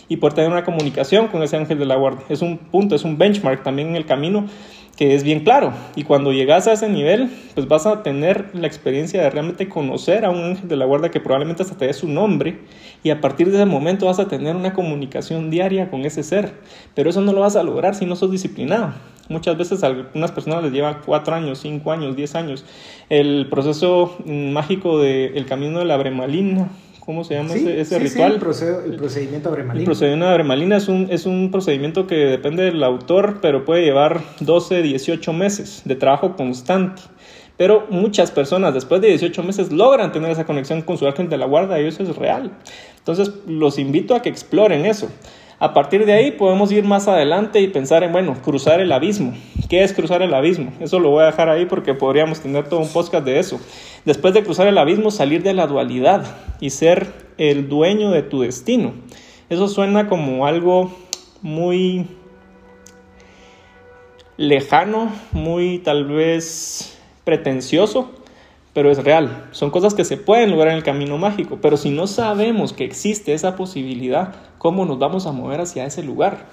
y 0.08 0.18
poder 0.18 0.34
tener 0.34 0.52
una 0.52 0.64
comunicación 0.64 1.28
con 1.28 1.42
ese 1.44 1.56
ángel 1.56 1.80
de 1.80 1.86
la 1.86 1.96
guarda. 1.96 2.24
Es 2.30 2.42
un 2.42 2.58
punto, 2.58 2.96
es 2.96 3.04
un 3.04 3.18
benchmark 3.18 3.64
también 3.64 3.90
en 3.90 3.96
el 3.96 4.06
camino 4.06 4.46
que 4.96 5.16
es 5.16 5.24
bien 5.24 5.42
claro. 5.42 5.74
Y 5.96 6.04
cuando 6.04 6.32
llegas 6.32 6.68
a 6.68 6.74
ese 6.74 6.90
nivel, 6.90 7.30
pues 7.56 7.68
vas 7.68 7.86
a 7.86 8.04
tener 8.04 8.50
la 8.54 8.68
experiencia 8.68 9.22
de 9.22 9.30
realmente 9.30 9.68
conocer 9.68 10.26
a 10.26 10.30
un 10.30 10.44
ángel 10.44 10.68
de 10.68 10.76
la 10.76 10.86
guarda 10.86 11.10
que 11.10 11.20
probablemente 11.20 11.64
hasta 11.64 11.78
te 11.78 11.88
dé 11.88 11.94
su 11.94 12.08
nombre. 12.08 12.60
Y 13.04 13.10
a 13.10 13.20
partir 13.20 13.50
de 13.50 13.58
ese 13.58 13.66
momento 13.66 14.06
vas 14.06 14.20
a 14.20 14.28
tener 14.28 14.56
una 14.56 14.74
comunicación 14.74 15.50
diaria 15.50 15.90
con 15.90 16.06
ese 16.06 16.24
ser. 16.24 16.54
Pero 16.94 17.10
eso 17.10 17.22
no 17.22 17.34
lo 17.34 17.42
vas 17.42 17.56
a 17.56 17.64
lograr 17.64 17.96
si 17.96 18.06
no 18.06 18.16
sos 18.16 18.32
disciplinado. 18.32 18.94
Muchas 19.30 19.58
veces 19.58 19.84
a 19.84 19.88
algunas 19.88 20.32
personas 20.32 20.64
les 20.64 20.74
lleva 20.74 21.02
cuatro 21.02 21.34
años, 21.34 21.60
cinco 21.60 21.92
años, 21.92 22.16
diez 22.16 22.36
años. 22.36 22.66
El 23.10 23.48
proceso 23.50 24.18
mágico 24.26 25.00
del 25.00 25.46
camino 25.46 25.80
de 25.80 25.86
la 25.86 25.98
bremalina, 25.98 26.70
¿Cómo 27.12 27.26
se 27.26 27.34
llama 27.34 27.54
ese, 27.56 28.00
ritual? 28.00 28.36
el, 28.86 28.96
procedimiento 28.96 29.50
abremalina. 29.50 29.82
El 29.82 29.84
procedimiento 29.84 30.28
abremalina 30.28 30.78
es 30.78 30.88
un, 30.88 31.08
es 31.10 31.26
un 31.26 31.52
procedimiento 31.52 32.08
que 32.08 32.16
depende 32.16 32.64
del 32.64 32.82
autor, 32.86 33.40
pero 33.42 33.66
puede 33.66 33.84
llevar 33.84 34.22
12, 34.40 34.82
18 34.82 35.34
meses 35.34 35.82
de 35.84 35.98
trabajo 35.98 36.38
constante. 36.38 37.02
Pero 37.58 37.86
muchas 37.90 38.32
personas 38.32 38.74
después 38.74 39.02
de 39.02 39.10
18 39.10 39.44
meses 39.44 39.74
logran 39.74 40.14
tener 40.14 40.32
esa 40.32 40.46
conexión 40.46 40.84
con 40.84 40.98
su 40.98 41.06
ángel 41.06 41.28
de 41.28 41.38
la 41.38 41.48
guarda 41.48 41.82
y 41.82 41.86
eso 41.86 42.02
es 42.02 42.16
real. 42.16 42.50
Entonces 43.00 43.30
los 43.46 43.78
invito 43.78 44.16
a 44.16 44.22
que 44.22 44.30
exploren 44.30 44.86
eso. 44.86 45.10
A 45.62 45.76
partir 45.76 46.08
de 46.08 46.14
ahí 46.14 46.32
podemos 46.32 46.72
ir 46.72 46.86
más 46.86 47.08
adelante 47.08 47.62
y 47.62 47.68
pensar 47.68 48.02
en, 48.02 48.12
bueno, 48.12 48.36
cruzar 48.42 48.82
el 48.82 48.92
abismo. 48.92 49.36
¿Qué 49.70 49.84
es 49.84 49.94
cruzar 49.94 50.24
el 50.24 50.34
abismo? 50.34 50.74
Eso 50.80 50.98
lo 50.98 51.12
voy 51.12 51.22
a 51.22 51.28
dejar 51.28 51.50
ahí 51.50 51.68
porque 51.68 51.94
podríamos 51.94 52.40
tener 52.40 52.68
todo 52.68 52.80
un 52.80 52.88
podcast 52.88 53.24
de 53.24 53.38
eso. 53.38 53.62
Después 54.04 54.34
de 54.34 54.44
cruzar 54.44 54.66
el 54.66 54.80
abismo, 54.80 55.12
salir 55.12 55.44
de 55.44 55.54
la 55.54 55.68
dualidad 55.68 56.26
y 56.60 56.72
ser 56.72 57.14
el 57.38 57.70
dueño 57.70 58.10
de 58.10 58.24
tu 58.24 58.42
destino. 58.42 58.94
Eso 59.52 59.68
suena 59.68 60.10
como 60.10 60.48
algo 60.48 60.92
muy 61.44 62.08
lejano, 64.38 65.12
muy 65.32 65.78
tal 65.78 66.06
vez 66.06 66.98
pretencioso, 67.24 68.10
pero 68.74 68.92
es 68.92 69.04
real. 69.04 69.48
Son 69.52 69.70
cosas 69.70 69.94
que 69.94 70.06
se 70.06 70.18
pueden 70.18 70.52
lograr 70.52 70.70
en 70.70 70.78
el 70.78 70.84
camino 70.84 71.18
mágico, 71.18 71.60
pero 71.62 71.78
si 71.78 71.90
no 71.90 72.08
sabemos 72.08 72.74
que 72.74 72.86
existe 72.86 73.34
esa 73.34 73.56
posibilidad, 73.56 74.36
¿cómo 74.58 74.86
nos 74.86 75.00
vamos 75.00 75.26
a 75.26 75.32
mover 75.32 75.62
hacia 75.62 75.86
ese 75.86 76.04
lugar? 76.04 76.48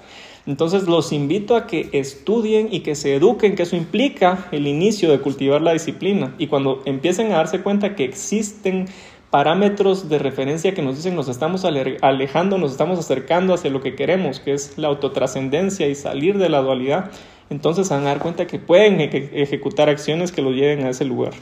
Entonces 0.45 0.83
los 0.87 1.11
invito 1.11 1.55
a 1.55 1.67
que 1.67 1.89
estudien 1.93 2.69
y 2.71 2.79
que 2.79 2.95
se 2.95 3.15
eduquen, 3.15 3.55
que 3.55 3.63
eso 3.63 3.75
implica 3.75 4.47
el 4.51 4.67
inicio 4.67 5.11
de 5.11 5.19
cultivar 5.19 5.61
la 5.61 5.73
disciplina. 5.73 6.33
Y 6.37 6.47
cuando 6.47 6.81
empiecen 6.85 7.31
a 7.31 7.37
darse 7.37 7.61
cuenta 7.61 7.95
que 7.95 8.03
existen 8.03 8.87
parámetros 9.29 10.09
de 10.09 10.17
referencia 10.17 10.73
que 10.73 10.81
nos 10.81 10.95
dicen 10.95 11.15
nos 11.15 11.29
estamos 11.29 11.65
alejando, 11.65 12.57
nos 12.57 12.71
estamos 12.71 12.97
acercando 12.97 13.53
hacia 13.53 13.69
lo 13.69 13.81
que 13.81 13.95
queremos, 13.95 14.39
que 14.39 14.53
es 14.53 14.77
la 14.77 14.87
autotrascendencia 14.87 15.87
y 15.87 15.93
salir 15.93 16.39
de 16.39 16.49
la 16.49 16.61
dualidad, 16.61 17.11
entonces 17.51 17.89
van 17.89 18.01
a 18.01 18.05
dar 18.05 18.19
cuenta 18.19 18.47
que 18.47 18.57
pueden 18.57 18.99
ejecutar 18.99 19.87
acciones 19.89 20.31
que 20.31 20.41
los 20.41 20.55
lleven 20.55 20.85
a 20.85 20.89
ese 20.89 21.05
lugar. 21.05 21.33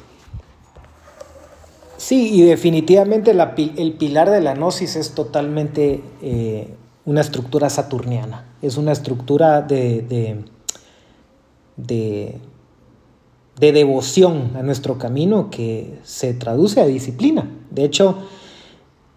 Sí, 2.08 2.36
y 2.36 2.42
definitivamente 2.44 3.32
el 3.32 3.94
pilar 4.00 4.30
de 4.30 4.40
la 4.40 4.56
gnosis 4.56 4.96
es 4.96 5.12
totalmente 5.12 6.02
eh, 6.22 6.74
una 7.04 7.20
estructura 7.20 7.70
saturniana. 7.70 8.46
Es 8.62 8.78
una 8.78 8.94
estructura 8.94 9.62
de, 9.62 10.04
de, 11.76 12.40
de, 13.60 13.72
devoción 13.74 14.52
a 14.56 14.64
nuestro 14.64 14.98
camino 14.98 15.50
que 15.50 16.00
se 16.04 16.34
traduce 16.34 16.80
a 16.80 16.86
disciplina. 16.86 17.52
De 17.72 17.84
hecho, 17.84 18.20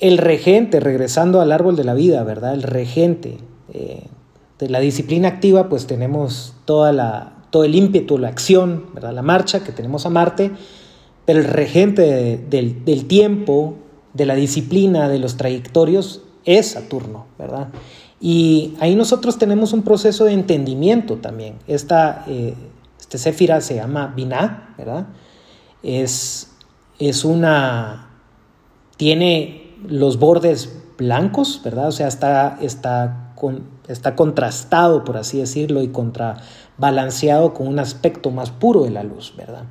el 0.01 0.19
regente, 0.19 0.81
regresando 0.81 1.41
al 1.41 1.53
árbol 1.53 1.77
de 1.77 1.85
la 1.85 1.95
vida, 1.95 2.25
¿verdad? 2.25 2.55
El 2.55 2.65
regente 2.65 3.39
eh, 3.73 4.03
de 4.59 4.69
la 4.69 4.81
disciplina 4.81 5.29
activa, 5.29 5.69
pues 5.69 5.87
tenemos 5.87 6.55
toda 6.65 6.93
la, 6.93 7.35
todo 7.51 7.63
el 7.63 7.77
ímpetu, 7.77 8.19
la 8.19 8.27
acción, 8.27 8.87
¿verdad? 8.95 9.13
La 9.13 9.23
marcha 9.23 9.63
que 9.63 9.71
tenemos 9.71 10.07
a 10.07 10.11
Marte 10.11 10.51
el 11.31 11.45
regente 11.45 12.39
del, 12.49 13.07
tiempo, 13.07 13.77
de 14.15 14.27
la 14.27 14.35
disciplina, 14.35 15.09
de 15.09 15.19
los 15.19 15.37
trayectorios, 15.37 16.23
es 16.45 16.73
Saturno, 16.73 17.27
¿verdad? 17.39 17.69
Y 18.21 18.75
ahí 18.81 18.95
nosotros 18.95 19.39
tenemos 19.39 19.73
un 19.73 19.83
proceso 19.83 20.25
de 20.25 20.33
entendimiento 20.33 21.17
también. 21.17 21.57
Esta, 21.67 22.25
eh, 22.29 22.55
este 22.99 23.19
Céfira 23.19 23.61
se 23.61 23.77
llama 23.77 24.13
Binah, 24.15 24.75
¿verdad? 24.77 25.07
Es, 25.83 26.51
es 26.99 27.25
una... 27.25 28.11
tiene 28.97 29.75
los 29.87 30.19
bordes 30.19 30.77
blancos, 30.99 31.61
¿verdad? 31.65 31.89
O 31.89 31.93
sea, 31.93 32.09
está, 32.09 32.59
está, 32.61 33.33
con, 33.35 33.65
está 33.89 34.15
contrastado, 34.15 35.05
por 35.05 35.17
así 35.17 35.39
decirlo, 35.39 35.83
y 35.83 35.89
contrabalanceado 35.89 37.55
con 37.55 37.67
un 37.67 37.79
aspecto 37.79 38.31
más 38.31 38.51
puro 38.51 38.85
de 38.85 38.91
la 38.91 39.03
luz, 39.03 39.35
¿verdad? 39.37 39.65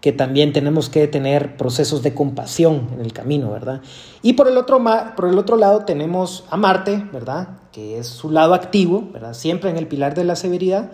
Que 0.00 0.12
también 0.12 0.52
tenemos 0.52 0.88
que 0.88 1.06
tener 1.08 1.56
procesos 1.56 2.02
de 2.02 2.14
compasión 2.14 2.88
en 2.94 3.00
el 3.00 3.12
camino, 3.12 3.50
¿verdad? 3.50 3.82
Y 4.22 4.32
por 4.32 4.48
el 4.48 4.56
otro, 4.56 4.82
por 5.14 5.28
el 5.28 5.38
otro 5.38 5.56
lado 5.56 5.84
tenemos 5.84 6.44
a 6.50 6.56
Marte, 6.56 7.04
¿verdad? 7.12 7.58
Que 7.70 7.98
es 7.98 8.06
su 8.06 8.30
lado 8.30 8.54
activo, 8.54 9.08
¿verdad? 9.12 9.34
Siempre 9.34 9.68
en 9.70 9.76
el 9.76 9.86
pilar 9.86 10.14
de 10.14 10.24
la 10.24 10.36
severidad, 10.36 10.92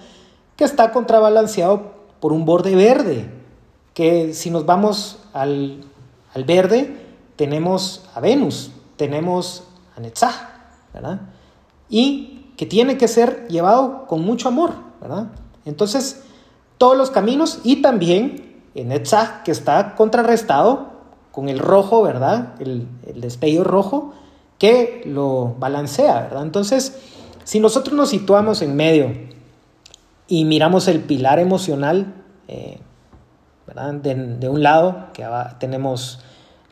que 0.56 0.64
está 0.64 0.90
contrabalanceado 0.90 1.94
por 2.20 2.32
un 2.32 2.44
borde 2.44 2.74
verde, 2.74 3.30
que 3.94 4.34
si 4.34 4.50
nos 4.50 4.66
vamos 4.66 5.18
al, 5.32 5.84
al 6.34 6.44
verde, 6.44 6.96
tenemos 7.36 8.04
a 8.14 8.20
Venus, 8.20 8.72
tenemos 8.96 9.62
a 9.96 10.00
Netzach, 10.00 10.34
¿verdad? 10.92 11.20
Y 11.88 12.50
que 12.56 12.66
tiene 12.66 12.98
que 12.98 13.06
ser 13.06 13.46
llevado 13.48 14.06
con 14.06 14.22
mucho 14.22 14.48
amor, 14.48 14.72
¿verdad? 15.00 15.28
Entonces, 15.64 16.24
todos 16.78 16.96
los 16.96 17.10
caminos 17.10 17.60
y 17.62 17.82
también 17.82 18.45
en 18.76 18.88
Netzach, 18.88 19.42
que 19.42 19.50
está 19.50 19.94
contrarrestado 19.94 20.88
con 21.32 21.48
el 21.48 21.58
rojo, 21.58 22.02
¿verdad? 22.02 22.54
El, 22.60 22.86
el 23.06 23.64
rojo 23.64 24.12
que 24.58 25.02
lo 25.04 25.54
balancea, 25.58 26.22
¿verdad? 26.22 26.42
Entonces, 26.42 26.98
si 27.44 27.60
nosotros 27.60 27.94
nos 27.94 28.10
situamos 28.10 28.62
en 28.62 28.76
medio 28.76 29.12
y 30.28 30.44
miramos 30.44 30.88
el 30.88 31.00
pilar 31.00 31.38
emocional, 31.38 32.14
eh, 32.48 32.78
¿verdad? 33.66 33.94
De, 33.94 34.48
un 34.48 34.62
lado, 34.62 35.08
que 35.12 35.26
tenemos 35.58 36.20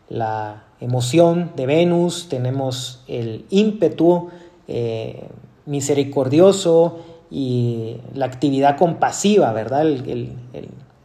la 0.09 0.65
emoción 0.81 1.53
de 1.57 1.67
Venus, 1.67 2.29
tenemos 2.29 3.03
el 3.07 3.47
ímpetu 3.51 4.31
eh, 4.69 5.29
misericordioso 5.67 7.01
y 7.31 7.99
la 8.15 8.27
actividad 8.27 8.77
compasiva, 8.77 9.53
¿verdad? 9.53 9.85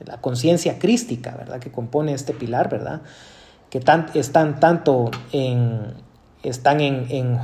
La 0.05 0.21
conciencia 0.21 0.79
crística, 0.79 1.35
¿verdad? 1.35 1.59
Que 1.59 1.71
compone 1.71 2.13
este 2.13 2.33
pilar, 2.33 2.69
¿verdad? 2.69 3.01
Que 3.69 3.81
están 4.13 4.59
tanto 4.59 5.11
en, 5.31 5.93
están 6.43 6.81
en, 6.81 7.07
en 7.09 7.39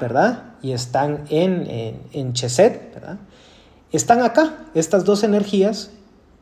¿verdad? 0.00 0.54
Y 0.62 0.72
están 0.72 1.24
en, 1.30 1.68
en, 1.68 2.02
en 2.12 2.32
Cheset, 2.32 2.94
¿verdad? 2.94 3.18
Están 3.92 4.22
acá, 4.22 4.66
estas 4.74 5.04
dos 5.04 5.22
energías 5.22 5.90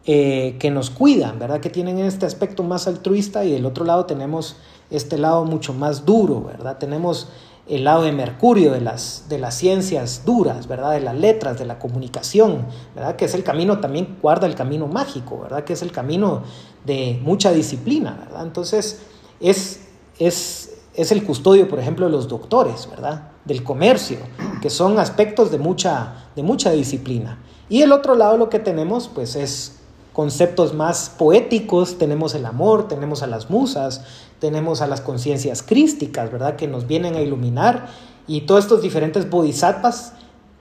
eh, 0.07 0.57
que 0.59 0.71
nos 0.71 0.89
cuidan, 0.89 1.39
¿verdad? 1.39 1.61
Que 1.61 1.69
tienen 1.69 1.99
este 1.99 2.25
aspecto 2.25 2.63
más 2.63 2.87
altruista 2.87 3.45
y 3.45 3.53
del 3.53 3.67
otro 3.67 3.85
lado 3.85 4.07
tenemos 4.07 4.57
este 4.91 5.19
lado 5.19 5.45
mucho 5.45 5.75
más 5.75 6.07
duro, 6.07 6.43
¿verdad? 6.43 6.79
Tenemos 6.79 7.29
el 7.71 7.85
lado 7.85 8.03
de 8.03 8.11
Mercurio, 8.11 8.73
de 8.73 8.81
las, 8.81 9.27
de 9.29 9.39
las 9.39 9.55
ciencias 9.55 10.25
duras, 10.27 10.67
¿verdad? 10.67 10.91
De 10.91 11.01
las 11.01 11.15
letras, 11.15 11.57
de 11.57 11.67
la 11.67 11.79
comunicación, 11.79 12.67
¿verdad? 12.97 13.15
Que 13.15 13.27
es 13.27 13.35
el 13.35 13.45
camino, 13.45 13.79
también 13.79 14.19
guarda 14.21 14.49
el 14.49 14.57
camino 14.57 14.89
mágico, 14.89 15.39
¿verdad? 15.43 15.63
Que 15.63 15.75
es 15.75 15.83
el 15.83 15.93
camino 15.93 16.43
de 16.85 17.21
mucha 17.23 17.53
disciplina, 17.53 18.19
¿verdad? 18.25 18.43
Entonces, 18.43 19.03
es, 19.39 19.87
es, 20.19 20.79
es 20.95 21.13
el 21.13 21.23
custodio, 21.23 21.69
por 21.69 21.79
ejemplo, 21.79 22.07
de 22.07 22.13
los 22.13 22.27
doctores, 22.27 22.89
¿verdad? 22.91 23.29
Del 23.45 23.63
comercio, 23.63 24.19
que 24.61 24.69
son 24.69 24.99
aspectos 24.99 25.53
de 25.53 25.59
mucha, 25.59 26.27
de 26.35 26.43
mucha 26.43 26.73
disciplina. 26.73 27.39
Y 27.69 27.83
el 27.83 27.93
otro 27.93 28.17
lado 28.17 28.37
lo 28.37 28.51
que 28.51 28.59
tenemos, 28.59 29.07
pues, 29.07 29.37
es 29.37 29.80
conceptos 30.13 30.75
más 30.75 31.11
poéticos, 31.17 31.99
tenemos 31.99 32.35
el 32.35 32.47
amor, 32.47 32.89
tenemos 32.89 33.23
a 33.23 33.27
las 33.27 33.51
musas, 33.51 34.05
tenemos 34.39 34.81
a 34.81 34.87
las 34.87 35.01
conciencias 35.01 35.63
crísticas, 35.63 36.33
¿verdad? 36.33 36.57
Que 36.57 36.67
nos 36.67 36.87
vienen 36.87 37.15
a 37.15 37.21
iluminar 37.21 37.89
y 38.27 38.43
todos 38.43 38.65
estos 38.65 38.83
diferentes 38.83 39.29
bodhisattvas 39.29 40.15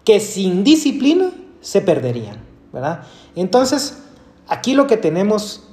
que 0.04 0.20
sin 0.20 0.64
disciplina 0.64 1.32
se 1.62 1.82
perderían, 1.82 2.38
¿verdad? 2.72 3.04
Entonces, 3.36 4.00
aquí 4.48 4.74
lo 4.74 4.88
que 4.88 4.98
tenemos 4.98 5.64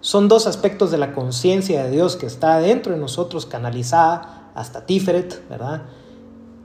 son 0.00 0.28
dos 0.28 0.46
aspectos 0.46 0.90
de 0.90 0.98
la 0.98 1.12
conciencia 1.12 1.84
de 1.84 1.90
Dios 1.90 2.16
que 2.16 2.26
está 2.26 2.58
dentro 2.58 2.92
de 2.92 2.98
nosotros, 2.98 3.46
canalizada 3.46 4.50
hasta 4.54 4.86
Tiferet, 4.86 5.48
¿verdad? 5.48 5.82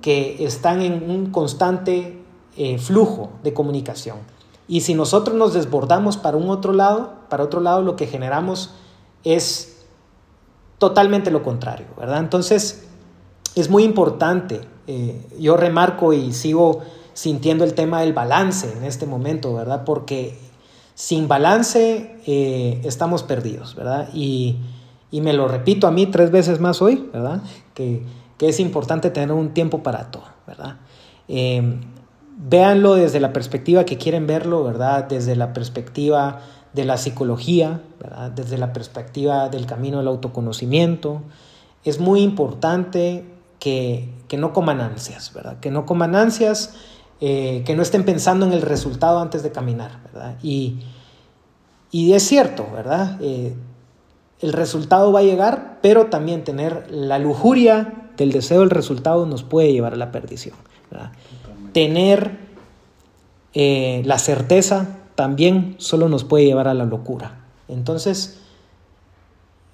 Que 0.02 0.46
están 0.46 0.82
en 0.82 1.10
un 1.10 1.32
constante 1.32 2.22
eh, 2.58 2.78
flujo 2.78 3.32
de 3.44 3.54
comunicación. 3.54 4.18
Y 4.72 4.80
si 4.80 4.94
nosotros 4.94 5.36
nos 5.36 5.54
desbordamos 5.54 6.16
para 6.16 6.38
un 6.38 6.50
otro 6.50 6.72
lado, 6.72 7.12
para 7.28 7.44
otro 7.44 7.60
lado 7.60 7.82
lo 7.82 7.98
que 7.98 8.08
generamos 8.08 8.70
es 9.26 9.84
totalmente 10.78 11.30
lo 11.30 11.44
contrario, 11.44 11.88
¿verdad? 12.00 12.20
Entonces, 12.20 12.88
es 13.56 13.70
muy 13.70 13.84
importante, 13.84 14.62
eh, 14.88 15.28
yo 15.38 15.58
remarco 15.58 16.14
y 16.14 16.32
sigo 16.32 16.80
sintiendo 17.12 17.66
el 17.66 17.74
tema 17.74 18.00
del 18.00 18.14
balance 18.14 18.72
en 18.72 18.86
este 18.86 19.06
momento, 19.06 19.54
¿verdad? 19.54 19.84
Porque 19.84 20.40
sin 20.96 21.28
balance 21.28 22.22
eh, 22.26 22.80
estamos 22.86 23.24
perdidos, 23.24 23.76
¿verdad? 23.76 24.08
Y, 24.14 24.58
me 25.12 25.34
lo 25.34 25.50
repito 25.50 25.86
a 25.86 25.92
mí 25.92 26.06
tres 26.06 26.32
veces 26.32 26.62
más 26.62 26.82
hoy, 26.82 27.10
¿verdad? 27.12 27.44
Que, 27.74 28.06
es 28.40 28.60
importante 28.62 29.10
tener 29.10 29.34
un 29.34 29.54
tiempo 29.54 29.84
para 29.84 30.12
todo, 30.12 30.24
¿verdad? 30.48 30.78
Eh, 31.28 31.78
véanlo 32.38 32.96
desde 32.96 33.20
la 33.20 33.34
perspectiva 33.34 33.86
que 33.86 33.98
quieren 33.98 34.28
verlo, 34.28 34.64
¿verdad? 34.64 35.06
Desde 35.06 35.36
la 35.36 35.54
perspectiva 35.54 36.42
de 36.74 36.86
la 36.86 36.98
psicología, 36.98 37.82
¿verdad? 38.00 38.32
Desde 38.32 38.58
la 38.58 38.74
perspectiva 38.74 39.50
del 39.50 39.66
camino 39.66 39.98
del 39.98 40.08
autoconocimiento. 40.08 41.22
Es 41.84 42.00
muy 42.00 42.22
importante 42.22 43.26
que, 43.60 44.10
no 44.38 44.54
coman 44.54 44.82
ansias, 44.82 45.34
¿verdad? 45.34 45.60
Que 45.60 45.72
no 45.72 45.86
coman 45.86 46.16
ansias, 46.16 46.74
eh, 47.20 47.64
que 47.66 47.76
no 47.76 47.82
estén 47.82 48.06
pensando 48.06 48.46
en 48.46 48.54
el 48.54 48.62
resultado 48.62 49.20
antes 49.20 49.44
de 49.44 49.52
caminar, 49.52 50.00
¿verdad? 50.04 50.38
Y, 50.42 50.80
es 51.92 52.24
cierto, 52.24 52.66
¿verdad? 52.74 53.18
Eh, 53.22 53.54
el 54.40 54.54
resultado 54.54 55.12
va 55.12 55.20
a 55.20 55.24
llegar, 55.24 55.80
pero 55.82 56.08
también 56.08 56.44
tener 56.44 56.90
la 56.90 57.20
lujuria 57.20 58.10
del 58.18 58.32
deseo 58.32 58.62
del 58.62 58.70
resultado 58.70 59.26
nos 59.26 59.44
puede 59.44 59.72
llevar 59.74 59.94
a 59.94 59.98
la 59.98 60.12
perdición, 60.12 60.56
¿verdad? 60.90 61.12
Tener 61.74 62.38
eh, 63.54 64.02
la 64.06 64.18
certeza 64.18 64.98
también 65.16 65.76
solo 65.78 66.10
nos 66.10 66.24
puede 66.24 66.46
llevar 66.46 66.68
a 66.68 66.74
la 66.74 66.86
locura. 66.86 67.40
Entonces, 67.68 68.40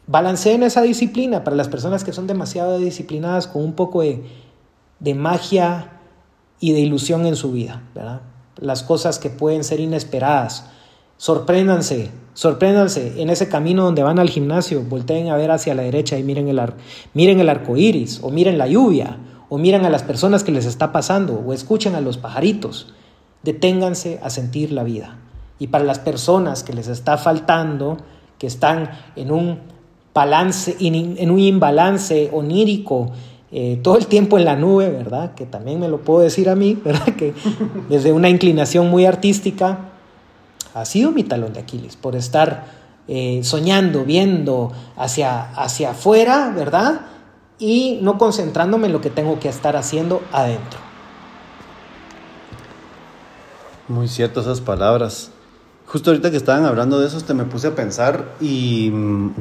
balanceen 0.08 0.64
esa 0.64 0.82
disciplina 0.82 1.44
para 1.44 1.56
las 1.56 1.68
personas 1.68 2.04
que 2.04 2.14
son 2.14 2.28
demasiado 2.28 2.80
disciplinadas 2.80 3.48
con 3.48 3.64
un 3.64 3.74
poco 3.74 4.02
de, 4.02 4.24
magia 5.16 5.92
y 6.60 6.72
de 6.72 6.80
ilusión 6.80 7.26
en 7.26 7.36
su 7.36 7.52
vida, 7.52 7.84
¿verdad? 7.94 8.22
Las 8.58 8.84
cosas 8.84 9.20
que 9.20 9.30
pueden 9.30 9.64
ser 9.64 9.80
inesperadas. 9.80 10.66
Sorpréndanse, 11.18 12.12
sorpréndanse 12.34 13.22
en 13.22 13.30
ese 13.30 13.50
camino 13.50 13.84
donde 13.84 14.04
van 14.04 14.20
al 14.20 14.30
gimnasio, 14.30 14.84
volteen 14.84 15.30
a 15.30 15.38
ver 15.38 15.52
hacia 15.52 15.76
la 15.76 15.84
derecha 15.84 16.18
y 16.18 16.24
miren 16.24 16.48
el, 16.48 16.62
miren 17.14 17.40
el 17.40 17.50
arco 17.50 17.78
iris 17.78 18.20
o 18.22 18.30
miren 18.30 18.58
la 18.58 18.68
lluvia 18.68 19.18
o 19.50 19.58
miran 19.58 19.86
a 19.86 19.90
las 19.90 20.04
personas 20.04 20.44
que 20.44 20.52
les 20.52 20.66
está 20.66 20.92
pasando, 20.92 21.42
o 21.46 21.54
escuchen 21.54 21.96
a 21.96 22.02
los 22.02 22.18
pajaritos. 22.18 22.94
Deténganse 23.44 24.20
a 24.24 24.30
sentir 24.30 24.72
la 24.72 24.84
vida. 24.84 25.18
Y 25.60 25.68
para 25.68 25.84
las 25.84 26.00
personas 26.00 26.64
que 26.64 26.74
les 26.74 26.88
está 26.88 27.18
faltando, 27.18 27.98
que 28.38 28.48
están 28.48 28.92
en 29.16 29.32
un 29.32 29.60
balance, 30.14 30.76
en 30.80 31.32
un 31.32 31.40
imbalance 31.40 32.30
onírico, 32.34 33.12
eh, 33.50 33.80
todo 33.82 33.98
el 33.98 34.08
tiempo 34.08 34.38
en 34.38 34.44
la 34.44 34.58
nube, 34.58 34.90
¿verdad? 34.90 35.34
Que 35.34 35.46
también 35.46 35.80
me 35.80 35.88
lo 35.88 36.02
puedo 36.02 36.20
decir 36.20 36.50
a 36.50 36.56
mí, 36.56 36.74
¿verdad? 36.84 37.16
Que 37.16 37.34
desde 37.90 38.12
una 38.12 38.30
inclinación 38.30 38.90
muy 38.90 39.06
artística 39.06 39.90
ha 40.74 40.86
sido 40.86 41.12
mi 41.12 41.24
talón 41.24 41.54
de 41.54 41.62
Aquiles, 41.62 41.96
por 41.96 42.16
estar 42.16 42.66
eh, 43.08 43.40
soñando, 43.44 44.04
viendo 44.04 44.72
hacia, 44.98 45.52
hacia 45.52 45.92
afuera, 45.92 46.52
¿verdad? 46.56 47.02
Y 47.60 48.00
no 48.02 48.18
concentrándome 48.18 48.88
en 48.88 48.94
lo 48.94 49.02
que 49.02 49.10
tengo 49.10 49.40
que 49.40 49.50
estar 49.50 49.76
haciendo 49.76 50.22
adentro. 50.32 50.80
Muy 53.88 54.08
cierto 54.08 54.42
esas 54.42 54.62
palabras. 54.62 55.32
Justo 55.88 56.10
ahorita 56.10 56.30
que 56.30 56.38
estaban 56.38 56.66
hablando 56.66 57.00
de 57.00 57.08
eso, 57.08 57.22
te 57.22 57.34
me 57.34 57.46
puse 57.46 57.68
a 57.68 57.76
pensar 57.76 58.36
y 58.42 58.92
mm, 58.92 59.32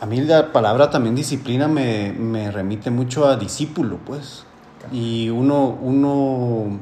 a 0.00 0.06
mí 0.06 0.20
la 0.20 0.52
palabra 0.52 0.90
también 0.90 1.16
disciplina 1.16 1.66
me, 1.66 2.12
me 2.12 2.50
remite 2.50 2.90
mucho 2.90 3.26
a 3.26 3.36
discípulo, 3.36 3.98
pues. 4.06 4.44
Y 4.92 5.28
uno, 5.28 5.78
uno, 5.82 6.80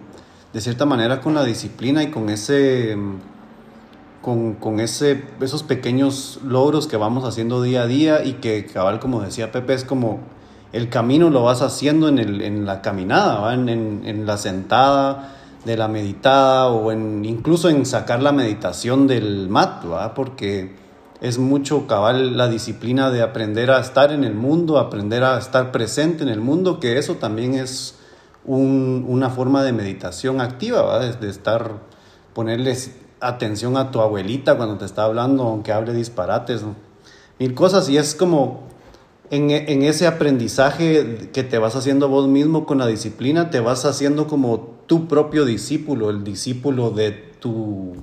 de 0.52 0.60
cierta 0.60 0.84
manera, 0.84 1.20
con 1.20 1.34
la 1.34 1.44
disciplina 1.44 2.02
y 2.02 2.10
con 2.10 2.28
ese, 2.28 2.96
con, 4.22 4.54
con, 4.54 4.80
ese, 4.80 5.24
esos 5.40 5.62
pequeños 5.62 6.40
logros 6.44 6.86
que 6.86 6.96
vamos 6.96 7.24
haciendo 7.24 7.62
día 7.62 7.82
a 7.82 7.86
día 7.86 8.24
y 8.24 8.34
que, 8.34 8.66
cabal, 8.66 9.00
como 9.00 9.20
decía 9.20 9.52
Pepe, 9.52 9.74
es 9.74 9.84
como 9.84 10.20
el 10.72 10.88
camino 10.88 11.30
lo 11.30 11.44
vas 11.44 11.62
haciendo 11.62 12.08
en, 12.08 12.18
el, 12.18 12.42
en 12.42 12.66
la 12.66 12.82
caminada, 12.82 13.54
En, 13.54 13.68
en, 13.68 14.26
la 14.26 14.36
sentada 14.36 15.34
de 15.64 15.76
la 15.76 15.88
meditada 15.88 16.68
o 16.68 16.92
en, 16.92 17.24
incluso 17.24 17.68
en 17.68 17.86
sacar 17.86 18.22
la 18.22 18.32
meditación 18.32 19.06
del 19.06 19.48
mat, 19.48 19.84
porque 20.14 20.76
es 21.20 21.38
mucho 21.38 21.86
cabal 21.86 22.36
la 22.36 22.48
disciplina 22.48 23.10
de 23.10 23.22
aprender 23.22 23.70
a 23.70 23.80
estar 23.80 24.12
en 24.12 24.24
el 24.24 24.34
mundo, 24.34 24.78
aprender 24.78 25.24
a 25.24 25.38
estar 25.38 25.72
presente 25.72 26.22
en 26.22 26.28
el 26.28 26.40
mundo, 26.40 26.80
que 26.80 26.98
eso 26.98 27.14
también 27.14 27.54
es 27.54 27.96
un, 28.44 29.04
una 29.08 29.30
forma 29.30 29.62
de 29.62 29.72
meditación 29.72 30.40
activa, 30.40 30.82
¿va? 30.82 30.98
de, 31.00 31.28
estar, 31.28 31.72
ponerles 32.34 32.94
atención 33.20 33.76
a 33.76 33.90
tu 33.90 34.00
abuelita 34.00 34.56
cuando 34.56 34.78
te 34.78 34.84
está 34.84 35.04
hablando, 35.04 35.44
aunque 35.44 35.72
hable 35.72 35.92
disparates, 35.92 36.62
mil 37.38 37.54
cosas. 37.54 37.88
Y 37.88 37.96
es 37.96 38.14
como 38.14 38.68
en, 39.30 39.50
en, 39.50 39.82
ese 39.82 40.06
aprendizaje 40.06 41.30
que 41.32 41.42
te 41.42 41.58
vas 41.58 41.76
haciendo 41.76 42.08
vos 42.08 42.28
mismo 42.28 42.66
con 42.66 42.78
la 42.78 42.86
disciplina, 42.86 43.50
te 43.50 43.60
vas 43.60 43.84
haciendo 43.84 44.26
como 44.26 44.78
tu 44.86 45.08
propio 45.08 45.44
discípulo, 45.44 46.10
el 46.10 46.24
discípulo 46.24 46.90
de 46.90 47.12
tu, 47.12 47.96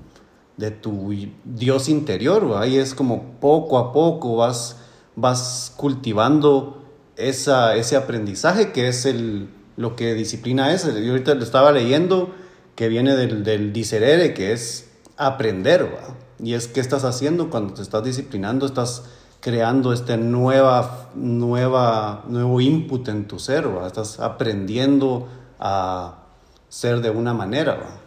de 0.57 0.72
tu 0.72 1.13
Dios 1.43 1.89
interior. 1.89 2.57
Ahí 2.57 2.78
es 2.78 2.93
como 2.93 3.39
poco 3.39 3.78
a 3.80 3.91
poco 3.91 4.36
vas, 4.38 4.78
vas 5.16 5.74
cultivando 5.76 6.84
esa, 7.18 7.76
ese 7.76 7.95
aprendizaje 7.95 8.72
que 8.72 8.88
es 8.88 9.05
el, 9.05 9.49
lo 9.78 9.95
que 9.95 10.13
disciplina 10.13 10.74
es. 10.74 10.86
Yo 10.86 11.11
ahorita 11.11 11.34
lo 11.36 11.43
estaba 11.43 11.72
leyendo 11.72 12.34
que 12.76 12.88
viene 12.89 13.16
del, 13.16 13.43
del 13.43 13.74
diserere, 13.74 14.34
que 14.34 14.51
es 14.51 14.89
aprender. 15.18 15.97
Y 16.39 16.53
es 16.53 16.68
qué 16.68 16.80
estás 16.80 17.03
haciendo 17.03 17.49
cuando 17.49 17.74
te 17.74 17.82
estás 17.82 18.03
disciplinando, 18.03 18.66
estás 18.66 19.03
creando 19.39 19.93
este 19.93 20.18
nueva, 20.18 21.09
nueva, 21.13 22.24
nuevo 22.28 22.61
input 22.61 23.07
en 23.09 23.28
tu 23.28 23.38
ser, 23.38 23.68
estás 23.86 24.20
aprendiendo 24.20 25.28
a 25.59 26.24
ser 26.68 27.01
de 27.01 27.11
una 27.11 27.34
manera, 27.34 27.99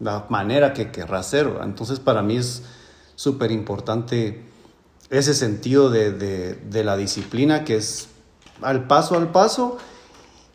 la 0.00 0.26
manera 0.28 0.72
que 0.74 0.90
querrás 0.90 1.28
ser. 1.28 1.48
Entonces 1.62 2.00
para 2.00 2.22
mí 2.22 2.36
es 2.36 2.64
súper 3.14 3.52
importante 3.52 4.44
ese 5.10 5.32
sentido 5.34 5.90
de, 5.90 6.12
de, 6.12 6.54
de, 6.54 6.84
la 6.84 6.96
disciplina 6.96 7.64
que 7.64 7.76
es 7.76 8.08
al 8.62 8.86
paso 8.86 9.16
al 9.16 9.32
paso 9.32 9.78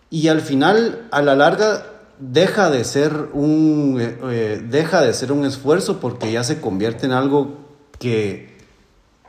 y 0.09 0.27
al 0.27 0.41
final, 0.41 1.07
a 1.11 1.21
la 1.21 1.35
larga, 1.35 1.94
deja 2.19 2.69
de 2.69 2.83
ser 2.83 3.29
un, 3.33 3.97
eh, 3.99 4.17
eh, 4.31 4.63
deja 4.69 5.01
de 5.01 5.13
ser 5.13 5.31
un 5.31 5.45
esfuerzo 5.45 5.99
porque 5.99 6.31
ya 6.31 6.43
se 6.43 6.61
convierte 6.61 7.05
en 7.05 7.11
algo 7.11 7.57
que 7.99 8.55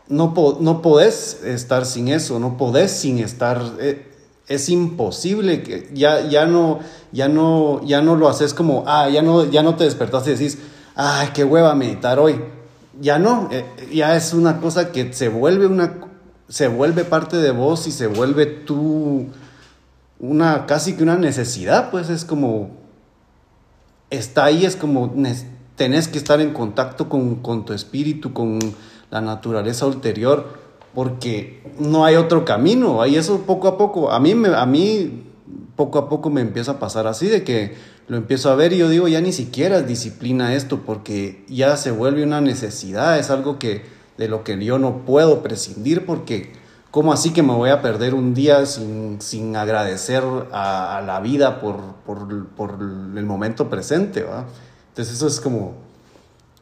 no, 0.08 0.34
no 0.60 0.82
podés 0.82 1.42
estar 1.44 1.84
sin 1.84 2.08
eso, 2.08 2.38
no 2.38 2.56
podés 2.56 2.92
sin 2.92 3.18
estar, 3.18 3.60
eh, 3.80 4.06
es 4.48 4.68
imposible, 4.68 5.62
que 5.62 5.90
ya, 5.92 6.28
ya, 6.28 6.46
no, 6.46 6.78
ya, 7.10 7.28
no, 7.28 7.84
ya 7.84 8.00
no 8.00 8.14
lo 8.14 8.28
haces 8.28 8.54
como, 8.54 8.84
ah, 8.86 9.08
ya 9.08 9.22
no, 9.22 9.44
ya 9.44 9.62
no 9.62 9.74
te 9.74 9.84
despertaste 9.84 10.30
y 10.30 10.34
decís, 10.34 10.58
ay, 10.94 11.30
qué 11.34 11.44
hueva 11.44 11.74
meditar 11.74 12.18
hoy. 12.18 12.40
Ya 12.98 13.18
no, 13.18 13.50
ya 13.92 14.16
es 14.16 14.32
una 14.32 14.58
cosa 14.60 14.90
que 14.90 15.12
se 15.12 15.28
vuelve 15.28 15.66
una, 15.66 15.98
se 16.48 16.68
vuelve 16.68 17.04
parte 17.04 17.36
de 17.36 17.50
vos 17.50 17.86
y 17.88 17.92
se 17.92 18.06
vuelve 18.06 18.46
tú, 18.46 19.26
una, 20.18 20.64
casi 20.66 20.94
que 20.94 21.02
una 21.02 21.16
necesidad, 21.16 21.90
pues 21.90 22.08
es 22.08 22.24
como, 22.24 22.70
está 24.10 24.44
ahí, 24.46 24.64
es 24.64 24.76
como, 24.76 25.12
tenés 25.76 26.08
que 26.08 26.18
estar 26.18 26.40
en 26.40 26.52
contacto 26.52 27.08
con, 27.08 27.36
con 27.36 27.64
tu 27.64 27.72
espíritu, 27.72 28.32
con 28.32 28.58
la 29.10 29.20
naturaleza 29.20 29.86
ulterior, 29.86 30.66
porque 30.94 31.62
no 31.78 32.04
hay 32.04 32.16
otro 32.16 32.44
camino. 32.44 33.02
Ahí 33.02 33.16
eso 33.16 33.42
poco 33.42 33.68
a 33.68 33.78
poco, 33.78 34.10
a 34.10 34.20
mí, 34.20 34.34
me, 34.34 34.48
a 34.48 34.66
mí 34.66 35.24
poco 35.76 35.98
a 35.98 36.08
poco 36.08 36.30
me 36.30 36.40
empieza 36.40 36.72
a 36.72 36.78
pasar 36.78 37.06
así, 37.06 37.26
de 37.26 37.44
que 37.44 37.74
lo 38.08 38.16
empiezo 38.16 38.50
a 38.50 38.54
ver 38.54 38.72
y 38.72 38.78
yo 38.78 38.88
digo, 38.88 39.08
ya 39.08 39.20
ni 39.20 39.32
siquiera 39.32 39.78
es 39.78 39.86
disciplina 39.86 40.54
esto, 40.54 40.80
porque 40.86 41.44
ya 41.48 41.76
se 41.76 41.90
vuelve 41.90 42.22
una 42.22 42.40
necesidad, 42.40 43.18
es 43.18 43.30
algo 43.30 43.58
que 43.58 43.82
de 44.16 44.28
lo 44.28 44.44
que 44.44 44.62
yo 44.64 44.78
no 44.78 45.04
puedo 45.04 45.42
prescindir, 45.42 46.06
porque 46.06 46.52
¿cómo 46.90 47.12
así 47.12 47.32
que 47.32 47.42
me 47.42 47.52
voy 47.52 47.70
a 47.70 47.82
perder 47.82 48.14
un 48.14 48.34
día 48.34 48.66
sin, 48.66 49.20
sin 49.20 49.56
agradecer 49.56 50.22
a, 50.52 50.98
a, 50.98 51.02
la 51.02 51.20
vida 51.20 51.60
por, 51.60 51.76
por, 52.06 52.46
por 52.48 52.78
el 52.80 53.24
momento 53.24 53.68
presente? 53.68 54.22
¿va? 54.22 54.44
Entonces 54.88 55.14
eso 55.14 55.26
es 55.26 55.40
como, 55.40 55.74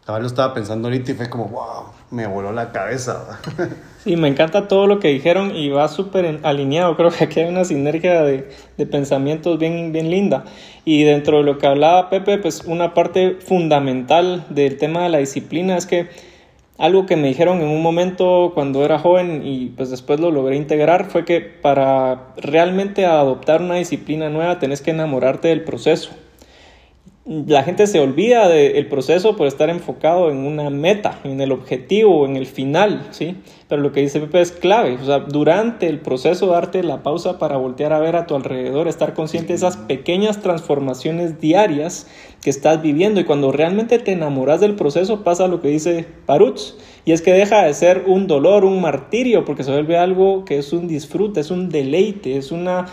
ahora 0.06 0.22
lo 0.22 0.26
estaba 0.26 0.52
pensando 0.52 0.88
ahorita 0.88 1.12
y 1.12 1.14
fue 1.14 1.30
como, 1.30 1.46
wow, 1.48 1.84
me 2.10 2.26
voló 2.26 2.52
la 2.52 2.72
cabeza. 2.72 3.40
Sí, 4.04 4.16
me 4.16 4.28
encanta 4.28 4.68
todo 4.68 4.86
lo 4.86 5.00
que 5.00 5.08
dijeron 5.08 5.56
y 5.56 5.70
va 5.70 5.88
súper 5.88 6.40
alineado. 6.42 6.94
Creo 6.94 7.08
que 7.08 7.24
aquí 7.24 7.40
hay 7.40 7.48
una 7.48 7.64
sinergia 7.64 8.20
de, 8.20 8.50
de, 8.76 8.86
pensamientos 8.86 9.58
bien, 9.58 9.92
bien 9.92 10.10
linda. 10.10 10.44
Y 10.84 11.04
dentro 11.04 11.38
de 11.38 11.44
lo 11.44 11.56
que 11.56 11.66
hablaba 11.66 12.10
Pepe, 12.10 12.36
pues 12.36 12.64
una 12.66 12.92
parte 12.92 13.38
fundamental 13.40 14.44
del 14.50 14.76
tema 14.76 15.04
de 15.04 15.08
la 15.08 15.16
disciplina 15.16 15.78
es 15.78 15.86
que 15.86 16.10
algo 16.78 17.06
que 17.06 17.16
me 17.16 17.28
dijeron 17.28 17.60
en 17.60 17.68
un 17.68 17.82
momento 17.82 18.52
cuando 18.54 18.84
era 18.84 18.98
joven 18.98 19.42
y 19.44 19.66
pues 19.76 19.90
después 19.90 20.18
lo 20.20 20.30
logré 20.30 20.56
integrar 20.56 21.04
fue 21.04 21.24
que 21.24 21.40
para 21.40 22.34
realmente 22.36 23.06
adoptar 23.06 23.62
una 23.62 23.76
disciplina 23.76 24.28
nueva 24.28 24.58
tenés 24.58 24.82
que 24.82 24.90
enamorarte 24.90 25.48
del 25.48 25.62
proceso 25.62 26.10
la 27.26 27.62
gente 27.62 27.86
se 27.86 28.00
olvida 28.00 28.48
del 28.48 28.86
proceso 28.86 29.34
por 29.34 29.46
estar 29.46 29.70
enfocado 29.70 30.30
en 30.30 30.38
una 30.38 30.68
meta, 30.68 31.20
en 31.24 31.40
el 31.40 31.52
objetivo, 31.52 32.26
en 32.26 32.36
el 32.36 32.44
final, 32.44 33.06
¿sí? 33.12 33.36
Pero 33.66 33.80
lo 33.80 33.92
que 33.92 34.02
dice 34.02 34.20
Pepe 34.20 34.42
es 34.42 34.52
clave, 34.52 34.98
o 35.00 35.04
sea, 35.06 35.20
durante 35.20 35.86
el 35.86 36.00
proceso 36.00 36.48
darte 36.48 36.82
la 36.82 37.02
pausa 37.02 37.38
para 37.38 37.56
voltear 37.56 37.94
a 37.94 37.98
ver 37.98 38.16
a 38.16 38.26
tu 38.26 38.36
alrededor, 38.36 38.88
estar 38.88 39.14
consciente 39.14 39.48
de 39.48 39.54
esas 39.54 39.78
pequeñas 39.78 40.42
transformaciones 40.42 41.40
diarias 41.40 42.08
que 42.42 42.50
estás 42.50 42.82
viviendo 42.82 43.20
y 43.20 43.24
cuando 43.24 43.52
realmente 43.52 43.98
te 43.98 44.12
enamoras 44.12 44.60
del 44.60 44.74
proceso 44.74 45.24
pasa 45.24 45.48
lo 45.48 45.62
que 45.62 45.68
dice 45.68 46.06
Paruch, 46.26 46.74
y 47.06 47.12
es 47.12 47.22
que 47.22 47.32
deja 47.32 47.64
de 47.64 47.72
ser 47.72 48.04
un 48.06 48.26
dolor, 48.26 48.66
un 48.66 48.82
martirio, 48.82 49.46
porque 49.46 49.64
se 49.64 49.70
vuelve 49.70 49.96
algo 49.96 50.44
que 50.44 50.58
es 50.58 50.74
un 50.74 50.88
disfrute, 50.88 51.40
es 51.40 51.50
un 51.50 51.70
deleite, 51.70 52.36
es 52.36 52.52
una 52.52 52.84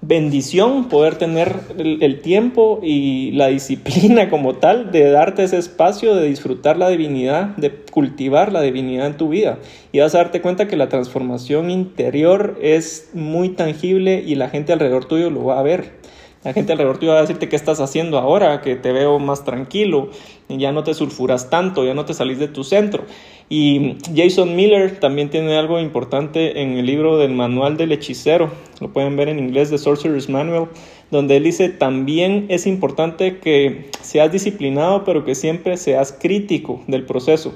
bendición 0.00 0.88
poder 0.88 1.16
tener 1.16 1.56
el, 1.76 2.20
tiempo 2.20 2.80
y 2.82 3.32
la 3.32 3.48
disciplina 3.48 4.30
como 4.30 4.54
tal 4.54 4.92
de 4.92 5.10
darte 5.10 5.42
ese 5.42 5.58
espacio 5.58 6.14
de 6.14 6.28
disfrutar 6.28 6.76
la 6.76 6.88
divinidad, 6.88 7.56
de 7.56 7.70
cultivar 7.70 8.52
la 8.52 8.62
divinidad 8.62 9.08
en 9.08 9.16
tu 9.16 9.28
vida. 9.28 9.58
Y 9.90 9.98
vas 9.98 10.14
a 10.14 10.18
darte 10.18 10.40
cuenta 10.40 10.68
que 10.68 10.76
la 10.76 10.88
transformación 10.88 11.70
interior 11.70 12.58
es 12.62 13.10
muy 13.12 13.50
tangible 13.50 14.22
y 14.24 14.36
la 14.36 14.48
gente 14.48 14.72
alrededor 14.72 15.06
tuyo 15.06 15.30
lo 15.30 15.44
va 15.44 15.58
a 15.58 15.62
ver. 15.62 15.98
La 16.44 16.52
gente 16.52 16.70
alrededor 16.70 16.98
tuyo 16.98 17.12
va 17.12 17.18
a 17.18 17.22
decirte 17.22 17.48
qué 17.48 17.56
estás 17.56 17.80
haciendo 17.80 18.16
ahora, 18.16 18.60
que 18.60 18.76
te 18.76 18.92
veo 18.92 19.18
más 19.18 19.44
tranquilo, 19.44 20.10
ya 20.48 20.70
no 20.70 20.84
te 20.84 20.94
sulfuras 20.94 21.50
tanto, 21.50 21.84
ya 21.84 21.94
no 21.94 22.04
te 22.04 22.14
salís 22.14 22.38
de 22.38 22.46
tu 22.46 22.62
centro. 22.62 23.04
Y 23.50 23.96
Jason 24.14 24.56
Miller 24.56 25.00
también 25.00 25.30
tiene 25.30 25.56
algo 25.56 25.80
importante 25.80 26.60
en 26.60 26.72
el 26.76 26.84
libro 26.84 27.16
del 27.16 27.32
Manual 27.32 27.78
del 27.78 27.92
Hechicero, 27.92 28.50
lo 28.80 28.92
pueden 28.92 29.16
ver 29.16 29.28
en 29.28 29.38
inglés, 29.38 29.70
The 29.70 29.78
Sorcerer's 29.78 30.28
Manual, 30.28 30.68
donde 31.10 31.38
él 31.38 31.44
dice, 31.44 31.70
también 31.70 32.44
es 32.50 32.66
importante 32.66 33.38
que 33.38 33.90
seas 34.02 34.30
disciplinado, 34.30 35.04
pero 35.04 35.24
que 35.24 35.34
siempre 35.34 35.78
seas 35.78 36.12
crítico 36.12 36.82
del 36.86 37.06
proceso. 37.06 37.54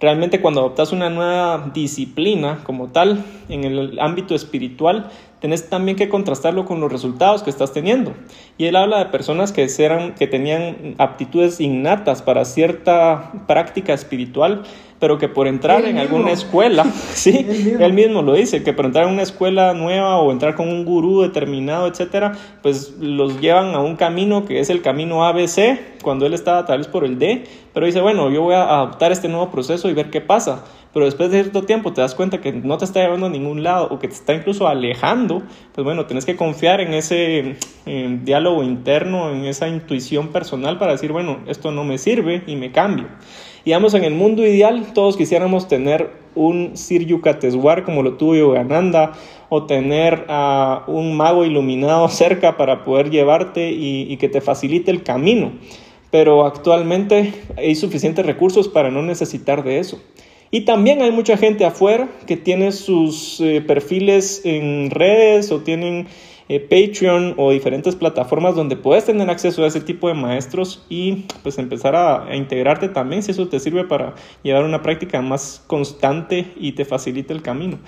Realmente 0.00 0.40
cuando 0.40 0.60
adoptas 0.60 0.92
una 0.92 1.10
nueva 1.10 1.70
disciplina 1.74 2.62
como 2.64 2.88
tal 2.88 3.24
en 3.48 3.64
el 3.64 3.98
ámbito 3.98 4.34
espiritual, 4.34 5.10
tenés 5.40 5.68
también 5.68 5.96
que 5.96 6.08
contrastarlo 6.08 6.64
con 6.64 6.80
los 6.80 6.90
resultados 6.90 7.42
que 7.42 7.50
estás 7.50 7.72
teniendo. 7.72 8.14
Y 8.56 8.66
él 8.66 8.76
habla 8.76 8.98
de 8.98 9.06
personas 9.06 9.52
que, 9.52 9.68
eran, 9.78 10.14
que 10.14 10.26
tenían 10.26 10.94
aptitudes 10.98 11.60
innatas 11.60 12.22
para 12.22 12.44
cierta 12.44 13.32
práctica 13.46 13.94
espiritual, 13.94 14.64
pero 14.98 15.18
que 15.18 15.28
por 15.28 15.46
entrar 15.46 15.84
en 15.84 15.98
alguna 15.98 16.32
escuela, 16.32 16.84
sí, 17.14 17.46
él 17.78 17.92
mismo. 17.92 18.22
lo 18.22 18.34
dice, 18.34 18.64
que 18.64 18.72
por 18.72 18.86
entrar 18.86 19.06
en 19.06 19.12
una 19.12 19.22
escuela 19.22 19.74
nueva 19.74 20.18
o 20.18 20.32
entrar 20.32 20.56
con 20.56 20.68
un 20.68 20.84
gurú 20.84 21.22
determinado, 21.22 21.86
etcétera, 21.86 22.32
pues 22.62 22.96
los 22.98 23.40
llevan 23.40 23.74
a 23.74 23.80
un 23.80 23.96
camino 23.96 24.44
que 24.44 24.58
es 24.58 24.70
el 24.70 24.82
camino 24.82 25.24
ABC, 25.24 25.98
cuando 26.02 26.26
él 26.26 26.34
estaba 26.34 26.66
tal 26.66 26.78
vez 26.78 26.88
por 26.88 27.04
el 27.04 27.18
D, 27.18 27.44
pero 27.72 27.86
dice, 27.86 28.00
bueno, 28.00 28.30
yo 28.30 28.42
voy 28.42 28.54
a 28.54 28.62
adoptar 28.62 29.12
este 29.12 29.28
nuevo 29.28 29.50
proceso 29.50 29.88
y 29.88 29.94
ver 29.94 30.10
qué 30.10 30.20
pasa. 30.20 30.64
Pero 30.92 31.04
después 31.04 31.30
de 31.30 31.42
cierto 31.42 31.62
tiempo 31.62 31.92
te 31.92 32.00
das 32.00 32.14
cuenta 32.14 32.40
que 32.40 32.52
no 32.52 32.78
te 32.78 32.84
está 32.84 33.00
llevando 33.00 33.26
a 33.26 33.30
ningún 33.30 33.62
lado 33.62 33.88
o 33.90 33.98
que 33.98 34.08
te 34.08 34.14
está 34.14 34.34
incluso 34.34 34.66
alejando, 34.66 35.42
pues 35.74 35.84
bueno, 35.84 36.06
tienes 36.06 36.24
que 36.24 36.36
confiar 36.36 36.80
en 36.80 36.94
ese 36.94 37.56
diálogo 38.24 38.62
interno, 38.62 39.30
en 39.30 39.44
esa 39.44 39.68
intuición 39.68 40.28
personal 40.28 40.78
para 40.78 40.92
decir, 40.92 41.12
bueno, 41.12 41.38
esto 41.46 41.70
no 41.70 41.84
me 41.84 41.98
sirve 41.98 42.42
y 42.46 42.56
me 42.56 42.72
cambio. 42.72 43.06
Digamos, 43.64 43.92
en 43.94 44.04
el 44.04 44.14
mundo 44.14 44.46
ideal, 44.46 44.92
todos 44.94 45.16
quisiéramos 45.16 45.68
tener 45.68 46.10
un 46.34 46.76
Sir 46.76 47.04
Yucateswar 47.04 47.84
como 47.84 48.02
lo 48.02 48.14
tuvo 48.14 48.34
Yogananda, 48.34 49.12
o 49.48 49.64
tener 49.64 50.26
a 50.28 50.84
un 50.86 51.16
mago 51.16 51.44
iluminado 51.44 52.08
cerca 52.08 52.56
para 52.56 52.84
poder 52.84 53.10
llevarte 53.10 53.70
y, 53.70 54.16
que 54.18 54.28
te 54.28 54.40
facilite 54.40 54.90
el 54.90 55.02
camino. 55.02 55.52
Pero 56.10 56.46
actualmente 56.46 57.34
hay 57.56 57.74
suficientes 57.74 58.24
recursos 58.24 58.68
para 58.68 58.90
no 58.90 59.02
necesitar 59.02 59.62
de 59.62 59.78
eso. 59.78 60.00
Y 60.50 60.62
también 60.62 61.02
hay 61.02 61.10
mucha 61.10 61.36
gente 61.36 61.64
afuera 61.64 62.08
que 62.26 62.36
tiene 62.36 62.72
sus 62.72 63.40
eh, 63.40 63.60
perfiles 63.60 64.42
en 64.44 64.90
redes 64.90 65.52
o 65.52 65.60
tienen 65.60 66.06
eh, 66.48 66.60
Patreon 66.60 67.34
o 67.36 67.50
diferentes 67.50 67.94
plataformas 67.94 68.54
donde 68.54 68.74
puedes 68.74 69.04
tener 69.04 69.28
acceso 69.28 69.64
a 69.64 69.66
ese 69.66 69.82
tipo 69.82 70.08
de 70.08 70.14
maestros 70.14 70.82
y 70.88 71.26
pues 71.42 71.58
empezar 71.58 71.94
a, 71.94 72.24
a, 72.24 72.36
integrarte 72.36 72.88
también 72.88 73.22
si 73.22 73.32
eso 73.32 73.48
te 73.48 73.60
sirve 73.60 73.84
para 73.84 74.14
llevar 74.42 74.64
una 74.64 74.80
práctica 74.80 75.20
más 75.20 75.62
constante 75.66 76.46
y 76.56 76.72
te 76.72 76.86
facilite 76.86 77.34
el 77.34 77.42
camino. 77.42 77.78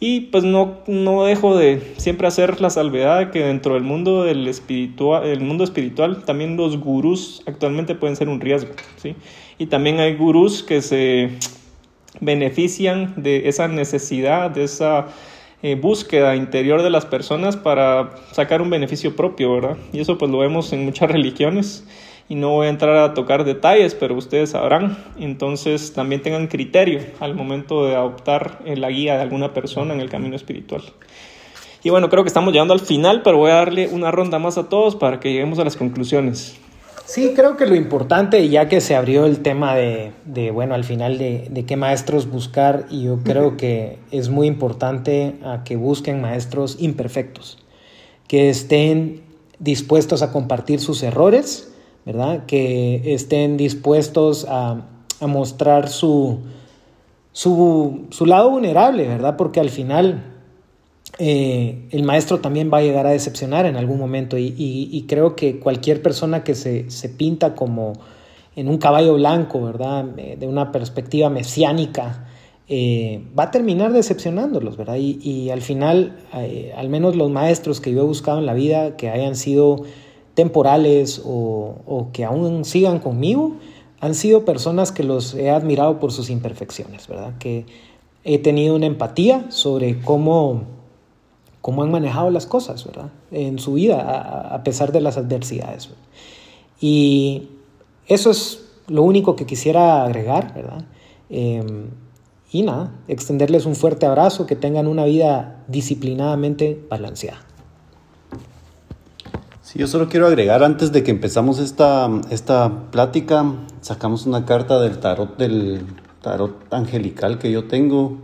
Y 0.00 0.22
pues 0.32 0.44
no, 0.44 0.80
no 0.86 1.24
dejo 1.24 1.56
de 1.56 1.94
siempre 1.96 2.26
hacer 2.26 2.60
la 2.60 2.68
salvedad 2.68 3.18
de 3.18 3.30
que 3.30 3.40
dentro 3.40 3.74
del 3.74 3.84
mundo 3.84 4.24
del 4.24 4.46
espiritual, 4.48 5.26
el 5.26 5.40
mundo 5.40 5.64
espiritual 5.64 6.24
también 6.24 6.58
los 6.58 6.78
gurús 6.78 7.42
actualmente 7.46 7.94
pueden 7.94 8.16
ser 8.16 8.28
un 8.28 8.40
riesgo, 8.40 8.72
¿sí? 8.96 9.14
Y 9.58 9.66
también 9.66 10.00
hay 10.00 10.14
gurús 10.16 10.62
que 10.62 10.80
se 10.82 11.30
benefician 12.20 13.14
de 13.22 13.48
esa 13.48 13.68
necesidad, 13.68 14.50
de 14.50 14.64
esa 14.64 15.06
eh, 15.62 15.74
búsqueda 15.74 16.36
interior 16.36 16.82
de 16.82 16.90
las 16.90 17.06
personas 17.06 17.56
para 17.56 18.10
sacar 18.32 18.62
un 18.62 18.70
beneficio 18.70 19.14
propio, 19.14 19.52
¿verdad? 19.52 19.76
Y 19.92 20.00
eso 20.00 20.18
pues 20.18 20.30
lo 20.30 20.38
vemos 20.38 20.72
en 20.72 20.84
muchas 20.84 21.10
religiones 21.12 21.84
y 22.28 22.34
no 22.34 22.50
voy 22.50 22.68
a 22.68 22.70
entrar 22.70 22.96
a 22.96 23.12
tocar 23.12 23.44
detalles, 23.44 23.94
pero 23.94 24.14
ustedes 24.14 24.50
sabrán. 24.50 24.96
Entonces 25.18 25.92
también 25.92 26.22
tengan 26.22 26.46
criterio 26.46 27.00
al 27.20 27.34
momento 27.34 27.84
de 27.86 27.94
adoptar 27.94 28.60
la 28.64 28.88
guía 28.88 29.16
de 29.16 29.22
alguna 29.22 29.52
persona 29.52 29.92
en 29.94 30.00
el 30.00 30.08
camino 30.08 30.36
espiritual. 30.36 30.82
Y 31.82 31.90
bueno, 31.90 32.08
creo 32.08 32.22
que 32.22 32.28
estamos 32.28 32.52
llegando 32.52 32.74
al 32.74 32.80
final, 32.80 33.22
pero 33.22 33.38
voy 33.38 33.50
a 33.50 33.54
darle 33.54 33.88
una 33.88 34.10
ronda 34.10 34.38
más 34.38 34.58
a 34.58 34.68
todos 34.68 34.96
para 34.96 35.18
que 35.18 35.32
lleguemos 35.32 35.58
a 35.58 35.64
las 35.64 35.76
conclusiones. 35.76 36.58
Sí, 37.10 37.32
creo 37.34 37.56
que 37.56 37.66
lo 37.66 37.74
importante, 37.74 38.48
ya 38.48 38.68
que 38.68 38.80
se 38.80 38.94
abrió 38.94 39.26
el 39.26 39.40
tema 39.40 39.74
de, 39.74 40.12
de 40.26 40.52
bueno, 40.52 40.76
al 40.76 40.84
final 40.84 41.18
de, 41.18 41.48
de, 41.50 41.66
qué 41.66 41.74
maestros 41.76 42.30
buscar, 42.30 42.86
y 42.88 43.02
yo 43.02 43.18
creo 43.24 43.56
que 43.56 43.98
es 44.12 44.28
muy 44.28 44.46
importante 44.46 45.34
a 45.42 45.64
que 45.64 45.74
busquen 45.74 46.20
maestros 46.20 46.76
imperfectos, 46.78 47.58
que 48.28 48.48
estén 48.48 49.22
dispuestos 49.58 50.22
a 50.22 50.30
compartir 50.30 50.78
sus 50.78 51.02
errores, 51.02 51.72
¿verdad? 52.06 52.46
Que 52.46 53.12
estén 53.12 53.56
dispuestos 53.56 54.46
a, 54.48 54.86
a 55.18 55.26
mostrar 55.26 55.88
su, 55.88 56.38
su, 57.32 58.06
su, 58.10 58.24
lado 58.24 58.50
vulnerable, 58.50 59.08
¿verdad? 59.08 59.36
Porque 59.36 59.58
al 59.58 59.70
final 59.70 60.29
eh, 61.22 61.86
el 61.90 62.02
maestro 62.02 62.40
también 62.40 62.70
va 62.72 62.78
a 62.78 62.80
llegar 62.80 63.06
a 63.06 63.10
decepcionar 63.10 63.66
en 63.66 63.76
algún 63.76 63.98
momento 63.98 64.38
y, 64.38 65.04
creo 65.06 65.36
que 65.36 65.60
cualquier 65.60 66.00
persona 66.00 66.42
que 66.44 66.54
se, 66.54 67.08
pinta 67.10 67.54
como 67.54 67.92
en 68.56 68.70
un 68.70 68.78
caballo 68.78 69.12
blanco, 69.14 69.60
¿verdad? 69.60 70.04
De 70.04 70.46
una 70.46 70.72
perspectiva 70.72 71.28
mesiánica, 71.28 72.26
eh, 72.68 73.22
va 73.38 73.44
a 73.44 73.50
terminar 73.50 73.92
decepcionándolos, 73.92 74.78
¿verdad? 74.78 74.96
Y, 74.96 75.18
y 75.22 75.50
al 75.50 75.60
final, 75.60 76.16
eh, 76.36 76.72
al 76.74 76.88
menos 76.88 77.16
los 77.16 77.30
maestros 77.30 77.82
que 77.82 77.92
yo 77.92 78.00
he 78.00 78.06
buscado 78.06 78.38
en 78.38 78.46
la 78.46 78.54
vida, 78.54 78.96
que 78.96 79.10
hayan 79.10 79.36
sido 79.36 79.82
temporales 80.32 81.20
o, 81.22 81.74
o, 81.84 82.12
que 82.12 82.24
aún 82.24 82.64
sigan 82.64 82.98
conmigo, 82.98 83.56
han 84.00 84.14
sido 84.14 84.46
personas 84.46 84.90
que 84.90 85.04
los 85.04 85.34
he 85.34 85.50
admirado 85.50 86.00
por 86.00 86.12
sus 86.12 86.30
imperfecciones, 86.30 87.08
¿verdad? 87.08 87.34
Que 87.38 87.66
he 88.24 88.38
tenido 88.38 88.74
una 88.74 88.86
empatía 88.86 89.50
sobre 89.50 90.00
cómo, 90.00 90.79
cómo 91.60 91.82
han 91.82 91.90
manejado 91.90 92.30
las 92.30 92.46
cosas, 92.46 92.84
¿verdad? 92.84 93.10
En 93.30 93.58
su 93.58 93.74
vida, 93.74 94.00
a, 94.00 94.54
a 94.54 94.64
pesar 94.64 94.92
de 94.92 95.00
las 95.00 95.16
adversidades. 95.16 95.88
¿verdad? 95.88 96.04
Y 96.80 97.48
eso 98.06 98.30
es 98.30 98.64
lo 98.88 99.02
único 99.02 99.36
que 99.36 99.46
quisiera 99.46 100.04
agregar, 100.04 100.54
¿verdad? 100.54 100.84
Eh, 101.28 101.62
y 102.50 102.62
nada, 102.62 102.92
extenderles 103.06 103.66
un 103.66 103.76
fuerte 103.76 104.06
abrazo, 104.06 104.46
que 104.46 104.56
tengan 104.56 104.88
una 104.88 105.04
vida 105.04 105.62
disciplinadamente 105.68 106.84
balanceada. 106.88 107.40
Sí, 109.62 109.78
yo 109.78 109.86
solo 109.86 110.08
quiero 110.08 110.26
agregar 110.26 110.64
antes 110.64 110.90
de 110.90 111.04
que 111.04 111.12
empezamos 111.12 111.60
esta, 111.60 112.10
esta 112.30 112.90
plática, 112.90 113.44
sacamos 113.82 114.26
una 114.26 114.44
carta 114.44 114.80
del 114.80 114.98
tarot 114.98 115.36
del 115.36 115.86
tarot 116.22 116.52
angelical 116.72 117.38
que 117.38 117.52
yo 117.52 117.68
tengo 117.68 118.18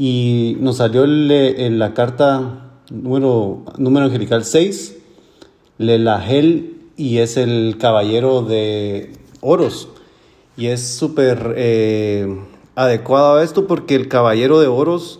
y 0.00 0.56
nos 0.60 0.76
salió 0.76 1.02
el, 1.02 1.28
el, 1.28 1.80
la 1.80 1.92
carta 1.92 2.70
número, 2.88 3.64
número 3.78 4.06
angelical 4.06 4.44
6, 4.44 4.96
Lelagel, 5.78 6.76
y 6.96 7.18
es 7.18 7.36
el 7.36 7.78
caballero 7.80 8.42
de 8.42 9.12
oros. 9.40 9.88
Y 10.56 10.68
es 10.68 10.86
súper 10.86 11.54
eh, 11.56 12.32
adecuado 12.76 13.38
a 13.38 13.42
esto 13.42 13.66
porque 13.66 13.96
el 13.96 14.06
caballero 14.06 14.60
de 14.60 14.68
oros 14.68 15.18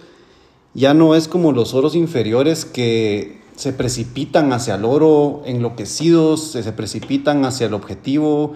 ya 0.74 0.94
no 0.94 1.16
es 1.16 1.26
como 1.26 1.50
los 1.50 1.74
oros 1.74 1.96
inferiores 1.96 2.64
que 2.64 3.40
se 3.56 3.72
precipitan 3.72 4.52
hacia 4.52 4.76
el 4.76 4.84
oro 4.84 5.42
enloquecidos, 5.44 6.52
se 6.52 6.72
precipitan 6.72 7.44
hacia 7.44 7.66
el 7.66 7.74
objetivo 7.74 8.54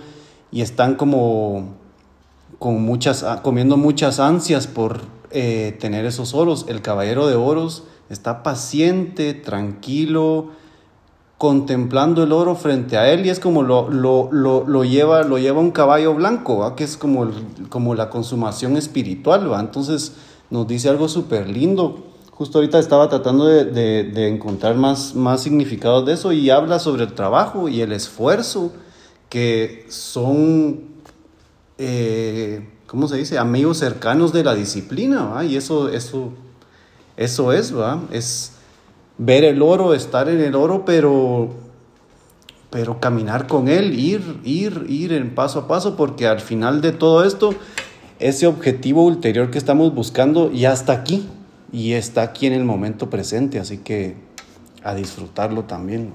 y 0.52 0.60
están 0.60 0.94
como 0.94 1.74
con 2.60 2.80
muchas, 2.80 3.24
comiendo 3.42 3.76
muchas 3.76 4.20
ansias 4.20 4.68
por 4.68 5.00
eh, 5.32 5.76
tener 5.78 6.04
esos 6.04 6.34
oros. 6.34 6.66
El 6.68 6.82
caballero 6.82 7.26
de 7.26 7.34
oros 7.34 7.84
está 8.10 8.42
paciente, 8.42 9.34
tranquilo, 9.34 10.50
contemplando 11.38 12.22
el 12.22 12.32
oro 12.32 12.54
frente 12.54 12.96
a 12.96 13.10
él 13.10 13.26
y 13.26 13.30
es 13.30 13.40
como 13.40 13.62
lo, 13.62 13.90
lo, 13.90 14.28
lo, 14.30 14.64
lo 14.66 14.84
lleva, 14.84 15.22
lo 15.22 15.38
lleva 15.38 15.60
un 15.60 15.72
caballo 15.72 16.14
blanco, 16.14 16.74
que 16.76 16.84
es 16.84 16.96
como, 16.96 17.30
como 17.68 17.94
la 17.94 18.10
consumación 18.10 18.76
espiritual. 18.76 19.50
¿va? 19.50 19.60
Entonces 19.60 20.14
nos 20.50 20.66
dice 20.66 20.88
algo 20.88 21.08
súper 21.08 21.48
lindo 21.48 22.12
justo 22.42 22.58
ahorita 22.58 22.80
estaba 22.80 23.08
tratando 23.08 23.46
de, 23.46 23.64
de, 24.02 24.28
encontrar 24.28 24.74
más, 24.74 25.14
más 25.14 25.42
significados 25.42 26.04
de 26.06 26.14
eso 26.14 26.32
y 26.32 26.50
habla 26.50 26.80
sobre 26.80 27.04
el 27.04 27.12
trabajo 27.12 27.68
y 27.68 27.82
el 27.82 27.92
esfuerzo 27.92 28.72
que 29.28 29.86
son, 29.88 30.80
eh, 31.78 32.68
¿cómo 32.92 33.08
se 33.08 33.16
dice? 33.16 33.38
Amigos 33.38 33.78
cercanos 33.78 34.34
de 34.34 34.44
la 34.44 34.54
disciplina, 34.54 35.24
¿va? 35.24 35.44
Y 35.46 35.56
eso, 35.56 35.88
eso, 35.88 36.28
eso 37.16 37.50
es, 37.54 37.74
¿va? 37.74 38.02
Es 38.12 38.52
ver 39.16 39.44
el 39.44 39.62
oro, 39.62 39.94
estar 39.94 40.28
en 40.28 40.42
el 40.42 40.54
oro, 40.54 40.84
pero, 40.84 41.48
pero 42.68 43.00
caminar 43.00 43.46
con 43.46 43.68
él, 43.68 43.98
ir, 43.98 44.40
ir, 44.44 44.84
ir 44.90 45.14
en 45.14 45.34
paso 45.34 45.60
a 45.60 45.68
paso, 45.68 45.96
porque 45.96 46.26
al 46.26 46.40
final 46.40 46.82
de 46.82 46.92
todo 46.92 47.24
esto, 47.24 47.54
ese 48.18 48.46
objetivo 48.46 49.06
ulterior 49.06 49.50
que 49.50 49.56
estamos 49.56 49.94
buscando 49.94 50.52
ya 50.52 50.74
está 50.74 50.92
aquí 50.92 51.26
y 51.72 51.92
está 51.94 52.20
aquí 52.20 52.46
en 52.46 52.52
el 52.52 52.64
momento 52.64 53.08
presente, 53.08 53.58
así 53.58 53.78
que 53.78 54.16
a 54.84 54.94
disfrutarlo 54.94 55.64
también. 55.64 56.12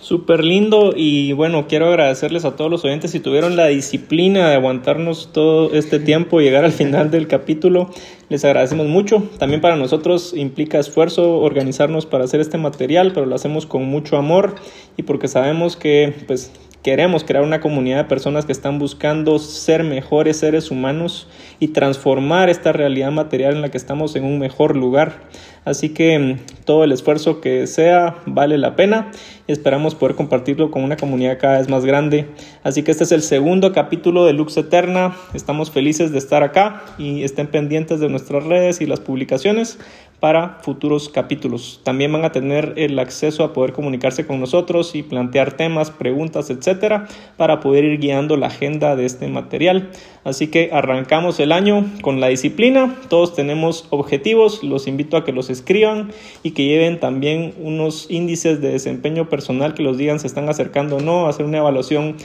Súper 0.00 0.42
lindo 0.44 0.94
y 0.96 1.32
bueno, 1.34 1.66
quiero 1.68 1.88
agradecerles 1.88 2.46
a 2.46 2.56
todos 2.56 2.70
los 2.70 2.82
oyentes 2.86 3.10
si 3.10 3.20
tuvieron 3.20 3.54
la 3.54 3.66
disciplina 3.66 4.48
de 4.48 4.54
aguantarnos 4.54 5.28
todo 5.30 5.74
este 5.74 6.00
tiempo 6.00 6.40
y 6.40 6.44
llegar 6.44 6.64
al 6.64 6.72
final 6.72 7.10
del 7.10 7.28
capítulo. 7.28 7.90
Les 8.30 8.42
agradecemos 8.46 8.86
mucho. 8.86 9.22
También 9.38 9.60
para 9.60 9.76
nosotros 9.76 10.32
implica 10.34 10.78
esfuerzo 10.78 11.38
organizarnos 11.40 12.06
para 12.06 12.24
hacer 12.24 12.40
este 12.40 12.56
material, 12.56 13.12
pero 13.12 13.26
lo 13.26 13.34
hacemos 13.34 13.66
con 13.66 13.84
mucho 13.84 14.16
amor 14.16 14.54
y 14.96 15.02
porque 15.02 15.28
sabemos 15.28 15.76
que 15.76 16.14
pues 16.26 16.50
Queremos 16.82 17.24
crear 17.24 17.44
una 17.44 17.60
comunidad 17.60 17.98
de 17.98 18.04
personas 18.04 18.46
que 18.46 18.52
están 18.52 18.78
buscando 18.78 19.38
ser 19.38 19.84
mejores 19.84 20.38
seres 20.38 20.70
humanos 20.70 21.28
y 21.58 21.68
transformar 21.68 22.48
esta 22.48 22.72
realidad 22.72 23.10
material 23.10 23.54
en 23.54 23.60
la 23.60 23.68
que 23.68 23.76
estamos 23.76 24.16
en 24.16 24.24
un 24.24 24.38
mejor 24.38 24.78
lugar. 24.78 25.28
Así 25.66 25.90
que 25.90 26.18
mm, 26.18 26.64
todo 26.64 26.84
el 26.84 26.92
esfuerzo 26.92 27.42
que 27.42 27.66
sea 27.66 28.16
vale 28.24 28.56
la 28.56 28.76
pena 28.76 29.10
y 29.46 29.52
esperamos 29.52 29.94
poder 29.94 30.16
compartirlo 30.16 30.70
con 30.70 30.82
una 30.82 30.96
comunidad 30.96 31.38
cada 31.38 31.58
vez 31.58 31.68
más 31.68 31.84
grande. 31.84 32.28
Así 32.62 32.82
que 32.82 32.92
este 32.92 33.04
es 33.04 33.12
el 33.12 33.20
segundo 33.20 33.74
capítulo 33.74 34.24
de 34.24 34.32
Lux 34.32 34.56
Eterna. 34.56 35.14
Estamos 35.34 35.70
felices 35.70 36.12
de 36.12 36.18
estar 36.18 36.42
acá 36.42 36.82
y 36.96 37.24
estén 37.24 37.48
pendientes 37.48 38.00
de 38.00 38.08
nuestras 38.08 38.44
redes 38.44 38.80
y 38.80 38.86
las 38.86 39.00
publicaciones 39.00 39.78
para 40.20 40.58
futuros 40.62 41.08
capítulos. 41.08 41.80
También 41.82 42.12
van 42.12 42.24
a 42.24 42.32
tener 42.32 42.74
el 42.76 42.98
acceso 42.98 43.42
a 43.42 43.52
poder 43.52 43.72
comunicarse 43.72 44.26
con 44.26 44.38
nosotros 44.38 44.94
y 44.94 45.02
plantear 45.02 45.52
temas, 45.52 45.90
preguntas, 45.90 46.50
etcétera, 46.50 47.08
para 47.36 47.60
poder 47.60 47.84
ir 47.84 47.98
guiando 47.98 48.36
la 48.36 48.48
agenda 48.48 48.96
de 48.96 49.06
este 49.06 49.26
material. 49.28 49.90
Así 50.22 50.48
que 50.48 50.68
arrancamos 50.72 51.40
el 51.40 51.50
año 51.50 51.86
con 52.02 52.20
la 52.20 52.28
disciplina. 52.28 52.96
Todos 53.08 53.34
tenemos 53.34 53.86
objetivos. 53.88 54.62
Los 54.62 54.86
invito 54.86 55.16
a 55.16 55.24
que 55.24 55.32
los 55.32 55.48
escriban 55.48 56.10
y 56.42 56.50
que 56.50 56.66
lleven 56.66 57.00
también 57.00 57.54
unos 57.58 58.10
índices 58.10 58.60
de 58.60 58.70
desempeño 58.70 59.28
personal 59.30 59.72
que 59.72 59.82
los 59.82 59.96
digan 59.96 60.20
se 60.20 60.26
están 60.26 60.48
acercando 60.48 60.96
o 60.96 61.00
no, 61.00 61.26
hacer 61.26 61.46
una 61.46 61.58
evaluación 61.58 62.16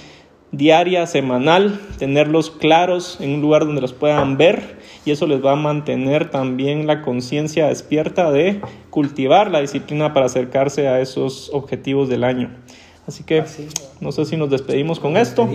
diaria, 0.52 1.06
semanal, 1.08 1.80
tenerlos 1.98 2.50
claros 2.50 3.18
en 3.20 3.34
un 3.34 3.42
lugar 3.42 3.66
donde 3.66 3.82
los 3.82 3.94
puedan 3.94 4.38
ver 4.38 4.78
y 5.06 5.12
eso 5.12 5.28
les 5.28 5.44
va 5.44 5.54
a 5.54 5.56
mantener 5.56 6.30
también 6.30 6.88
la 6.88 7.02
conciencia 7.02 7.68
despierta 7.68 8.32
de 8.32 8.62
cultivar 8.90 9.52
la 9.52 9.62
disciplina 9.62 10.14
para 10.14 10.26
acercarse 10.26 10.88
a 10.88 11.02
esos 11.02 11.50
objetivos 11.54 12.10
del 12.10 12.24
año. 12.24 12.50
Así 13.08 13.24
que 13.24 13.44
no 14.02 14.12
sé 14.12 14.26
si 14.26 14.36
nos 14.36 14.50
despedimos 14.50 15.00
con 15.00 15.16
esto. 15.16 15.48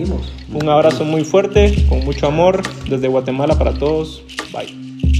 Un 0.53 0.69
abrazo 0.69 1.03
muy 1.03 1.25
fuerte, 1.25 1.85
con 1.89 2.05
mucho 2.05 2.27
amor, 2.27 2.61
desde 2.89 3.09
Guatemala 3.09 3.57
para 3.57 3.73
todos. 3.73 4.23
Bye. 4.53 5.10